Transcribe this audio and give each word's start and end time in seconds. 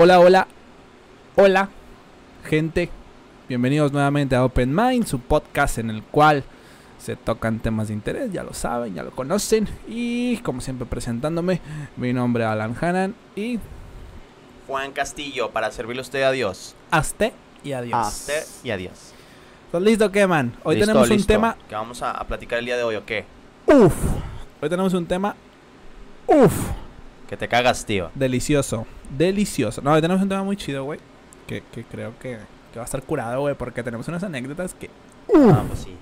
Hola, 0.00 0.20
hola, 0.20 0.46
hola, 1.34 1.68
gente. 2.44 2.88
Bienvenidos 3.48 3.90
nuevamente 3.92 4.36
a 4.36 4.44
Open 4.44 4.72
Mind, 4.72 5.06
su 5.06 5.18
podcast 5.18 5.78
en 5.78 5.90
el 5.90 6.04
cual 6.04 6.44
se 6.98 7.16
tocan 7.16 7.58
temas 7.58 7.88
de 7.88 7.94
interés, 7.94 8.32
ya 8.32 8.44
lo 8.44 8.54
saben, 8.54 8.94
ya 8.94 9.02
lo 9.02 9.10
conocen. 9.10 9.68
Y 9.88 10.36
como 10.38 10.60
siempre 10.60 10.86
presentándome, 10.86 11.60
mi 11.96 12.12
nombre 12.12 12.44
es 12.44 12.48
Alan 12.48 12.76
Hanan 12.80 13.14
y 13.34 13.58
Juan 14.68 14.92
Castillo 14.92 15.50
para 15.50 15.72
servirle 15.72 16.00
a 16.00 16.02
usted 16.02 16.22
a 16.22 16.30
Dios. 16.30 16.76
hasta 16.92 17.30
y 17.64 17.72
adiós. 17.72 18.06
Hasta 18.06 18.32
y 18.62 18.70
adiós. 18.70 19.12
¿Estás 19.66 19.82
listo 19.82 20.12
qué, 20.12 20.26
man? 20.28 20.54
Hoy 20.62 20.76
Listo, 20.76 20.86
tenemos 20.92 21.10
un 21.10 21.16
listo. 21.16 21.32
tema, 21.32 21.56
que 21.68 21.74
vamos 21.74 22.00
a, 22.02 22.12
a 22.12 22.24
platicar 22.24 22.58
el 22.60 22.64
día 22.66 22.76
de 22.76 22.84
hoy 22.84 22.94
o 22.94 23.04
qué? 23.04 23.24
uff. 23.66 23.94
Hoy 24.62 24.68
tenemos 24.70 24.94
un 24.94 25.04
tema, 25.06 25.34
uff, 26.26 26.70
Que 27.28 27.36
te 27.36 27.48
cagas, 27.48 27.84
tío. 27.84 28.10
delicioso, 28.14 28.86
delicioso. 29.16 29.80
No, 29.82 29.92
hoy 29.92 30.00
tenemos 30.00 30.22
un 30.22 30.28
tema 30.28 30.42
muy 30.44 30.56
chido, 30.56 30.84
güey. 30.84 31.00
Que, 31.46 31.62
que 31.72 31.84
creo 31.84 32.12
que, 32.18 32.38
que 32.72 32.78
va 32.78 32.82
a 32.82 32.84
estar 32.84 33.02
curado, 33.02 33.40
güey, 33.40 33.54
porque 33.54 33.82
tenemos 33.82 34.06
unas 34.08 34.22
anécdotas 34.22 34.74
que... 34.74 34.90
Ah, 35.34 35.62
pues 35.66 35.80
sí. 35.80 35.94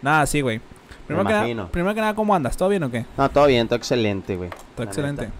Nada, 0.00 0.26
sí, 0.26 0.40
güey. 0.40 0.60
Primero, 1.06 1.24
que 1.26 1.32
nada- 1.32 1.44
imagino. 1.44 1.68
primero 1.68 1.94
que 1.94 2.00
nada, 2.00 2.14
¿cómo 2.14 2.34
andas? 2.34 2.56
¿Todo 2.56 2.68
bien 2.68 2.82
o 2.84 2.90
qué? 2.90 3.04
No, 3.16 3.28
todo 3.30 3.46
bien, 3.46 3.66
todo 3.68 3.76
excelente, 3.76 4.36
güey. 4.36 4.50
Todo 4.74 4.86
excelente. 4.86 5.22
neta. 5.26 5.34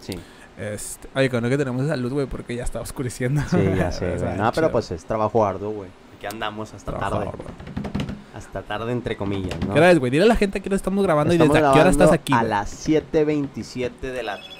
Sí, 0.00 0.18
Este, 0.58 1.08
oye, 1.14 1.28
con 1.30 1.42
lo 1.42 1.48
que 1.48 1.58
tenemos 1.58 1.84
esa 1.84 1.96
luz, 1.96 2.12
güey, 2.12 2.26
porque 2.26 2.54
ya 2.54 2.64
está 2.64 2.80
oscureciendo. 2.80 3.42
sí, 3.50 3.58
ya 3.76 3.92
sé, 3.92 4.14
O 4.14 4.18
sea, 4.18 4.28
güey. 4.28 4.38
No, 4.40 4.52
pero 4.52 4.70
pues 4.72 4.90
es 4.90 5.04
trabajo 5.04 5.44
arduo, 5.44 5.70
güey. 5.70 5.90
Aquí 6.16 6.26
andamos 6.26 6.72
hasta 6.72 6.92
Trabajo 6.92 7.16
tarde. 7.18 7.28
arduo. 7.28 7.46
Hasta 8.34 8.62
tarde, 8.62 8.92
entre 8.92 9.16
comillas, 9.16 9.58
¿no? 9.66 9.72
¿Qué 9.72 9.78
hora 9.80 9.90
es, 9.90 9.98
güey? 9.98 10.10
Dile 10.10 10.24
a 10.24 10.28
la 10.28 10.36
gente 10.36 10.60
que 10.60 10.68
lo 10.70 10.76
estamos 10.76 11.02
grabando 11.04 11.32
Estamos 11.32 11.56
y 11.56 11.58
desde 11.60 11.72
qué 11.74 11.80
hora 11.80 11.90
estás 11.90 12.12
aquí. 12.12 12.32
A 12.34 12.38
güey. 12.38 12.50
las 12.50 12.86
7.27 12.88 13.62
7 13.62 14.10
de 14.12 14.22
la 14.22 14.36
tarde, 14.36 14.55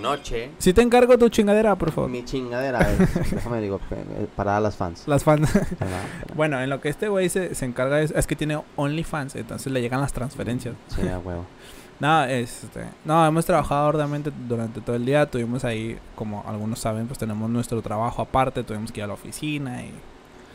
noche. 0.00 0.50
Si 0.58 0.72
te 0.72 0.82
encargo 0.82 1.16
tu 1.18 1.28
chingadera, 1.28 1.74
por 1.76 1.92
favor. 1.92 2.10
Mi 2.10 2.24
chingadera 2.24 2.80
es, 2.80 3.30
déjame 3.30 3.60
digo, 3.60 3.80
eh, 3.90 4.26
para 4.36 4.58
las 4.60 4.76
fans. 4.76 5.04
Las 5.06 5.24
fans. 5.24 5.50
Para- 5.78 6.02
bueno, 6.34 6.60
en 6.60 6.68
lo 6.70 6.80
que 6.80 6.88
este 6.88 7.08
güey 7.08 7.28
se, 7.28 7.54
se 7.54 7.64
encarga 7.64 8.00
es, 8.00 8.10
es 8.10 8.26
que 8.26 8.36
tiene 8.36 8.60
OnlyFans, 8.76 9.36
entonces 9.36 9.72
le 9.72 9.80
llegan 9.80 10.00
las 10.00 10.12
transferencias. 10.12 10.74
Sí, 10.88 11.06
a 11.08 11.18
huevo. 11.18 11.44
No, 12.00 12.24
este, 12.24 12.86
no, 13.04 13.26
hemos 13.26 13.44
trabajado 13.44 13.88
arduamente 13.88 14.32
durante 14.48 14.80
todo 14.80 14.96
el 14.96 15.04
día. 15.04 15.26
Tuvimos 15.30 15.66
ahí, 15.66 15.98
como 16.14 16.42
algunos 16.48 16.78
saben, 16.78 17.06
pues 17.06 17.18
tenemos 17.18 17.50
nuestro 17.50 17.82
trabajo 17.82 18.22
aparte. 18.22 18.64
Tuvimos 18.64 18.90
que 18.90 19.00
ir 19.00 19.04
a 19.04 19.06
la 19.08 19.12
oficina 19.12 19.82
y 19.82 19.92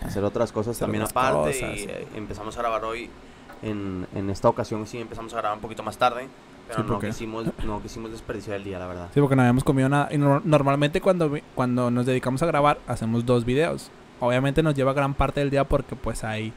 Hacer 0.03 0.23
otras 0.23 0.51
cosas 0.51 0.71
Hacer 0.75 0.85
también 0.87 1.03
otras 1.03 1.11
aparte. 1.23 1.51
cosas, 1.59 1.75
y 1.75 1.79
sí. 1.81 1.85
eh, 1.87 2.07
empezamos 2.15 2.57
a 2.57 2.61
grabar 2.61 2.83
hoy. 2.83 3.11
En, 3.61 4.07
en 4.15 4.31
esta 4.31 4.49
ocasión 4.49 4.87
sí 4.87 4.97
empezamos 4.97 5.35
a 5.35 5.37
grabar 5.37 5.55
un 5.57 5.61
poquito 5.61 5.83
más 5.83 5.99
tarde. 5.99 6.27
Pero 6.67 6.79
Sí, 6.79 6.83
¿por 6.83 6.91
no, 6.93 6.99
quisimos, 7.09 7.45
no 7.63 7.81
quisimos 7.81 8.11
desperdiciar 8.11 8.55
el 8.57 8.63
día, 8.63 8.79
la 8.79 8.87
verdad. 8.87 9.09
Sí, 9.13 9.19
porque 9.19 9.35
no 9.35 9.41
habíamos 9.43 9.63
comido 9.63 9.87
nada. 9.89 10.07
Y 10.11 10.17
no- 10.17 10.41
normalmente 10.43 10.99
cuando, 11.01 11.31
cuando 11.53 11.91
nos 11.91 12.05
dedicamos 12.05 12.41
a 12.41 12.45
grabar, 12.47 12.79
hacemos 12.87 13.25
dos 13.25 13.45
videos. 13.45 13.91
Obviamente 14.19 14.63
nos 14.63 14.73
lleva 14.75 14.93
gran 14.93 15.13
parte 15.13 15.41
del 15.41 15.49
día 15.51 15.63
porque 15.65 15.95
pues 15.95 16.23
hay 16.23 16.53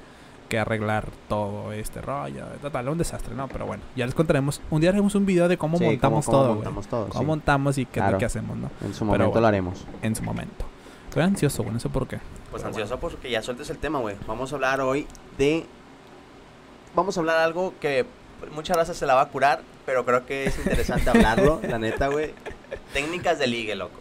que 0.48 0.58
arreglar 0.58 1.08
todo 1.28 1.72
este 1.72 2.00
rollo. 2.00 2.44
Total, 2.62 2.88
un 2.88 2.96
desastre, 2.96 3.34
¿no? 3.34 3.48
Pero 3.48 3.66
bueno, 3.66 3.82
ya 3.96 4.06
les 4.06 4.14
contaremos. 4.14 4.62
Un 4.70 4.80
día 4.80 4.88
haremos 4.90 5.14
un 5.14 5.26
video 5.26 5.46
de 5.46 5.58
cómo 5.58 5.76
Sí, 5.76 5.84
montamos 5.84 6.24
cómo- 6.24 6.38
cómo 6.38 6.42
todo, 6.44 6.54
güey. 6.54 6.64
montamos 6.64 6.86
todo, 6.86 7.08
Cómo 7.08 7.20
sí. 7.20 7.26
montamos 7.26 7.78
y 7.78 7.84
qué 7.84 7.90
es 7.90 7.96
lo 7.96 8.02
Claro. 8.04 8.18
que 8.18 8.24
hacemos, 8.24 8.56
¿no? 8.56 8.70
En 8.80 8.94
su 8.94 9.00
Pero 9.00 9.06
momento 9.06 9.26
bueno. 9.30 9.40
lo 9.42 9.46
haremos. 9.46 9.84
En 10.00 10.16
su 10.16 10.22
momento. 10.22 10.64
Estoy 11.08 11.22
ansioso, 11.22 11.62
güey, 11.64 11.74
no 11.74 11.80
sé 11.80 11.88
por 11.90 12.06
qué. 12.06 12.18
Pues 12.50 12.62
Pero 12.62 12.68
ansioso 12.68 12.98
porque 12.98 13.30
ya 13.30 13.42
sueltes 13.42 13.68
el 13.68 13.76
tema, 13.78 13.98
güey. 13.98 14.16
Vamos 14.26 14.50
a 14.52 14.54
hablar 14.54 14.80
hoy 14.80 15.06
de... 15.36 15.66
Vamos 16.94 17.16
a 17.16 17.20
hablar 17.20 17.38
algo 17.40 17.74
que 17.80 18.06
muchas 18.54 18.76
veces 18.76 18.96
se 18.96 19.04
la 19.06 19.14
va 19.14 19.22
a 19.22 19.28
curar, 19.28 19.60
pero 19.88 20.04
creo 20.04 20.26
que 20.26 20.44
es 20.44 20.58
interesante 20.58 21.08
hablarlo, 21.08 21.62
la 21.66 21.78
neta, 21.78 22.08
güey. 22.08 22.34
Técnicas 22.92 23.38
de 23.38 23.46
ligue, 23.46 23.74
loco. 23.74 24.00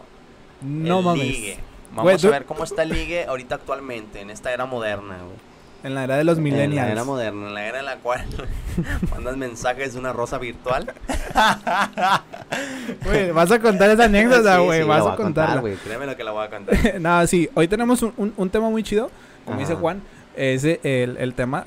No 0.61 0.99
el 0.99 1.05
mames. 1.05 1.23
ligue. 1.23 1.59
Vamos 1.92 2.03
Güey, 2.03 2.17
tú- 2.17 2.27
a 2.27 2.31
ver 2.31 2.43
cómo 2.45 2.65
está 2.65 2.83
el 2.83 2.89
ligue 2.89 3.23
ahorita 3.25 3.55
actualmente, 3.55 4.20
en 4.20 4.30
esta 4.30 4.52
era 4.52 4.65
moderna, 4.65 5.15
güey. 5.23 5.37
En 5.86 5.95
la 5.95 6.03
era 6.03 6.17
de 6.17 6.25
los 6.25 6.39
En 6.39 6.43
millennials. 6.43 6.87
la 6.87 6.92
era 6.92 7.03
moderna, 7.05 7.48
en 7.48 7.53
la 7.53 7.65
era 7.65 7.80
en 7.80 7.86
la 7.86 7.95
cual 7.99 8.25
mandas 9.11 9.37
mensajes 9.37 9.93
de 9.93 9.99
una 9.99 10.11
rosa 10.11 10.37
virtual. 10.39 10.92
Güey, 13.05 13.31
vas 13.31 13.52
a 13.52 13.59
contar 13.59 13.89
esa 13.92 14.05
anécdota, 14.05 14.58
Sí, 14.58 14.64
güey. 14.65 14.81
sí, 14.81 14.87
vas 14.87 15.05
a 15.05 15.14
a 15.14 15.15
contar, 15.15 15.59
güey. 15.61 15.75
Créeme 15.75 16.05
lo 16.05 16.15
que 16.17 16.23
la 16.23 16.31
voy 16.31 16.45
a 16.45 16.49
contar. 16.49 16.75
Nada, 16.99 17.25
sí. 17.27 17.49
Hoy 17.54 17.67
tenemos 17.69 18.02
un, 18.02 18.14
un- 18.17 18.33
un 18.36 18.49
tema 18.49 18.69
muy 18.69 18.83
chido. 18.83 19.09
Como 19.45 19.58
dice. 19.59 19.75
Juan, 19.75 20.02
es 20.37 20.64
eh, 20.64 20.80
el, 20.83 21.17
el 21.17 21.33
tema. 21.33 21.65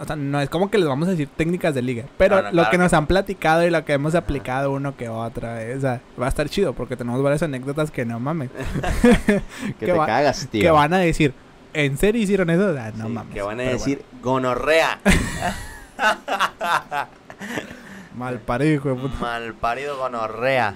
O 0.00 0.04
sea, 0.04 0.16
no 0.16 0.40
es 0.40 0.48
como 0.48 0.70
que 0.70 0.78
les 0.78 0.88
vamos 0.88 1.08
a 1.08 1.12
decir 1.12 1.28
técnicas 1.36 1.74
de 1.74 1.82
liga. 1.82 2.04
Pero 2.16 2.36
No, 2.36 2.42
no, 2.42 2.48
lo 2.48 2.52
claro 2.54 2.70
que 2.70 2.78
nos 2.78 2.92
han 2.94 3.06
platicado 3.06 3.66
y 3.66 3.70
lo 3.70 3.84
que 3.84 3.92
hemos 3.92 4.14
aplicado 4.14 4.72
uno 4.72 4.96
que 4.96 5.08
otra 5.08 5.54
vez. 5.54 5.78
O 5.78 5.80
sea, 5.82 6.00
va 6.20 6.26
a 6.26 6.28
estar 6.28 6.48
chido 6.48 6.72
porque 6.72 6.96
tenemos 6.96 7.22
varias 7.22 7.42
anécdotas 7.42 7.90
que 7.90 8.04
no 8.04 8.18
mames. 8.20 8.50
Que 9.78 9.86
Que 9.86 9.92
te 9.92 9.92
cagas, 9.98 10.48
tío. 10.50 10.60
Que 10.62 10.70
van 10.70 10.94
a 10.94 10.98
decir, 10.98 11.34
¿en 11.72 11.96
serio 11.98 12.22
hicieron 12.22 12.50
eso? 12.50 12.68
O 12.70 12.74
sea, 12.74 12.92
no 12.96 13.06
Sí, 13.06 13.12
mames. 13.12 13.34
que 13.34 13.42
van 13.42 13.60
a 13.60 13.64
decir 13.64 14.04
gonorrea. 14.22 14.98
mal 18.16 18.38
parido, 18.40 18.74
hijo 18.74 18.88
de 18.90 18.94
puta. 18.96 19.18
Mal 19.20 19.54
parido 19.54 19.96
gonorrea. 19.96 20.74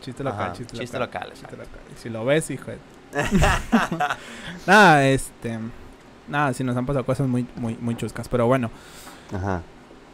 Chiste 0.00 0.22
local, 0.24 0.40
Ajá, 0.40 0.52
chiste, 0.52 0.78
chiste 0.78 0.98
local. 0.98 1.22
local, 1.28 1.32
chiste 1.38 1.56
local. 1.56 1.80
Si 1.96 2.08
lo 2.08 2.24
ves, 2.24 2.50
hijo 2.50 2.70
de... 2.70 2.78
Nada, 4.66 5.06
este... 5.08 5.58
Nada, 6.28 6.52
sí 6.54 6.64
nos 6.64 6.76
han 6.76 6.86
pasado 6.86 7.04
cosas 7.04 7.26
muy, 7.28 7.46
muy, 7.56 7.76
muy 7.80 7.96
chuscas. 7.96 8.28
Pero 8.28 8.46
bueno, 8.46 8.70
Ajá. 9.32 9.62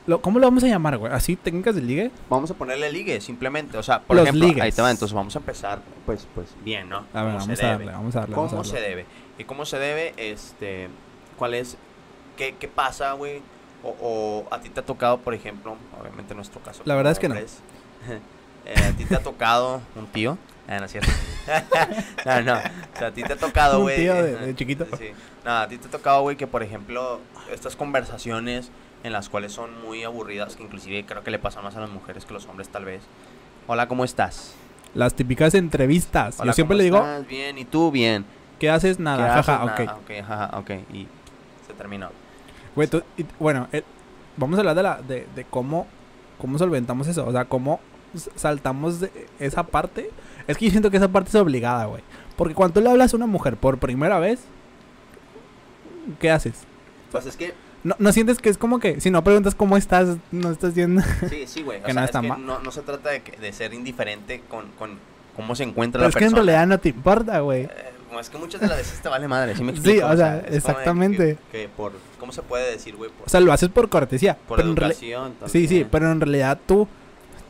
lo, 0.06 0.20
¿cómo 0.20 0.38
lo 0.38 0.46
vamos 0.46 0.62
a 0.64 0.68
llamar, 0.68 0.96
güey? 0.98 1.12
¿Así 1.12 1.36
técnicas 1.36 1.74
de 1.74 1.82
ligue? 1.82 2.10
Vamos 2.30 2.50
a 2.50 2.54
ponerle 2.54 2.90
ligue, 2.92 3.20
simplemente. 3.20 3.76
O 3.78 3.82
sea, 3.82 4.00
por 4.02 4.16
Los 4.16 4.24
ejemplo, 4.26 4.46
ligues. 4.48 4.62
ahí 4.62 4.72
te 4.72 4.82
va. 4.82 4.90
Entonces 4.90 5.14
vamos 5.14 5.34
a 5.34 5.38
empezar, 5.38 5.80
Pues, 6.06 6.26
pues. 6.34 6.48
bien, 6.64 6.88
¿no? 6.88 7.04
A 7.12 7.22
ver, 7.22 7.34
vamos 7.34 7.48
a 7.62 7.66
darle, 7.66 7.86
vamos 7.92 8.16
a 8.16 8.20
darle. 8.20 8.34
vamos 8.36 8.52
a 8.52 8.56
¿Cómo 8.56 8.64
se 8.64 8.80
debe? 8.80 9.06
¿Y 9.38 9.44
cómo 9.44 9.64
se 9.64 9.78
debe? 9.78 10.14
Este, 10.16 10.88
¿Cuál 11.38 11.54
es? 11.54 11.76
¿Qué, 12.36 12.54
qué 12.58 12.68
pasa, 12.68 13.12
güey? 13.12 13.42
O, 13.82 13.94
o 14.00 14.54
a 14.54 14.60
ti 14.60 14.70
te 14.70 14.80
ha 14.80 14.84
tocado, 14.86 15.18
por 15.18 15.34
ejemplo, 15.34 15.76
obviamente 16.00 16.32
en 16.32 16.36
nuestro 16.38 16.60
caso. 16.62 16.82
La 16.86 16.94
verdad 16.94 17.12
es 17.12 17.18
que 17.18 17.28
no. 17.28 17.34
eh, 17.36 17.48
a 18.76 18.92
ti 18.96 19.04
te 19.04 19.14
ha 19.16 19.22
tocado 19.22 19.80
un 19.96 20.06
tío. 20.06 20.38
Ah, 20.68 20.78
no 20.78 20.86
es 20.86 20.92
cierto. 20.92 21.10
no, 22.24 22.40
no. 22.42 22.54
O 22.54 22.98
sea, 22.98 23.08
a 23.08 23.10
ti 23.12 23.22
te 23.22 23.32
ha 23.34 23.36
tocado, 23.36 23.80
güey. 23.82 23.96
tío 23.96 24.14
de- 24.14 24.36
de 24.36 24.54
chiquito. 24.54 24.86
Sí. 24.98 25.10
No, 25.44 25.50
a 25.58 25.68
ti 25.68 25.76
te 25.78 25.88
ha 25.88 25.90
tocado, 25.90 26.22
güey, 26.22 26.36
que 26.36 26.46
por 26.46 26.62
ejemplo, 26.62 27.20
estas 27.52 27.76
conversaciones 27.76 28.70
en 29.02 29.12
las 29.12 29.28
cuales 29.28 29.52
son 29.52 29.70
muy 29.84 30.02
aburridas, 30.04 30.56
que 30.56 30.62
inclusive 30.62 31.04
creo 31.04 31.22
que 31.22 31.30
le 31.30 31.38
pasan 31.38 31.62
más 31.64 31.76
a 31.76 31.80
las 31.80 31.90
mujeres 31.90 32.24
que 32.24 32.30
a 32.32 32.34
los 32.34 32.46
hombres, 32.46 32.68
tal 32.70 32.86
vez. 32.86 33.02
Hola, 33.66 33.88
¿cómo 33.88 34.04
estás? 34.04 34.54
Las 34.94 35.14
típicas 35.14 35.54
entrevistas. 35.54 36.36
Hola, 36.40 36.52
Yo 36.52 36.54
siempre 36.54 36.74
¿cómo 36.76 36.78
le 36.78 36.84
digo, 36.84 36.96
estás? 36.98 37.26
Bien, 37.26 37.58
¿y 37.58 37.64
tú? 37.66 37.90
Bien. 37.90 38.24
¿qué 38.58 38.70
haces? 38.70 38.96
¿Qué 38.96 39.02
Nada, 39.02 39.34
haces? 39.34 39.46
jaja, 39.46 39.64
Nada. 39.66 39.82
ok. 39.96 40.02
Ok, 40.04 40.26
jaja, 40.26 40.58
ok. 40.58 40.70
Y 40.94 41.06
se 41.66 41.74
terminó. 41.76 42.08
Güey, 42.74 42.88
tú- 42.88 43.02
y- 43.18 43.26
bueno, 43.38 43.68
eh, 43.72 43.82
vamos 44.38 44.56
a 44.56 44.60
hablar 44.60 44.76
de, 44.76 44.82
la, 44.82 45.02
de, 45.02 45.26
de 45.34 45.44
cómo, 45.44 45.86
cómo 46.38 46.56
solventamos 46.56 47.06
eso. 47.08 47.26
O 47.26 47.32
sea, 47.32 47.44
cómo 47.44 47.80
saltamos 48.36 49.00
de 49.00 49.26
esa 49.40 49.64
parte. 49.64 50.10
Es 50.46 50.56
que 50.58 50.64
yo 50.66 50.70
siento 50.70 50.90
que 50.90 50.96
esa 50.98 51.08
parte 51.08 51.28
es 51.30 51.34
obligada, 51.36 51.86
güey. 51.86 52.02
Porque 52.36 52.54
cuando 52.54 52.74
tú 52.74 52.80
le 52.80 52.90
hablas 52.90 53.12
a 53.12 53.16
una 53.16 53.26
mujer 53.26 53.56
por 53.56 53.78
primera 53.78 54.18
vez, 54.18 54.40
¿qué 56.20 56.30
haces? 56.30 56.54
Pues 57.12 57.26
es 57.26 57.36
que, 57.36 57.54
No, 57.82 57.94
no 57.98 58.12
sientes 58.12 58.38
que 58.38 58.48
es 58.48 58.58
como 58.58 58.78
que 58.80 59.00
si 59.00 59.10
no 59.10 59.22
preguntas 59.22 59.54
cómo 59.54 59.76
estás, 59.76 60.16
no 60.32 60.50
estás 60.50 60.74
yendo. 60.74 61.02
sí, 61.28 61.44
sí, 61.46 61.62
güey. 61.62 61.78
O 61.82 61.84
Que 61.84 61.92
sea, 61.92 61.94
no 61.94 62.00
es 62.00 62.06
está 62.10 62.20
que 62.20 62.28
mal. 62.28 62.44
no, 62.46 62.58
no 62.60 62.70
se 62.70 62.82
trata 62.82 63.10
de, 63.10 63.22
que- 63.22 63.36
de 63.38 63.52
ser 63.52 63.72
indiferente 63.74 64.42
con, 64.48 64.66
con 64.78 64.98
cómo 65.36 65.54
se 65.54 65.64
encuentra 65.64 65.98
Pero 65.98 66.04
la 66.06 66.08
es 66.10 66.14
que 66.16 66.24
en 66.24 66.30
persona. 66.32 66.52
realidad 66.52 66.66
no 66.66 66.80
te 66.80 66.88
importa, 66.90 67.40
güey. 67.40 67.62
Eh, 67.64 67.70
es 68.20 68.30
que 68.30 68.38
muchas 68.38 68.60
de 68.60 68.68
las 68.68 68.76
veces 68.78 69.00
te 69.00 69.08
vale 69.08 69.26
madre, 69.26 69.56
¿sí 69.56 69.64
me 69.64 69.72
Sí, 69.72 69.78
explico? 69.78 70.06
o 70.06 70.16
sea, 70.16 70.38
es 70.38 70.54
exactamente. 70.56 71.36
Que, 71.50 71.62
que 71.62 71.68
por, 71.68 71.92
¿cómo 72.20 72.30
se 72.32 72.42
puede 72.42 72.70
decir, 72.70 72.94
güey? 72.96 73.10
Por, 73.10 73.26
O 73.26 73.28
sea, 73.28 73.40
lo 73.40 73.52
haces 73.52 73.68
por 73.70 73.88
cortesía. 73.88 74.36
por 74.46 74.60
educación. 74.60 75.34
Sí, 75.46 75.62
sí, 75.62 75.66
también. 75.66 75.88
pero 75.90 76.12
en 76.12 76.20
realidad 76.20 76.58
tú 76.66 76.86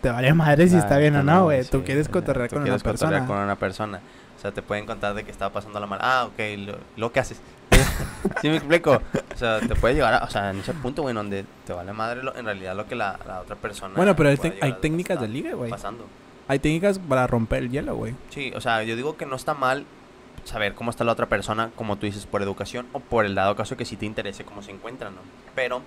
te 0.04 0.10
vale 0.10 0.32
madre 0.34 0.68
si 0.68 0.76
Ah, 0.76 0.80
está 0.80 0.98
bien 0.98 1.16
o 1.16 1.22
no, 1.22 1.44
güey. 1.44 1.64
sí, 1.64 1.70
tú 1.70 1.82
quieres 1.82 2.08
cotorrear 2.08 2.48
Tú 2.48 2.56
con 2.56 2.62
una 2.62 2.66
quieres 2.76 2.82
cotorrear 2.82 3.20
persona. 3.22 3.26
con 3.26 3.44
una 3.44 3.56
persona. 3.56 4.00
O 4.36 4.40
sea, 4.40 4.52
te 4.52 4.60
pueden 4.62 4.84
contar 4.86 5.14
de 5.14 5.24
que 5.24 5.30
estaba 5.30 5.52
pasando 5.52 5.80
la 5.80 5.86
mala. 5.86 6.02
Ah, 6.04 6.24
ok, 6.26 6.38
lo, 6.58 6.74
lo 6.96 7.10
que 7.12 7.20
haces. 7.20 7.40
¿Sí 8.42 8.48
me 8.50 8.56
explico? 8.56 9.00
O 9.34 9.36
sea, 9.36 9.60
te 9.60 9.74
puede 9.74 9.94
llegar 9.94 10.14
a, 10.14 10.24
o 10.24 10.30
sea, 10.30 10.50
en 10.50 10.58
ese 10.60 10.74
punto, 10.74 11.02
güey, 11.02 11.14
donde 11.14 11.44
te 11.66 11.72
vale 11.72 11.92
madre 11.94 12.22
lo- 12.22 12.36
en 12.36 12.44
realidad 12.44 12.76
lo 12.76 12.86
que 12.86 12.94
la, 12.94 13.18
la 13.26 13.40
otra 13.40 13.56
persona. 13.56 13.94
Bueno, 13.96 14.14
pero 14.14 14.28
hay, 14.28 14.38
hay 14.60 14.72
técnicas 14.74 15.20
de 15.20 15.28
ligue, 15.28 15.54
güey. 15.54 15.70
Pasando. 15.70 16.06
Hay 16.46 16.58
técnicas 16.58 16.98
para 16.98 17.26
romper 17.26 17.62
el 17.62 17.70
hielo, 17.70 17.96
güey. 17.96 18.14
Sí, 18.28 18.52
o 18.54 18.60
sea, 18.60 18.82
yo 18.82 18.96
digo 18.96 19.16
que 19.16 19.24
no 19.24 19.36
está 19.36 19.54
mal 19.54 19.86
saber 20.44 20.74
cómo 20.74 20.90
está 20.90 21.04
la 21.04 21.12
otra 21.12 21.26
persona, 21.26 21.70
como 21.74 21.96
tú 21.96 22.04
dices, 22.04 22.26
por 22.26 22.42
educación 22.42 22.86
o 22.92 23.00
por 23.00 23.24
el 23.24 23.34
dado 23.34 23.56
caso 23.56 23.78
que 23.78 23.86
sí 23.86 23.96
te 23.96 24.04
interese 24.04 24.44
cómo 24.44 24.60
se 24.60 24.70
encuentra, 24.72 25.08
¿no? 25.08 25.20
Pero, 25.54 25.80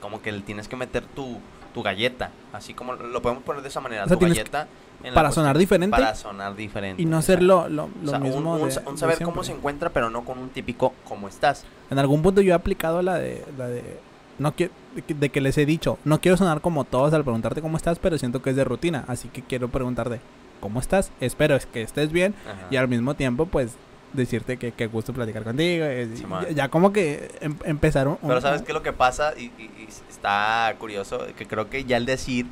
como 0.00 0.22
que 0.22 0.32
le 0.32 0.40
tienes 0.40 0.68
que 0.68 0.76
meter 0.76 1.04
tu, 1.04 1.38
tu 1.74 1.82
galleta, 1.82 2.30
así 2.52 2.74
como 2.74 2.94
lo 2.94 3.22
podemos 3.22 3.42
poner 3.44 3.62
de 3.62 3.68
esa 3.68 3.80
manera, 3.80 4.04
O 4.04 4.08
sea, 4.08 4.16
tu 4.18 4.26
galleta. 4.26 4.66
en 5.04 5.14
Para 5.14 5.30
sonar 5.30 5.56
diferente 5.58 5.96
Para 5.96 6.14
sonar 6.14 6.56
diferente. 6.56 7.00
y 7.02 7.06
no 7.06 7.22
ser 7.22 7.42
lo, 7.42 7.68
lo, 7.68 7.84
o 7.84 7.90
lo 8.02 8.10
sea, 8.10 8.18
un- 8.18 8.24
mismo. 8.24 8.54
un, 8.54 8.68
de- 8.68 8.74
de 8.74 8.96
saber 8.96 9.22
cómo 9.22 9.44
se 9.44 9.52
encuentra, 9.52 9.90
pero 9.90 10.10
no 10.10 10.24
con 10.24 10.38
un 10.38 10.48
típico 10.50 10.92
cómo 11.08 11.28
estás. 11.28 11.64
En 11.90 11.98
algún 11.98 12.22
punto 12.22 12.40
yo 12.40 12.52
he 12.52 12.54
aplicado 12.54 13.02
la 13.02 13.16
de. 13.16 13.44
La 13.56 13.68
de 13.68 14.00
no 14.38 14.52
quiero, 14.54 14.72
de 14.94 15.02
que- 15.02 15.14
de 15.14 15.28
que 15.30 15.40
les 15.40 15.58
he 15.58 15.66
dicho, 15.66 15.98
no 16.04 16.20
quiero 16.20 16.36
sonar 16.36 16.60
como 16.60 16.84
todos 16.84 17.12
al 17.12 17.24
preguntarte 17.24 17.60
cómo 17.60 17.76
estás, 17.76 17.98
pero 17.98 18.18
siento 18.18 18.40
que 18.40 18.50
es 18.50 18.56
de 18.56 18.64
rutina, 18.64 19.04
así 19.08 19.28
que 19.28 19.42
quiero 19.42 19.68
preguntarte, 19.68 20.20
¿cómo 20.60 20.78
estás? 20.80 21.10
Espero 21.20 21.56
es 21.56 21.66
que 21.66 21.82
estés 21.82 22.12
bien 22.12 22.34
Ajá. 22.46 22.66
y 22.70 22.76
al 22.76 22.86
mismo 22.88 23.14
tiempo, 23.14 23.46
pues, 23.46 23.76
decirte 24.12 24.56
que, 24.56 24.72
que 24.72 24.86
gusto 24.86 25.12
platicar 25.12 25.42
contigo. 25.44 25.84
eh, 25.86 26.08
Sí, 26.14 26.24
ya- 26.42 26.50
ya, 26.50 26.68
como 26.68 26.92
que 26.92 27.30
em- 27.40 27.56
empezaron... 27.64 28.18
Pero 28.26 28.40
¿sabes 28.40 28.62
qué 28.62 28.68
es 28.72 28.74
lo 28.74 28.82
que 28.82 28.92
pasa? 28.92 29.34
Y, 29.36 29.44
y- 29.58 29.70
y 29.78 29.88
está 30.08 30.74
curioso, 30.78 31.26
que 31.36 31.46
creo 31.46 31.68
que 31.70 31.84
ya 31.84 31.96
el 31.96 32.06
decir 32.06 32.46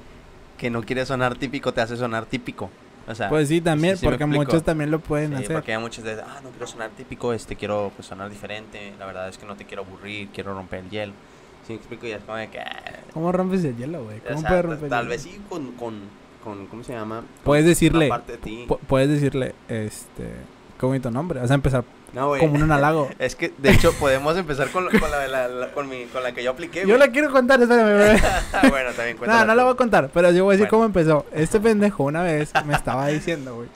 que 0.58 0.70
no 0.70 0.82
quieres 0.82 1.08
sonar 1.08 1.36
típico 1.36 1.72
te 1.72 1.80
hace 1.80 1.96
sonar 1.96 2.26
típico. 2.26 2.70
O 3.08 3.14
sea, 3.14 3.28
Pues 3.28 3.48
sí, 3.48 3.60
también, 3.60 3.94
sí, 3.96 4.00
sí 4.00 4.06
porque 4.06 4.26
muchos 4.26 4.62
también 4.64 4.90
lo 4.90 4.98
pueden 4.98 5.30
sí, 5.36 5.44
hacer. 5.44 5.52
porque 5.56 5.72
hay 5.74 5.80
muchos 5.80 6.02
de, 6.02 6.14
ah, 6.20 6.40
no 6.42 6.50
quiero 6.50 6.66
sonar 6.66 6.90
típico, 6.90 7.32
este, 7.32 7.54
quiero 7.54 7.92
pues, 7.94 8.08
sonar 8.08 8.28
diferente, 8.30 8.92
la 8.98 9.06
verdad 9.06 9.28
es 9.28 9.38
que 9.38 9.46
no 9.46 9.54
te 9.56 9.64
quiero 9.64 9.82
aburrir, 9.84 10.28
quiero 10.34 10.54
romper 10.54 10.80
el 10.80 10.90
hielo. 10.90 11.12
Sí, 11.66 11.72
me 11.74 11.78
explico, 11.78 12.06
y 12.06 12.12
es 12.12 12.22
como 12.22 12.36
de 12.38 12.48
que... 12.48 12.58
ah, 12.60 12.82
¿Cómo 13.12 13.30
rompes 13.32 13.64
el 13.64 13.76
hielo, 13.76 14.02
güey? 14.04 14.18
o 14.18 14.22
¿Cómo 14.28 14.40
sea, 14.40 14.48
puedes 14.48 14.64
romper 14.64 14.84
el 14.84 14.90
tal 14.90 14.98
hielo? 15.04 15.10
vez 15.10 15.22
sí 15.22 15.40
con, 15.48 15.72
con, 15.72 16.00
con, 16.42 16.66
¿cómo 16.66 16.82
se 16.84 16.92
llama? 16.94 17.18
Con 17.20 17.26
Puedes 17.44 17.64
decirle, 17.66 18.08
parte 18.08 18.36
de 18.38 18.66
puedes 18.88 19.08
decirle, 19.08 19.54
este, 19.68 20.24
qué 20.78 20.86
bonito 20.86 21.10
nombre. 21.10 21.40
Vas 21.40 21.50
a 21.50 21.54
empezar 21.54 21.84
No, 22.12 22.36
como 22.38 22.54
un 22.54 22.70
halago. 22.72 23.08
Es 23.18 23.34
que, 23.36 23.52
de 23.58 23.70
hecho, 23.72 23.92
podemos 23.94 24.36
empezar 24.36 24.68
con, 24.70 24.84
la- 24.86 24.98
con, 24.98 25.10
la, 25.10 25.26
la- 25.26 25.48
la- 25.48 25.72
con, 25.72 25.88
mi, 25.88 26.04
con 26.06 26.22
la 26.22 26.32
que 26.32 26.42
yo 26.42 26.50
apliqué, 26.52 26.86
Yo 26.86 26.96
la 26.98 27.08
quiero 27.08 27.30
contar, 27.32 27.60
espérame, 27.60 27.86
bebé. 27.86 28.20
bueno, 28.70 28.90
también 28.92 29.16
No, 29.16 29.18
cuéntala 29.18 29.44
no 29.44 29.52
tú. 29.52 29.56
la 29.56 29.64
voy 29.64 29.72
a 29.72 29.76
contar, 29.76 30.10
pero 30.12 30.30
yo 30.30 30.44
voy 30.44 30.54
a 30.54 30.56
decir 30.58 30.68
Bueno. 30.70 30.70
cómo 30.70 30.84
empezó. 30.84 31.26
Este 31.32 31.60
pendejo 31.60 32.04
una 32.04 32.22
vez 32.22 32.52
me 32.64 32.74
estaba 32.74 33.06
diciendo, 33.08 33.54
güey. 33.56 33.68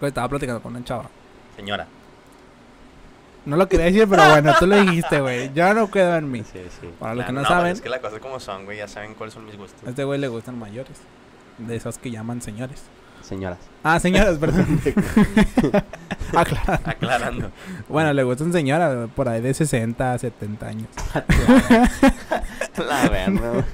que 0.00 0.06
estaba 0.06 0.28
platicando 0.28 0.60
con 0.62 0.74
una 0.74 0.84
chava. 0.84 1.04
Señora. 1.56 1.86
No 3.44 3.56
lo 3.56 3.68
quería 3.68 3.86
decir, 3.86 4.08
pero 4.10 4.28
bueno, 4.28 4.52
tú 4.58 4.66
lo 4.66 4.76
dijiste, 4.80 5.20
güey. 5.20 5.52
Ya 5.54 5.72
no 5.72 5.88
quedo 5.88 6.16
en 6.16 6.28
mí. 6.30 6.42
Sí, 6.52 6.60
sí. 6.80 6.90
Para 6.98 7.14
los 7.14 7.22
Nah, 7.22 7.26
que 7.28 7.32
no, 7.32 7.40
pues 7.42 7.48
saben, 7.48 7.72
Es 7.72 7.80
que 7.80 7.88
la 7.88 8.00
cosa 8.00 8.16
es 8.16 8.22
como 8.22 8.40
son, 8.40 8.64
güey. 8.64 8.78
Ya 8.78 8.88
saben 8.88 9.14
cuáles 9.14 9.34
son 9.34 9.46
mis 9.46 9.56
gustos. 9.56 9.80
a 9.86 9.90
este 9.90 10.02
güey 10.02 10.18
le 10.18 10.26
gustan 10.26 10.58
mayores. 10.58 10.98
De 11.58 11.76
esos 11.76 11.96
que 11.98 12.10
llaman 12.10 12.42
señores. 12.42 12.82
Señoras. 13.26 13.58
Ah, 13.82 13.98
señoras, 13.98 14.38
perdón. 14.38 14.80
Aclara. 16.34 16.80
Aclarando. 16.84 17.50
Bueno, 17.88 18.12
le 18.12 18.22
gustan 18.22 18.52
señoras 18.52 19.08
por 19.16 19.28
ahí 19.28 19.40
de 19.40 19.52
60, 19.52 20.18
70 20.18 20.66
años. 20.66 20.88
La 22.78 23.08
verdad. 23.08 23.64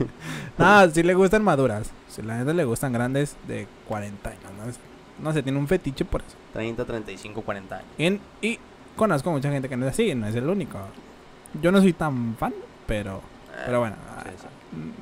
No, 0.59 0.91
sí 0.91 1.03
le 1.03 1.15
gustan 1.15 1.43
maduras. 1.43 1.91
Si 2.09 2.23
la 2.23 2.39
neta 2.39 2.53
le 2.53 2.65
gustan 2.65 2.93
grandes 2.93 3.37
de 3.47 3.67
40 3.89 4.31
años. 4.31 4.43
No, 4.59 4.71
Es- 4.71 4.79
no 5.19 5.33
sé, 5.33 5.43
tiene 5.43 5.59
un 5.59 5.69
fetiche 5.69 6.05
por 6.05 6.21
eso. 6.23 6.35
30, 6.53 6.85
35, 6.85 7.43
40 7.43 7.77
años. 7.77 7.89
En- 7.99 8.21
y 8.41 8.59
conozco 8.97 9.31
mucha 9.31 9.51
gente 9.51 9.69
que 9.69 9.77
no 9.77 9.87
es 9.87 9.93
así, 9.93 10.15
no 10.15 10.27
es 10.27 10.35
el 10.35 10.49
único. 10.49 10.79
Yo 11.61 11.71
no 11.73 11.81
soy 11.81 11.93
tan 11.93 12.37
fan, 12.37 12.55
pero, 12.87 13.19
Eh, 13.55 13.63
pero 13.67 13.81
bueno, 13.81 13.97
sí, 13.97 14.31
ah, 14.31 14.49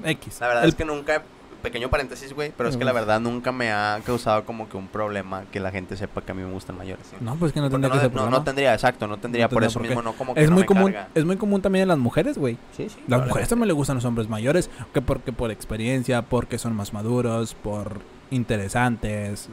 sí. 0.04 0.08
X. 0.10 0.40
La 0.40 0.48
verdad 0.48 0.64
El- 0.64 0.70
es 0.70 0.74
que 0.74 0.84
nunca, 0.84 1.22
pequeño 1.60 1.88
paréntesis, 1.90 2.32
güey, 2.34 2.52
pero 2.56 2.68
es 2.68 2.76
que 2.76 2.84
la 2.84 2.92
verdad 2.92 3.20
nunca 3.20 3.52
me 3.52 3.70
ha 3.72 4.00
causado 4.04 4.44
como 4.44 4.68
que 4.68 4.76
un 4.76 4.88
problema 4.88 5.44
que 5.52 5.60
la 5.60 5.70
gente 5.70 5.96
sepa 5.96 6.20
que 6.22 6.32
a 6.32 6.34
mí 6.34 6.42
me 6.42 6.52
gustan 6.52 6.76
mayores. 6.76 7.06
¿sí? 7.08 7.16
No, 7.20 7.36
pues 7.36 7.52
que 7.52 7.60
no 7.60 7.70
Porque 7.70 7.82
tendría 7.82 7.88
no, 7.88 7.94
que 7.94 8.00
ser 8.00 8.10
no- 8.10 8.14
problema. 8.16 8.38
no 8.38 8.44
tendría, 8.44 8.74
exacto, 8.74 9.06
no 9.06 9.16
tendría, 9.18 9.44
No 9.44 9.50
por 9.50 9.64
eso 9.64 9.78
mismo 9.80 10.02
no 10.02 10.12
como 10.14 10.34
que 10.34 10.42
es 10.42 10.48
no 10.50 10.54
muy 10.54 10.62
me 10.62 10.66
común, 10.66 10.92
carga. 10.92 11.08
es 11.14 11.24
muy 11.24 11.36
común 11.36 11.62
también 11.62 11.82
en 11.82 11.88
las 11.88 11.98
mujeres, 11.98 12.36
güey. 12.38 12.56
Sí, 12.76 12.88
sí. 12.88 12.96
Las 13.06 13.26
mujeres 13.26 13.48
también 13.48 13.68
le 13.68 13.74
gustan 13.74 13.96
los 13.96 14.04
hombres 14.04 14.28
mayores, 14.28 14.68
que 14.92 15.00
porque 15.02 15.32
por 15.32 15.50
experiencia, 15.50 16.22
porque 16.22 16.58
son 16.58 16.74
más 16.74 16.92
maduros, 16.92 17.54
por 17.54 18.00
interesantes. 18.30 19.48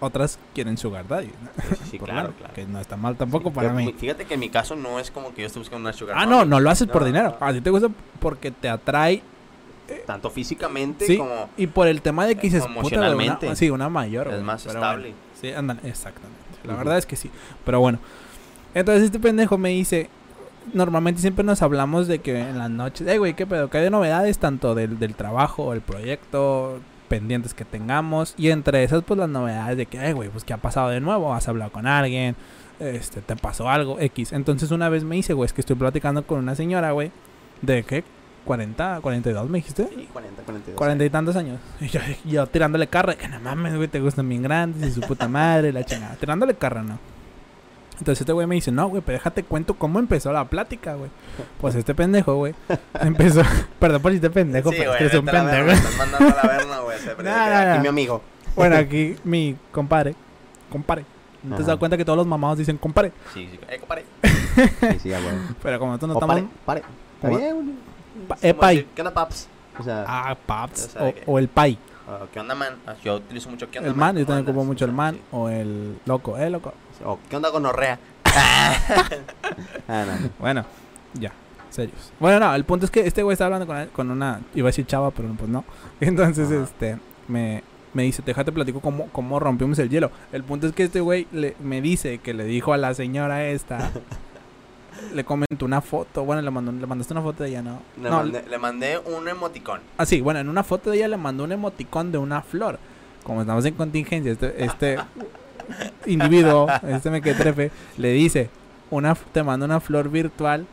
Otras 0.00 0.38
quieren 0.54 0.76
sugar 0.76 1.08
daddy. 1.08 1.28
¿no? 1.28 1.76
Sí, 1.76 1.82
sí, 1.92 1.98
claro, 2.04 2.32
claro. 2.36 2.52
Que 2.54 2.66
no 2.66 2.78
está 2.78 2.96
mal 2.98 3.16
tampoco 3.16 3.48
Sí, 3.48 3.54
para 3.54 3.72
mí. 3.72 3.94
Fíjate 3.96 4.26
que 4.26 4.34
en 4.34 4.40
mi 4.40 4.50
caso 4.50 4.76
no 4.76 4.98
es 5.00 5.10
como 5.10 5.32
que 5.32 5.40
yo 5.42 5.46
esté 5.46 5.58
buscando 5.58 5.80
una 5.88 5.94
sugar 5.94 6.16
Ah, 6.18 6.26
no, 6.26 6.38
mommy. 6.38 6.50
no 6.50 6.60
lo 6.60 6.70
haces 6.70 6.86
por 6.88 7.00
No, 7.02 7.06
dinero. 7.06 7.36
no. 7.40 7.46
A 7.46 7.52
ti 7.54 7.62
te 7.62 7.70
gusta 7.70 7.88
porque 8.20 8.50
te 8.50 8.68
atrae 8.68 9.22
Tanto 10.06 10.30
físicamente 10.30 11.06
Sí, 11.06 11.16
como 11.16 11.48
y 11.56 11.66
por 11.66 11.86
el 11.86 12.02
tema 12.02 12.26
de 12.26 12.34
que 12.34 12.42
dices, 12.42 12.62
puta, 12.62 12.74
güey, 12.74 12.94
una, 12.94 13.06
Emocionalmente. 13.06 13.56
sí, 13.56 13.70
una 13.70 13.88
mayor. 13.88 14.28
es 14.28 14.42
más 14.42 14.66
estable. 14.66 15.10
bueno. 15.10 15.16
sí, 15.40 15.52
andan, 15.52 15.80
exactamente. 15.84 16.36
La 16.64 16.74
verdad 16.74 16.98
es 16.98 17.06
que 17.06 17.16
sí. 17.16 17.30
Pero 17.64 17.80
bueno. 17.80 17.98
Entonces 18.74 19.04
este 19.04 19.18
pendejo 19.18 19.56
me 19.56 19.70
dice, 19.70 20.10
normalmente 20.74 21.20
siempre 21.20 21.44
nos 21.44 21.62
hablamos 21.62 22.08
de 22.08 22.18
que 22.18 22.38
en 22.38 22.58
las 22.58 22.70
noches, 22.70 23.06
eh, 23.06 23.18
güey, 23.18 23.34
qué 23.34 23.46
pedo, 23.46 23.70
que 23.70 23.78
hay 23.78 23.84
de 23.84 23.90
novedades 23.90 24.38
tanto 24.38 24.74
del, 24.74 24.98
del 24.98 25.14
trabajo, 25.14 25.72
el 25.72 25.80
proyecto, 25.80 26.80
pendientes 27.08 27.54
que 27.54 27.64
tengamos. 27.64 28.34
Y 28.36 28.50
entre 28.50 28.84
esas, 28.84 29.02
pues 29.02 29.18
las 29.18 29.28
novedades 29.28 29.76
de 29.76 29.86
que, 29.86 30.04
eh, 30.04 30.12
güey, 30.12 30.28
pues 30.28 30.44
qué 30.44 30.52
ha 30.52 30.58
pasado 30.58 30.90
de 30.90 31.00
nuevo, 31.00 31.32
has 31.34 31.48
hablado 31.48 31.72
con 31.72 31.86
alguien, 31.86 32.36
este, 32.80 33.20
te 33.22 33.36
pasó 33.36 33.68
algo, 33.70 33.98
X. 34.00 34.32
Entonces 34.32 34.70
una 34.70 34.88
vez 34.88 35.04
me 35.04 35.16
dice, 35.16 35.32
güey, 35.32 35.46
es 35.46 35.52
que 35.52 35.60
estoy 35.60 35.76
platicando 35.76 36.26
con 36.26 36.38
una 36.38 36.54
señora, 36.54 36.90
güey, 36.92 37.10
de 37.62 37.82
qué, 37.84 38.04
40, 38.46 39.00
42 39.02 39.50
me 39.50 39.58
dijiste. 39.58 39.88
Sí, 39.94 40.08
40, 40.12 40.42
42. 40.42 40.78
Cuarenta 40.78 41.04
y 41.04 41.10
tantos 41.10 41.36
años. 41.36 41.60
Y 41.80 41.88
yo, 41.88 42.00
yo 42.24 42.46
tirándole 42.46 42.86
carra, 42.86 43.14
que 43.16 43.28
no 43.28 43.38
mames, 43.40 43.76
güey, 43.76 43.88
te 43.88 44.00
gustan 44.00 44.26
bien 44.28 44.42
grandes 44.42 44.88
y 44.88 44.92
su 44.92 45.00
puta 45.02 45.28
madre, 45.28 45.72
la 45.72 45.84
chingada. 45.84 46.14
Tirándole 46.14 46.54
carra, 46.54 46.82
¿no? 46.82 46.98
Entonces 47.98 48.20
este 48.20 48.32
güey 48.32 48.46
me 48.46 48.54
dice, 48.54 48.70
no, 48.70 48.88
güey, 48.88 49.02
pero 49.04 49.16
déjate 49.16 49.42
cuento 49.42 49.74
cómo 49.74 49.98
empezó 49.98 50.32
la 50.32 50.44
plática, 50.44 50.94
güey. 50.94 51.10
Pues 51.60 51.74
este 51.74 51.94
pendejo, 51.94 52.34
güey, 52.36 52.54
empezó... 53.00 53.42
Perdón 53.78 54.02
por 54.02 54.12
este 54.12 54.30
pendejo, 54.30 54.70
Sí, 54.70 54.76
pero 54.78 54.92
es 54.92 54.98
que 54.98 55.06
es 55.06 55.14
un 55.14 55.24
pendejo. 55.26 55.70
Estás 55.70 55.96
mandando 55.96 56.28
a 56.28 56.42
la 56.42 56.48
verga, 56.48 56.80
güey. 56.80 56.96
Aquí 57.28 57.80
mi 57.80 57.88
amigo. 57.88 58.22
Bueno, 58.54 58.76
aquí 58.76 59.16
mi 59.24 59.56
compadre, 59.72 60.14
compadre. 60.70 61.04
¿No 61.42 61.56
te 61.56 61.62
has 61.62 61.66
dado 61.66 61.78
cuenta 61.78 61.96
que 61.96 62.04
todos 62.04 62.16
los 62.16 62.26
mamados 62.26 62.58
dicen 62.58 62.76
compadre? 62.76 63.12
Sí, 63.32 63.48
sí. 63.50 63.58
Eh, 63.68 63.78
compadre. 63.78 64.04
Sí, 64.22 64.98
sí, 65.02 65.08
ya, 65.10 65.20
güey. 65.20 65.34
Pero 65.62 65.78
como 65.78 65.92
nosotros 65.92 66.08
no 66.08 66.14
O 66.14 66.18
estamos... 66.18 66.50
pare, 66.64 66.82
pare. 66.82 66.82
Está 67.16 67.28
bien, 67.28 67.54
güey. 67.54 67.95
Es 68.42 68.54
eh, 68.54 68.86
¿Qué 68.94 69.00
onda, 69.02 69.14
paps? 69.14 69.48
O 69.78 69.82
sea, 69.82 70.04
Ah, 70.08 70.36
paps. 70.46 70.86
O 70.86 70.88
sea, 70.90 71.02
O, 71.02 71.04
de 71.06 71.14
que- 71.14 71.22
o 71.26 71.38
el 71.38 71.48
pai. 71.48 71.78
Ah, 72.08 72.20
¿Qué 72.32 72.38
onda, 72.40 72.54
man? 72.54 72.74
Ah, 72.86 72.94
Yo 73.04 73.16
utilizo 73.16 73.50
mucho 73.50 73.68
¿qué 73.70 73.78
onda, 73.78 73.90
El 73.90 73.96
man, 73.96 74.16
yo 74.16 74.24
¿Cómo 74.24 74.36
también 74.36 74.54
ocupo 74.54 74.64
mucho 74.64 74.84
el 74.84 74.92
man. 74.92 75.14
sí. 75.16 75.20
O 75.32 75.48
el 75.48 75.98
loco, 76.06 76.38
eh, 76.38 76.48
loco. 76.50 76.72
O, 77.04 77.18
¿Qué 77.28 77.36
onda, 77.36 77.48
gonorrea? 77.50 77.98
ah, 79.88 80.04
no. 80.06 80.30
Bueno, 80.38 80.64
ya, 81.14 81.32
serios. 81.70 82.12
Bueno, 82.20 82.40
no, 82.40 82.54
el 82.54 82.64
punto 82.64 82.84
es 82.86 82.90
que 82.90 83.06
este 83.06 83.22
güey 83.22 83.32
está 83.34 83.44
hablando 83.46 83.66
con, 83.66 83.86
con 83.88 84.10
una, 84.10 84.40
iba 84.54 84.66
a 84.68 84.70
decir 84.70 84.86
chava, 84.86 85.10
pero 85.10 85.28
pues 85.36 85.50
no. 85.50 85.64
Entonces, 86.00 86.50
Ajá. 86.50 86.62
este, 86.64 86.98
me, 87.28 87.62
me 87.92 88.04
dice, 88.04 88.22
déjate 88.24 88.52
platico 88.52 88.80
cómo, 88.80 89.08
cómo 89.12 89.38
rompimos 89.40 89.78
el 89.78 89.88
hielo. 89.90 90.10
El 90.32 90.44
punto 90.44 90.66
es 90.66 90.72
que 90.72 90.84
este 90.84 91.00
güey 91.00 91.26
le, 91.32 91.56
me 91.60 91.80
dice 91.80 92.18
que 92.18 92.34
le 92.34 92.44
dijo 92.44 92.72
a 92.72 92.76
la 92.76 92.94
señora 92.94 93.46
esta, 93.46 93.90
le 95.14 95.24
comentó 95.24 95.64
una 95.64 95.80
foto, 95.80 96.24
bueno, 96.24 96.42
le, 96.42 96.50
mandó, 96.50 96.72
le 96.72 96.86
mandaste 96.86 97.14
una 97.14 97.22
foto 97.22 97.42
de 97.42 97.50
ella, 97.50 97.62
¿no? 97.62 97.80
Le, 98.00 98.10
no, 98.10 98.16
mandé, 98.18 98.42
le 98.48 98.58
mandé 98.58 98.98
un 98.98 99.28
emoticón. 99.28 99.80
Ah, 99.98 100.06
sí, 100.06 100.20
bueno, 100.20 100.40
en 100.40 100.48
una 100.48 100.62
foto 100.62 100.90
de 100.90 100.98
ella 100.98 101.08
le 101.08 101.16
mandó 101.16 101.44
un 101.44 101.52
emoticón 101.52 102.12
de 102.12 102.18
una 102.18 102.42
flor. 102.42 102.78
Como 103.22 103.40
estamos 103.40 103.64
en 103.64 103.74
contingencia, 103.74 104.32
este, 104.32 104.64
este 104.64 104.98
individuo, 106.06 106.68
este 106.86 107.10
mequetrefe, 107.10 107.70
le 107.96 108.12
dice, 108.12 108.50
una, 108.90 109.14
te 109.14 109.42
mando 109.42 109.66
una 109.66 109.80
flor 109.80 110.08
virtual 110.08 110.66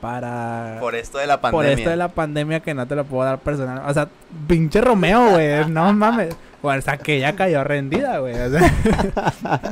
para... 0.00 0.78
Por 0.80 0.94
esto 0.94 1.18
de 1.18 1.26
la 1.26 1.40
por 1.40 1.52
pandemia. 1.52 1.76
esto 1.76 1.90
de 1.90 1.96
la 1.96 2.08
pandemia 2.08 2.60
que 2.60 2.74
no 2.74 2.86
te 2.86 2.94
la 2.96 3.04
puedo 3.04 3.24
dar 3.24 3.38
personal. 3.38 3.82
O 3.86 3.94
sea, 3.94 4.08
pinche 4.46 4.80
Romeo, 4.80 5.30
güey. 5.30 5.66
No 5.68 5.92
mames. 5.92 6.36
O 6.60 6.80
sea, 6.80 6.96
que 6.96 7.16
ella 7.16 7.34
cayó 7.36 7.62
rendida, 7.64 8.18
güey. 8.18 8.34
O 8.34 8.50
sea, 8.50 9.62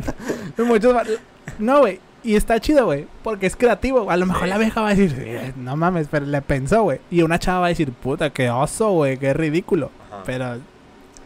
muchos... 0.64 0.94
No, 1.58 1.80
güey. 1.80 2.00
Y 2.24 2.36
está 2.36 2.60
chido, 2.60 2.84
güey. 2.86 3.06
Porque 3.24 3.46
es 3.46 3.56
creativo. 3.56 4.10
A 4.10 4.16
lo 4.16 4.26
mejor 4.26 4.46
la 4.48 4.58
vieja 4.58 4.80
va 4.80 4.88
a 4.90 4.94
decir, 4.94 5.14
"Eh, 5.24 5.52
no 5.56 5.76
mames, 5.76 6.06
pero 6.10 6.24
le 6.26 6.40
pensó, 6.42 6.82
güey. 6.84 7.00
Y 7.10 7.22
una 7.22 7.38
chava 7.38 7.60
va 7.60 7.66
a 7.66 7.68
decir, 7.70 7.90
puta, 7.92 8.30
qué 8.30 8.48
oso, 8.50 8.90
güey. 8.92 9.18
Qué 9.18 9.34
ridículo. 9.34 9.90
Ajá. 10.10 10.22
Pero 10.24 10.54
Sí, 10.54 10.60
es 10.60 10.62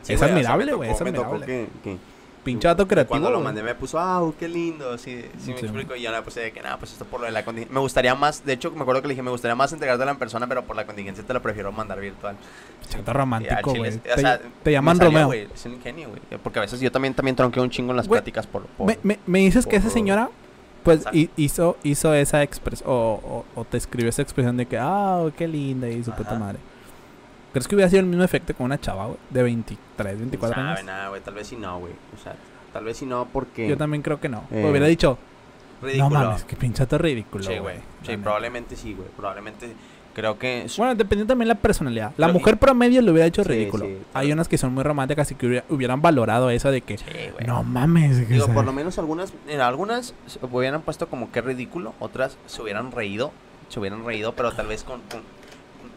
güey, 0.06 0.14
o 0.14 0.18
sea, 0.18 0.26
me 0.28 0.32
admirable, 0.34 0.72
güey. 0.74 0.88
tocó- 0.90 0.98
es 1.04 1.04
me 1.04 1.12
tocó 1.18 1.34
admirable. 1.34 1.68
¿Qué? 1.84 1.96
Pinche 2.44 2.68
dato 2.68 2.86
creativo. 2.86 3.10
Cuando 3.10 3.28
lo 3.30 3.40
mandé 3.40 3.60
me 3.60 3.74
puso, 3.74 3.98
ah, 3.98 4.22
qué 4.38 4.46
lindo, 4.46 4.96
sí, 4.98 5.20
sí 5.40 5.50
me 5.50 5.58
Sí. 5.58 5.64
explico. 5.66 5.96
Y 5.96 6.02
yo 6.02 6.12
le 6.12 6.22
puse 6.22 6.38
de 6.40 6.52
que, 6.52 6.62
nada, 6.62 6.76
pues 6.78 6.92
esto 6.92 7.04
por 7.04 7.18
lo 7.18 7.26
de 7.26 7.32
la 7.32 7.44
contingencia. 7.44 7.74
Me 7.74 7.80
gustaría 7.80 8.14
más, 8.14 8.44
de 8.44 8.52
hecho, 8.52 8.70
me 8.70 8.82
acuerdo 8.82 9.02
que 9.02 9.08
le 9.08 9.14
dije, 9.14 9.22
me 9.24 9.32
gustaría 9.32 9.56
más 9.56 9.72
entregártela 9.72 10.12
en 10.12 10.16
persona, 10.16 10.46
pero 10.46 10.62
por 10.62 10.76
la 10.76 10.86
contingencia 10.86 11.24
te 11.26 11.34
la 11.34 11.40
prefiero 11.40 11.72
mandar 11.72 12.00
virtual. 12.00 12.36
Chato 12.88 13.12
romántico, 13.12 13.74
güey. 13.74 13.88
es- 13.90 14.00
Te, 14.00 14.12
o 14.12 14.16
sea, 14.18 14.40
te 14.62 14.70
llaman 14.70 14.96
salió, 14.96 15.10
Romeo. 15.10 15.26
güey, 15.26 15.48
Es 15.52 15.66
un 15.66 15.72
ingenio, 15.72 16.08
güey. 16.08 16.20
Porque 16.40 16.60
a 16.60 16.62
veces 16.62 16.78
yo 16.78 16.92
también, 16.92 17.14
también 17.14 17.34
tronqueo 17.34 17.64
un 17.64 17.70
chingo 17.70 17.90
en 17.90 17.96
las 17.96 18.06
pláticas 18.06 18.46
por... 18.46 18.62
por- 18.66 18.86
Me, 18.86 18.96
me, 19.02 19.18
me 19.26 19.40
dices 19.40 19.66
que 19.66 19.74
esa 19.74 19.86
por- 19.86 19.92
señora, 19.94 20.30
pues, 20.86 21.04
hizo, 21.36 21.76
hizo 21.82 22.14
esa 22.14 22.42
expresión, 22.42 22.88
o, 22.88 23.44
o, 23.54 23.60
o 23.60 23.64
te 23.64 23.76
escribió 23.76 24.08
esa 24.08 24.22
expresión 24.22 24.56
de 24.56 24.66
que, 24.66 24.78
ah, 24.78 25.24
qué 25.36 25.46
linda, 25.46 25.88
y 25.88 26.02
su 26.02 26.12
puta 26.12 26.30
Ajá. 26.30 26.38
madre. 26.38 26.58
¿Crees 27.52 27.68
que 27.68 27.74
hubiera 27.74 27.88
sido 27.90 28.00
el 28.00 28.06
mismo 28.06 28.22
efecto 28.24 28.54
con 28.54 28.66
una 28.66 28.78
chava, 28.80 29.06
güey? 29.06 29.18
De 29.30 29.42
23, 29.42 30.18
24 30.18 30.54
sabe 30.54 30.68
años. 30.72 30.84
nada, 30.84 31.08
güey, 31.08 31.20
tal 31.22 31.34
vez 31.34 31.46
sí 31.46 31.56
no, 31.56 31.78
güey. 31.78 31.92
O 31.92 32.22
sea, 32.22 32.34
tal 32.72 32.84
vez 32.84 32.96
si 32.96 33.06
no, 33.06 33.26
porque. 33.32 33.66
Yo 33.68 33.76
también 33.76 34.02
creo 34.02 34.20
que 34.20 34.28
no. 34.28 34.44
Eh, 34.50 34.66
Hubiera 34.68 34.86
dicho, 34.86 35.18
Ridículo. 35.82 36.10
no 36.10 36.24
mames, 36.26 36.44
qué 36.44 36.56
pinchato 36.56 36.98
ridículo, 36.98 37.44
Sí, 37.44 37.58
güey. 37.58 37.76
Sí, 38.02 38.16
probablemente 38.18 38.76
sí, 38.76 38.94
güey. 38.94 39.08
Probablemente 39.16 39.72
creo 40.16 40.38
que... 40.38 40.66
Bueno, 40.78 40.94
dependiendo 40.94 41.30
también 41.32 41.48
la 41.48 41.54
personalidad. 41.56 42.12
La 42.16 42.28
mujer 42.28 42.56
promedio 42.56 43.02
le 43.02 43.10
hubiera 43.10 43.26
hecho 43.26 43.42
Sí, 43.44 43.50
ridículo. 43.50 43.84
sí, 43.84 43.98
Hay 44.14 44.32
unas 44.32 44.48
que 44.48 44.56
son 44.56 44.72
muy 44.72 44.82
románticas 44.82 45.30
y 45.30 45.34
que 45.34 45.46
hubiera- 45.46 45.64
hubieran 45.68 46.00
valorado 46.00 46.48
eso 46.48 46.70
de 46.70 46.80
que, 46.80 46.96
Sí, 46.96 47.04
güey. 47.34 47.46
no 47.46 47.62
mames. 47.62 48.26
Digo, 48.26 48.46
por 48.48 48.64
lo 48.64 48.72
menos 48.72 48.98
algunas, 48.98 49.34
algunas 49.60 50.14
se 50.26 50.38
hubieran 50.50 50.80
puesto 50.80 51.08
como 51.08 51.30
que 51.30 51.42
ridículo, 51.42 51.92
otras 52.00 52.38
se 52.46 52.62
hubieran 52.62 52.92
reído, 52.92 53.30
se 53.68 53.78
hubieran 53.78 54.06
reído, 54.06 54.32
pero 54.34 54.52
tal 54.52 54.66
vez 54.68 54.82
con, 54.84 55.02
con- 55.02 55.36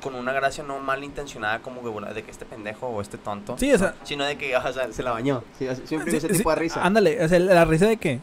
con 0.02 0.16
una 0.16 0.32
gracia 0.34 0.64
no 0.64 0.80
malintencionada 0.80 1.60
como 1.60 1.82
que 1.82 2.14
de 2.14 2.24
que 2.24 2.32
este 2.32 2.46
pendejo 2.46 2.88
o 2.88 3.02
este 3.02 3.18
tonto. 3.18 3.58
Sí, 3.58 3.72
o 3.74 3.78
sea, 3.78 3.96
Sino 4.04 4.26
de 4.26 4.38
que, 4.38 4.56
o 4.56 4.74
sea, 4.74 4.92
Se 4.92 5.02
la 5.04 5.12
bañó. 5.12 5.44
Sí, 5.58 5.66
siempre 5.86 6.12
sí, 6.12 6.18
ese 6.18 6.28
sí, 6.30 6.38
tipo 6.38 6.50
de 6.52 6.56
risa. 6.58 6.84
Ándale, 6.86 7.24
o 7.24 7.28
sea, 7.28 7.40
la 7.40 7.66
risa 7.66 7.86
de 7.86 7.92
de 7.92 7.98
que- 7.98 8.20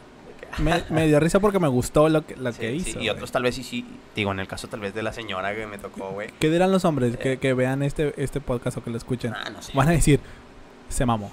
me, 0.59 0.83
me 0.89 1.07
dio 1.07 1.19
risa 1.19 1.39
porque 1.39 1.59
me 1.59 1.67
gustó 1.67 2.09
lo 2.09 2.25
que, 2.25 2.35
lo 2.35 2.51
Sí, 2.51 2.59
que 2.59 2.69
sí, 2.71 2.75
hizo. 2.75 2.89
y 2.89 2.93
güey. 3.03 3.09
otros 3.09 3.31
tal 3.31 3.43
vez 3.43 3.55
sí, 3.55 3.63
sí. 3.63 3.85
Digo, 4.15 4.31
en 4.31 4.39
el 4.39 4.47
caso 4.47 4.67
tal 4.67 4.79
vez 4.79 4.93
de 4.93 5.03
la 5.03 5.13
señora 5.13 5.55
que 5.55 5.65
me 5.67 5.77
tocó, 5.77 6.11
güey. 6.11 6.29
¿Qué 6.39 6.49
dirán 6.49 6.71
los 6.71 6.85
hombres 6.85 7.15
Eh. 7.15 7.17
que, 7.17 7.37
que 7.37 7.53
vean 7.53 7.83
este, 7.83 8.13
este 8.21 8.41
podcast 8.41 8.77
o 8.77 8.83
que 8.83 8.89
lo 8.89 8.97
escuchen? 8.97 9.33
Ah, 9.33 9.49
no 9.49 9.61
sé. 9.61 9.71
Van 9.75 9.87
a 9.87 9.91
decir, 9.91 10.19
se 10.89 11.05
mamó. 11.05 11.31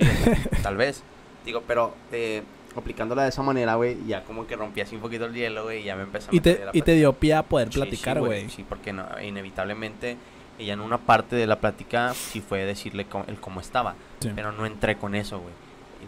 Eh, 0.00 0.06
sí, 0.30 0.40
tal 0.62 0.76
vez. 0.76 1.02
Digo, 1.44 1.62
pero 1.66 1.94
eh, 2.12 2.42
aplicándola 2.76 3.22
de 3.22 3.28
esa 3.30 3.42
manera, 3.42 3.74
güey, 3.76 3.96
ya 4.06 4.22
como 4.24 4.46
que 4.46 4.56
rompí 4.56 4.80
así 4.80 4.94
un 4.96 5.00
poquito 5.02 5.24
el 5.26 5.34
hielo, 5.34 5.64
güey, 5.64 5.80
y 5.80 5.84
ya 5.84 5.96
me 5.96 6.02
empezó 6.02 6.30
a 6.30 6.34
Y 6.34 6.40
te, 6.40 6.64
la 6.64 6.70
y 6.74 6.82
te 6.82 6.92
dio 6.94 7.12
pie 7.14 7.34
a 7.34 7.42
poder 7.42 7.70
platicar, 7.70 8.20
güey. 8.20 8.48
Sí, 8.50 8.64
porque 8.68 8.92
no, 8.92 9.06
inevitablemente 9.22 10.16
ella 10.58 10.72
en 10.74 10.80
una 10.80 10.98
parte 10.98 11.36
de 11.36 11.46
la 11.46 11.60
plática 11.60 12.12
sí 12.14 12.40
fue 12.40 12.64
decirle 12.64 13.06
el 13.28 13.40
cómo 13.40 13.60
estaba, 13.60 13.94
pero 14.34 14.52
no 14.52 14.66
entré 14.66 14.96
con 14.96 15.14
eso, 15.14 15.38
güey. 15.38 15.54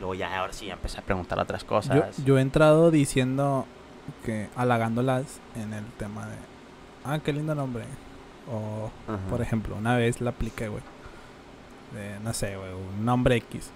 Luego 0.00 0.14
ya 0.14 0.38
ahora 0.38 0.52
sí 0.52 0.68
empecé 0.70 0.98
a 0.98 1.02
preguntar 1.02 1.38
otras 1.38 1.62
cosas. 1.62 2.16
yo 2.24 2.38
he 2.38 2.40
entrado 2.40 2.90
diciendo 2.90 3.66
que 4.24 4.48
halagándolas 4.56 5.40
en 5.54 5.74
el 5.74 5.84
tema 5.98 6.26
de, 6.26 6.36
ah, 7.04 7.18
qué 7.18 7.32
lindo 7.32 7.54
nombre. 7.54 7.84
O, 8.50 8.90
Ajá. 9.06 9.18
por 9.28 9.42
ejemplo, 9.42 9.76
una 9.76 9.96
vez 9.96 10.20
la 10.20 10.30
apliqué, 10.30 10.68
güey. 10.68 10.82
De, 11.94 12.18
no 12.20 12.32
sé, 12.32 12.56
güey, 12.56 12.72
un 12.72 13.04
nombre 13.04 13.36
X. 13.36 13.70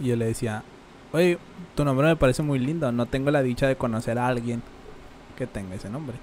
Y 0.00 0.08
yo 0.08 0.16
le 0.16 0.24
decía, 0.24 0.64
oye, 1.12 1.38
tu 1.74 1.84
nombre 1.84 2.06
me 2.08 2.16
parece 2.16 2.42
muy 2.42 2.58
lindo. 2.58 2.90
No 2.90 3.06
tengo 3.06 3.30
la 3.30 3.42
dicha 3.42 3.68
de 3.68 3.76
conocer 3.76 4.18
a 4.18 4.26
alguien 4.26 4.62
que 5.36 5.46
tenga 5.46 5.74
ese 5.74 5.90
nombre. 5.90 6.16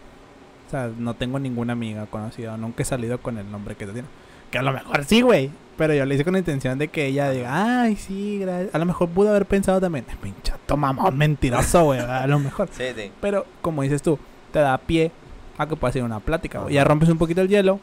O 0.67 0.69
sea, 0.69 0.91
no 0.97 1.13
tengo 1.13 1.39
ninguna 1.39 1.73
amiga 1.73 2.07
conocida. 2.07 2.57
Nunca 2.57 2.81
he 2.81 2.85
salido 2.85 3.19
con 3.21 3.37
el 3.37 3.49
nombre 3.49 3.75
que 3.75 3.85
tú 3.85 3.93
tienes. 3.93 4.11
Que 4.51 4.57
a 4.57 4.61
lo 4.61 4.71
mejor 4.73 5.03
sí, 5.05 5.21
güey. 5.21 5.51
Pero 5.77 5.93
yo 5.93 6.05
le 6.05 6.15
hice 6.15 6.23
con 6.23 6.33
la 6.33 6.39
intención 6.39 6.79
de 6.79 6.87
que 6.87 7.05
ella 7.05 7.29
diga, 7.29 7.81
ay, 7.83 7.95
sí, 7.97 8.39
gracias. 8.39 8.73
A 8.73 8.79
lo 8.79 8.85
mejor 8.85 9.09
pudo 9.09 9.29
haber 9.29 9.45
pensado 9.45 9.79
también, 9.79 10.05
pinchato 10.21 10.75
mamón, 10.75 11.15
mentiroso, 11.15 11.83
güey. 11.83 11.99
A 11.99 12.25
lo 12.27 12.39
mejor. 12.39 12.67
Sí, 12.71 12.85
sí. 12.95 13.11
Pero, 13.21 13.45
como 13.61 13.83
dices 13.83 14.01
tú, 14.01 14.17
te 14.51 14.59
da 14.59 14.75
pie 14.79 15.11
a 15.57 15.67
que 15.67 15.75
pueda 15.75 15.91
ser 15.93 16.03
una 16.03 16.19
plática. 16.19 16.59
güey. 16.61 16.73
Ya 16.73 16.83
rompes 16.83 17.09
un 17.09 17.17
poquito 17.19 17.41
el 17.41 17.47
hielo 17.47 17.79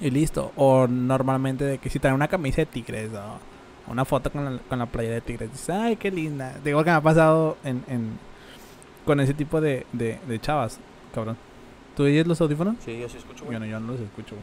y 0.00 0.10
listo. 0.10 0.50
O 0.56 0.88
normalmente 0.88 1.64
de 1.64 1.78
que 1.78 1.88
si 1.88 2.00
trae 2.00 2.12
una 2.12 2.26
camisa 2.28 2.62
de 2.62 2.66
tigres 2.66 3.10
o 3.14 3.38
una 3.92 4.04
foto 4.04 4.30
con 4.32 4.44
la, 4.44 4.58
con 4.68 4.78
la 4.80 4.86
playa 4.86 5.10
de 5.12 5.20
tigres, 5.20 5.52
dices, 5.52 5.70
ay, 5.70 5.94
qué 5.96 6.10
linda. 6.10 6.54
Digo 6.64 6.82
que 6.82 6.90
me 6.90 6.96
ha 6.96 7.00
pasado 7.00 7.58
en, 7.64 7.84
en- 7.88 8.18
con 9.06 9.20
ese 9.20 9.34
tipo 9.34 9.60
de, 9.60 9.86
de, 9.92 10.18
de 10.26 10.40
chavas, 10.40 10.80
cabrón. 11.14 11.36
¿Tú 11.96 12.02
oyes 12.02 12.26
los 12.26 12.40
audífonos? 12.40 12.74
Sí, 12.84 12.98
yo 12.98 13.08
sí 13.08 13.18
escucho, 13.18 13.44
güey. 13.44 13.56
Bueno, 13.56 13.70
yo 13.70 13.78
no 13.80 13.92
los 13.92 14.00
escucho. 14.00 14.34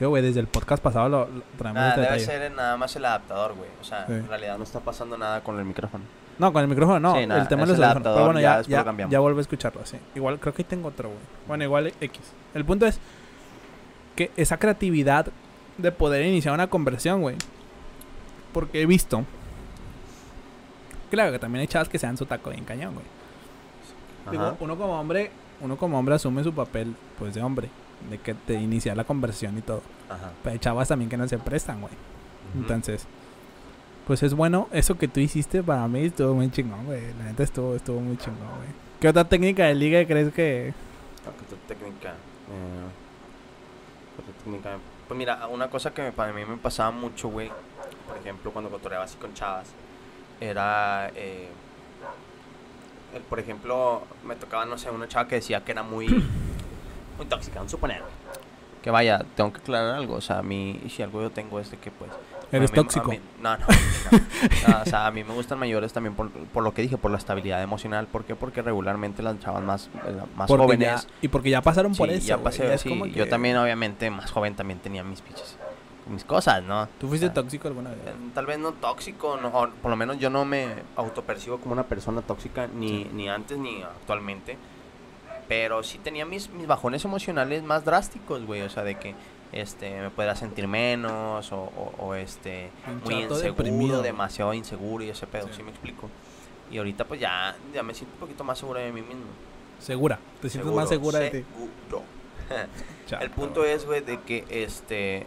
Digo, 0.00 0.08
güey, 0.10 0.22
desde 0.22 0.40
el 0.40 0.46
podcast 0.48 0.82
pasado 0.82 1.08
lo, 1.08 1.18
lo 1.28 1.42
traemos 1.58 1.74
Nada, 1.74 1.88
este 1.90 2.00
debe 2.00 2.18
detalle. 2.18 2.38
ser 2.40 2.52
nada 2.52 2.76
más 2.76 2.96
el 2.96 3.04
adaptador, 3.04 3.54
güey. 3.54 3.68
O 3.80 3.84
sea, 3.84 4.06
Sí. 4.06 4.14
en 4.14 4.26
realidad 4.28 4.56
no 4.58 4.64
está 4.64 4.80
pasando 4.80 5.16
nada 5.16 5.42
con 5.44 5.58
el 5.58 5.64
micrófono. 5.64 6.02
No, 6.38 6.52
con 6.54 6.62
el 6.62 6.68
micrófono 6.68 6.98
no. 6.98 7.14
Sí, 7.16 7.26
nada, 7.26 7.42
el 7.42 7.48
tema 7.48 7.64
es 7.64 7.68
el 7.68 7.74
audífonos. 7.76 7.94
Pero 8.02 8.08
adaptador, 8.10 8.24
bueno, 8.32 8.40
ya 8.40 8.62
ya, 8.62 8.82
ya, 8.96 9.08
ya 9.08 9.20
vuelvo 9.20 9.38
a 9.38 9.42
escucharlo, 9.42 9.84
sí. 9.84 9.98
Igual 10.14 10.40
creo 10.40 10.54
que 10.54 10.62
ahí 10.62 10.66
tengo 10.68 10.88
otro, 10.88 11.08
güey. 11.10 11.20
Bueno, 11.46 11.64
igual 11.64 11.92
X. 12.00 12.20
El 12.54 12.64
punto 12.64 12.86
es 12.86 12.98
que 14.16 14.30
esa 14.36 14.56
creatividad 14.58 15.26
de 15.76 15.92
poder 15.92 16.24
iniciar 16.24 16.54
una 16.54 16.68
conversión, 16.68 17.20
güey. 17.20 17.36
Porque 18.54 18.80
he 18.82 18.86
visto. 18.86 19.24
Claro 21.10 21.30
que 21.32 21.38
también 21.38 21.60
hay 21.60 21.66
chavas 21.66 21.88
que 21.88 21.98
se 21.98 22.06
dan 22.06 22.16
su 22.16 22.24
taco 22.24 22.50
bien 22.50 22.64
cañón, 22.64 22.94
güey. 22.94 23.06
Digo, 24.30 24.56
uno 24.60 24.76
como 24.78 24.98
hombre, 24.98 25.30
uno 25.60 25.76
como 25.76 25.98
hombre 25.98 26.14
asume 26.14 26.42
su 26.44 26.52
papel, 26.54 26.94
pues 27.18 27.34
de 27.34 27.42
hombre, 27.42 27.68
de 28.08 28.18
que 28.18 28.34
te 28.34 28.54
inicia 28.54 28.94
la 28.94 29.04
conversión 29.04 29.58
y 29.58 29.62
todo. 29.62 29.82
Ajá. 30.08 30.30
Pero 30.42 30.52
hay 30.54 30.58
chavas 30.58 30.88
también 30.88 31.10
que 31.10 31.16
no 31.16 31.28
se 31.28 31.38
prestan, 31.38 31.80
güey. 31.80 31.92
Entonces, 32.56 33.06
pues 34.06 34.22
es 34.22 34.34
bueno. 34.34 34.68
Eso 34.72 34.96
que 34.98 35.06
tú 35.08 35.20
hiciste 35.20 35.62
para 35.62 35.86
mí 35.88 36.00
estuvo 36.06 36.34
muy 36.34 36.50
chingón, 36.50 36.86
güey. 36.86 37.12
La 37.18 37.24
neta 37.24 37.42
estuvo, 37.42 37.74
estuvo 37.76 38.00
muy 38.00 38.16
chingón, 38.16 38.38
güey. 38.56 38.68
¿Qué 39.00 39.08
otra 39.08 39.24
técnica 39.24 39.64
de 39.64 39.74
liga 39.74 40.04
crees 40.06 40.32
que...? 40.32 40.72
Ah, 41.26 41.30
¿qué 41.38 41.44
otra 41.54 41.58
técnica? 41.68 42.10
Eh, 42.10 42.88
técnica. 44.44 44.78
Pues 45.06 45.18
mira, 45.18 45.46
una 45.48 45.68
cosa 45.68 45.92
que 45.92 46.02
me- 46.02 46.12
para 46.12 46.32
mí 46.32 46.44
me 46.44 46.56
pasaba 46.56 46.90
mucho, 46.90 47.28
güey, 47.28 47.50
por 48.06 48.16
ejemplo, 48.18 48.50
cuando 48.52 48.70
cotoreaba 48.70 49.04
así 49.04 49.16
con 49.16 49.32
chavas, 49.34 49.68
era, 50.40 51.10
eh, 51.14 51.48
por 53.28 53.38
ejemplo, 53.40 54.02
me 54.24 54.36
tocaba, 54.36 54.64
no 54.66 54.78
sé, 54.78 54.90
una 54.90 55.08
chava 55.08 55.26
que 55.28 55.36
decía 55.36 55.64
que 55.64 55.72
era 55.72 55.82
muy, 55.82 56.06
muy 57.20 57.26
tóxica, 57.28 57.56
vamos 57.56 57.70
a 57.72 57.76
suponer. 57.76 58.02
Que 58.82 58.90
vaya, 58.90 59.22
tengo 59.36 59.52
que 59.52 59.60
aclarar 59.60 59.94
algo, 59.94 60.14
o 60.14 60.20
sea, 60.22 60.38
a 60.38 60.42
mí, 60.42 60.80
si 60.88 61.02
algo 61.02 61.20
yo 61.20 61.30
tengo 61.30 61.60
es 61.60 61.70
de 61.70 61.76
que, 61.76 61.90
pues... 61.90 62.10
Eres 62.50 62.72
mí- 62.72 62.76
tóxico. 62.76 63.10
mí- 63.10 63.20
no, 63.40 63.56
no, 63.58 63.66
no. 63.68 64.18
No, 64.68 64.80
O 64.82 64.84
sea, 64.86 65.06
a 65.06 65.10
mí 65.12 65.22
me 65.22 65.34
gustan 65.34 65.58
mayores 65.58 65.92
también 65.92 66.14
por, 66.16 66.30
por 66.30 66.64
lo 66.64 66.72
que 66.74 66.82
dije, 66.82 66.96
por 66.96 67.10
la 67.12 67.18
estabilidad 67.18 67.62
emocional. 67.62 68.06
¿Por 68.08 68.24
qué? 68.24 68.34
Porque 68.34 68.60
regularmente 68.62 69.22
las 69.22 69.38
chavas 69.38 69.62
más, 69.62 69.86
eh, 70.06 70.16
más 70.34 70.48
Porque 70.48 70.64
jóvenes... 70.64 71.02
ya- 71.06 71.08
y 71.20 71.28
porque 71.28 71.50
ya 71.50 71.60
pasaron 71.62 71.94
por 71.94 72.08
Sí, 72.08 72.14
eso, 72.16 72.26
ya 72.26 72.38
pasé, 72.38 72.66
ya 72.66 72.74
es 72.74 72.80
sí, 72.80 72.88
como 72.88 73.04
yo 73.06 73.24
que- 73.24 73.30
también 73.30 73.56
obviamente 73.58 74.10
más 74.10 74.32
joven 74.32 74.56
también 74.56 74.80
tenía 74.80 75.04
mis 75.04 75.20
pinches, 75.20 75.56
mis 76.10 76.24
cosas, 76.24 76.64
¿no? 76.64 76.88
¿Tú 76.98 77.06
fuiste 77.06 77.26
O 77.26 77.28
sea, 77.28 77.34
tóxico 77.34 77.68
alguna 77.68 77.90
vez? 77.90 77.98
eh, 78.06 78.14
Tal 78.34 78.46
vez 78.46 78.58
no 78.58 78.72
tóxico, 78.72 79.36
no, 79.40 79.48
o 79.48 79.68
por 79.68 79.90
lo 79.90 79.96
menos 79.96 80.18
yo 80.18 80.28
no 80.30 80.44
me 80.44 80.66
autopercibo 80.96 81.58
como 81.60 81.74
una 81.74 81.84
persona 81.84 82.20
tóxica 82.22 82.66
ni, 82.66 83.04
ni 83.12 83.28
antes 83.28 83.58
ni 83.58 83.82
actualmente. 83.82 84.56
Pero 85.50 85.82
sí 85.82 85.98
tenía 85.98 86.24
mis, 86.24 86.48
mis 86.50 86.68
bajones 86.68 87.04
emocionales 87.04 87.64
más 87.64 87.84
drásticos, 87.84 88.46
güey. 88.46 88.62
O 88.62 88.70
sea, 88.70 88.84
de 88.84 88.94
que 88.94 89.16
este 89.50 90.00
me 90.00 90.08
pueda 90.10 90.36
sentir 90.36 90.68
menos 90.68 91.50
o, 91.50 91.56
o- 91.58 91.92
o, 91.98 92.14
este 92.14 92.70
muy 93.04 93.14
inseguro, 93.16 93.40
deprimido. 93.42 94.00
demasiado 94.00 94.54
inseguro 94.54 95.02
y 95.02 95.08
ese 95.10 95.26
pedo, 95.26 95.48
Sí. 95.48 95.54
sí. 95.56 95.62
me 95.64 95.70
explico. 95.70 96.08
Y 96.70 96.78
ahorita 96.78 97.04
pues 97.04 97.18
ya, 97.20 97.56
ya 97.74 97.82
me 97.82 97.92
siento 97.94 98.14
un 98.14 98.20
poquito 98.20 98.44
más 98.44 98.58
seguro 98.60 98.78
de 98.78 98.92
mí 98.92 99.02
mismo. 99.02 99.24
Segura. 99.80 100.20
Te 100.40 100.48
sientes 100.48 100.72
más 100.72 100.88
segura 100.88 101.18
de 101.18 101.30
ti. 101.30 101.38
Seguro. 101.88 102.04
Chato, 103.08 103.24
El 103.24 103.30
punto 103.30 103.64
es, 103.64 103.84
güey, 103.84 104.02
de 104.02 104.20
que 104.20 104.44
este 104.48 105.26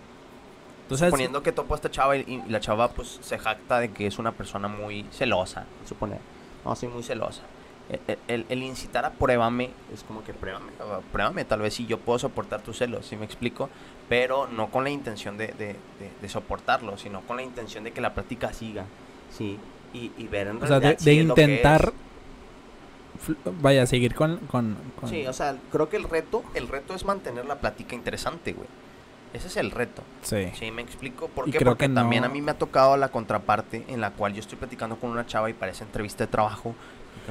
suponiendo 0.89 1.42
que 1.44 1.51
topo 1.51 1.74
a 1.74 1.77
esta 1.77 1.92
chava 1.92 2.15
y, 2.15 2.22
y 2.22 2.50
la 2.50 2.60
chava 2.62 2.88
pues 2.92 3.20
se 3.22 3.38
jacta 3.39 3.80
de 3.80 3.92
que 3.92 4.08
es 4.08 4.20
una 4.20 4.32
persona 4.32 4.68
muy 4.70 5.06
celosa, 5.12 5.65
supone. 5.86 6.18
No, 6.63 6.75
soy 6.77 6.88
muy 6.88 7.03
celosa. 7.03 7.42
El, 8.28 8.46
el- 8.50 8.63
incitar 8.63 9.04
a 9.06 9.12
pruébame 9.12 9.70
es 9.94 10.04
como 10.04 10.24
que 10.24 10.34
pruébame, 10.34 10.72
pruébame, 11.12 11.44
tal 11.46 11.60
vez 11.62 11.74
si 11.74 11.86
yo 11.86 12.00
puedo 12.00 12.18
soportar 12.18 12.62
tus 12.62 12.78
celos, 12.78 13.06
si 13.06 13.16
me 13.18 13.25
explico, 13.25 13.70
pero 14.10 14.48
no 14.48 14.68
con 14.70 14.84
la 14.86 14.90
intención 14.90 15.38
de, 15.38 15.48
de, 15.48 15.68
de- 15.68 16.12
de 16.22 16.30
soportarlo, 16.30 16.98
sino 16.98 17.22
con 17.22 17.36
la 17.38 17.44
intención 17.44 17.84
de 17.84 17.92
que 17.92 18.00
la 18.02 18.13
práctica 18.13 18.54
siga, 18.54 18.86
sí, 19.38 19.60
y, 19.94 20.12
y 20.18 20.28
ver 20.28 20.48
en 20.48 20.63
O 20.63 20.68
sea, 20.68 20.80
de, 20.80 20.96
realidad 20.96 21.00
si 21.00 21.12
intentar... 21.12 21.94
Vaya, 23.62 23.86
seguir 23.86 24.16
con... 24.16 24.38
con, 24.48 24.75
con- 25.00 25.10
Sí, 25.10 25.25
o 25.28 25.34
sea, 25.34 25.56
creo 25.72 25.88
que 25.90 25.98
el 25.98 26.04
reto, 26.04 26.44
el 26.56 26.68
reto 26.68 26.94
es 26.94 27.06
mantener 27.06 27.46
la 27.46 27.56
plática 27.56 27.96
interesante, 27.96 28.54
güey. 28.54 28.68
Ese 29.34 29.48
es 29.48 29.58
el 29.58 29.72
reto. 29.72 30.04
sí. 30.22 30.52
Sí, 30.54 30.72
me 30.72 30.82
explico. 30.82 31.28
¿Por 31.28 31.46
qué? 31.46 31.58
creo 31.58 31.72
Porque 31.72 31.88
que 31.88 31.94
también 31.94 32.22
no- 32.22 32.28
a 32.28 32.32
mí 32.32 32.42
me 32.42 32.52
ha 32.52 32.58
tocado 32.58 32.98
la 32.98 33.10
contraparte 33.10 33.84
en 33.88 34.02
la 34.02 34.12
cual 34.12 34.34
yo 34.34 34.42
estoy 34.42 34.58
platicando 34.58 34.96
con 34.98 35.10
una 35.10 35.25
chava 35.25 35.50
y 35.50 35.54
parece 35.54 35.84
entrevista 35.84 36.25
de 36.25 36.32
trabajo. 36.32 36.75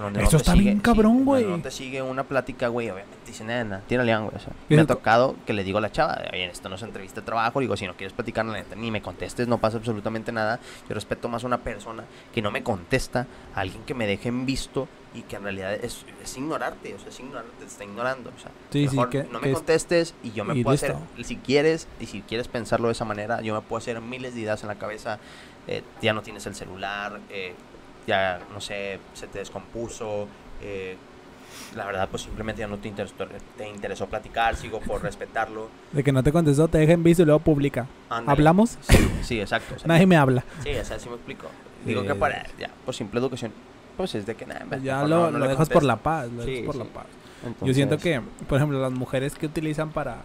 Donde 0.01 0.23
Eso 0.23 0.37
está 0.39 0.55
bien 0.55 0.81
cabrón, 0.81 1.19
sí, 1.19 1.25
güey. 1.25 1.45
No 1.45 1.61
te 1.61 1.71
sigue 1.71 2.01
una 2.03 2.25
plática, 2.25 2.69
güey. 2.69 2.89
Obviamente 2.91 3.19
dice, 3.27 3.45
nena, 3.45 3.81
tírale, 3.87 4.17
güey. 4.17 4.35
O 4.35 4.39
sea, 4.39 4.53
me 4.69 4.81
ha 4.81 4.87
tocado 4.87 5.37
que 5.47 5.53
le 5.53 5.65
digo 5.65 5.79
a 5.79 5.81
la 5.81 5.93
chava, 5.93 6.19
oye, 6.33 6.47
esto 6.47 6.69
no 6.69 6.77
es 6.77 6.83
entrevista 6.83 7.21
de 7.21 7.27
trabajo. 7.27 7.61
Digo, 7.61 7.77
si 7.77 7.87
no 7.87 7.95
quieres 7.95 8.13
platicar, 8.13 8.45
la 8.47 8.55
neta, 8.55 8.75
ni 8.75 8.91
me 8.91 9.03
contestes, 9.03 9.49
no 9.49 9.59
pasa 9.59 9.77
absolutamente 9.79 10.33
nada. 10.33 10.61
Yo 10.89 10.95
respeto 10.95 11.29
más 11.29 11.45
a 11.45 11.47
una 11.47 11.59
persona 11.59 12.05
que 12.35 12.41
no 12.43 12.51
me 12.51 12.63
contesta, 12.63 13.27
a 13.55 13.61
alguien 13.61 13.83
que 13.85 13.95
me 13.95 14.07
deje 14.07 14.29
en 14.31 14.47
visto 14.47 14.89
y 15.15 15.23
que 15.23 15.37
en 15.37 15.43
realidad 15.43 15.75
es, 15.75 16.07
es 16.23 16.37
ignorarte. 16.39 16.95
O 16.95 16.99
sea, 16.99 17.09
es 17.11 17.21
ignorarte, 17.21 17.51
te 17.59 17.65
está 17.67 17.85
ignorando. 17.85 18.31
O 18.35 18.41
sea, 18.41 18.51
Sí, 18.71 18.89
sí, 18.89 18.97
Mejor 18.97 19.11
que- 19.11 19.25
no 19.25 19.41
me 19.41 19.49
es- 19.51 19.55
contestes 19.55 20.15
y 20.23 20.33
yo 20.33 20.45
me 20.45 20.55
y 20.55 20.65
puedo 20.65 20.75
hacer, 20.75 20.95
si 21.23 21.37
quieres, 21.37 21.87
y 22.01 22.07
si 22.07 22.23
quieres 22.23 22.49
pensarlo 22.49 22.89
de 22.89 22.93
esa 22.93 23.05
manera, 23.05 23.43
yo 23.43 23.55
me 23.55 23.61
puedo 23.61 23.79
hacer 23.79 24.01
miles 24.01 24.35
de 24.35 24.41
ideas 24.41 24.63
en 24.63 24.69
la 24.69 24.77
cabeza. 24.77 25.19
eh, 25.69 25.85
ya 26.01 26.13
no 26.13 26.23
tienes 26.23 26.45
el 26.47 26.57
celular, 26.57 27.21
eh, 27.31 27.55
ya, 28.07 28.41
no 28.53 28.61
sé, 28.61 28.99
se 29.15 29.27
te 29.27 29.39
descompuso. 29.41 30.27
eh, 30.63 30.97
la 31.77 31.85
verdad, 31.87 32.09
pues 32.11 32.23
simplemente 32.23 32.61
ya 32.61 32.67
no 32.67 32.79
te 32.79 32.89
interesó, 32.89 33.15
te 33.59 33.69
interesó 33.69 34.07
platicar, 34.07 34.57
sigo 34.57 34.81
por 34.81 35.03
respetarlo. 35.03 35.69
De 35.93 36.03
que 36.03 36.13
no 36.13 36.23
te 36.23 36.33
contestó, 36.33 36.69
te 36.69 36.79
deja 36.79 36.93
en 36.93 37.03
visto 37.03 37.23
y 37.23 37.27
luego 37.27 37.41
publica. 37.41 37.87
¿Hablamos? 38.09 38.79
Sí, 38.83 38.97
sí, 39.23 39.41
exacto. 39.41 39.75
Nadie 39.87 40.07
me 40.07 40.17
habla. 40.17 40.45
Sí, 40.63 40.71
o 40.71 40.85
sea, 40.85 40.99
sí 40.99 41.09
me 41.09 41.17
explico. 41.17 41.47
Digo 41.85 42.03
que 42.05 42.15
para, 42.15 42.47
ya, 42.59 42.71
por 42.85 42.95
simple 42.95 43.21
educación, 43.21 43.53
pues 43.97 44.15
es 44.15 44.25
de 44.27 44.35
que 44.35 44.47
nada, 44.47 44.65
ya 44.83 44.95
mejor 44.97 45.09
lo, 45.11 45.17
no- 45.17 45.31
no 45.33 45.39
lo 45.41 45.49
dejas 45.49 45.69
por 45.69 45.83
la 45.83 45.97
paz. 45.97 46.31
Lo 46.33 46.45
Sí, 46.45 46.51
dejas 46.51 46.67
por 46.67 46.75
sí. 46.75 46.79
la 46.81 46.85
paz. 46.87 47.07
Yo 47.61 47.75
siento 47.75 47.99
que, 47.99 48.21
por 48.49 48.57
ejemplo, 48.59 48.81
las 48.81 48.93
mujeres 48.93 49.35
que 49.35 49.47
utilizan 49.47 49.91
para, 49.91 50.19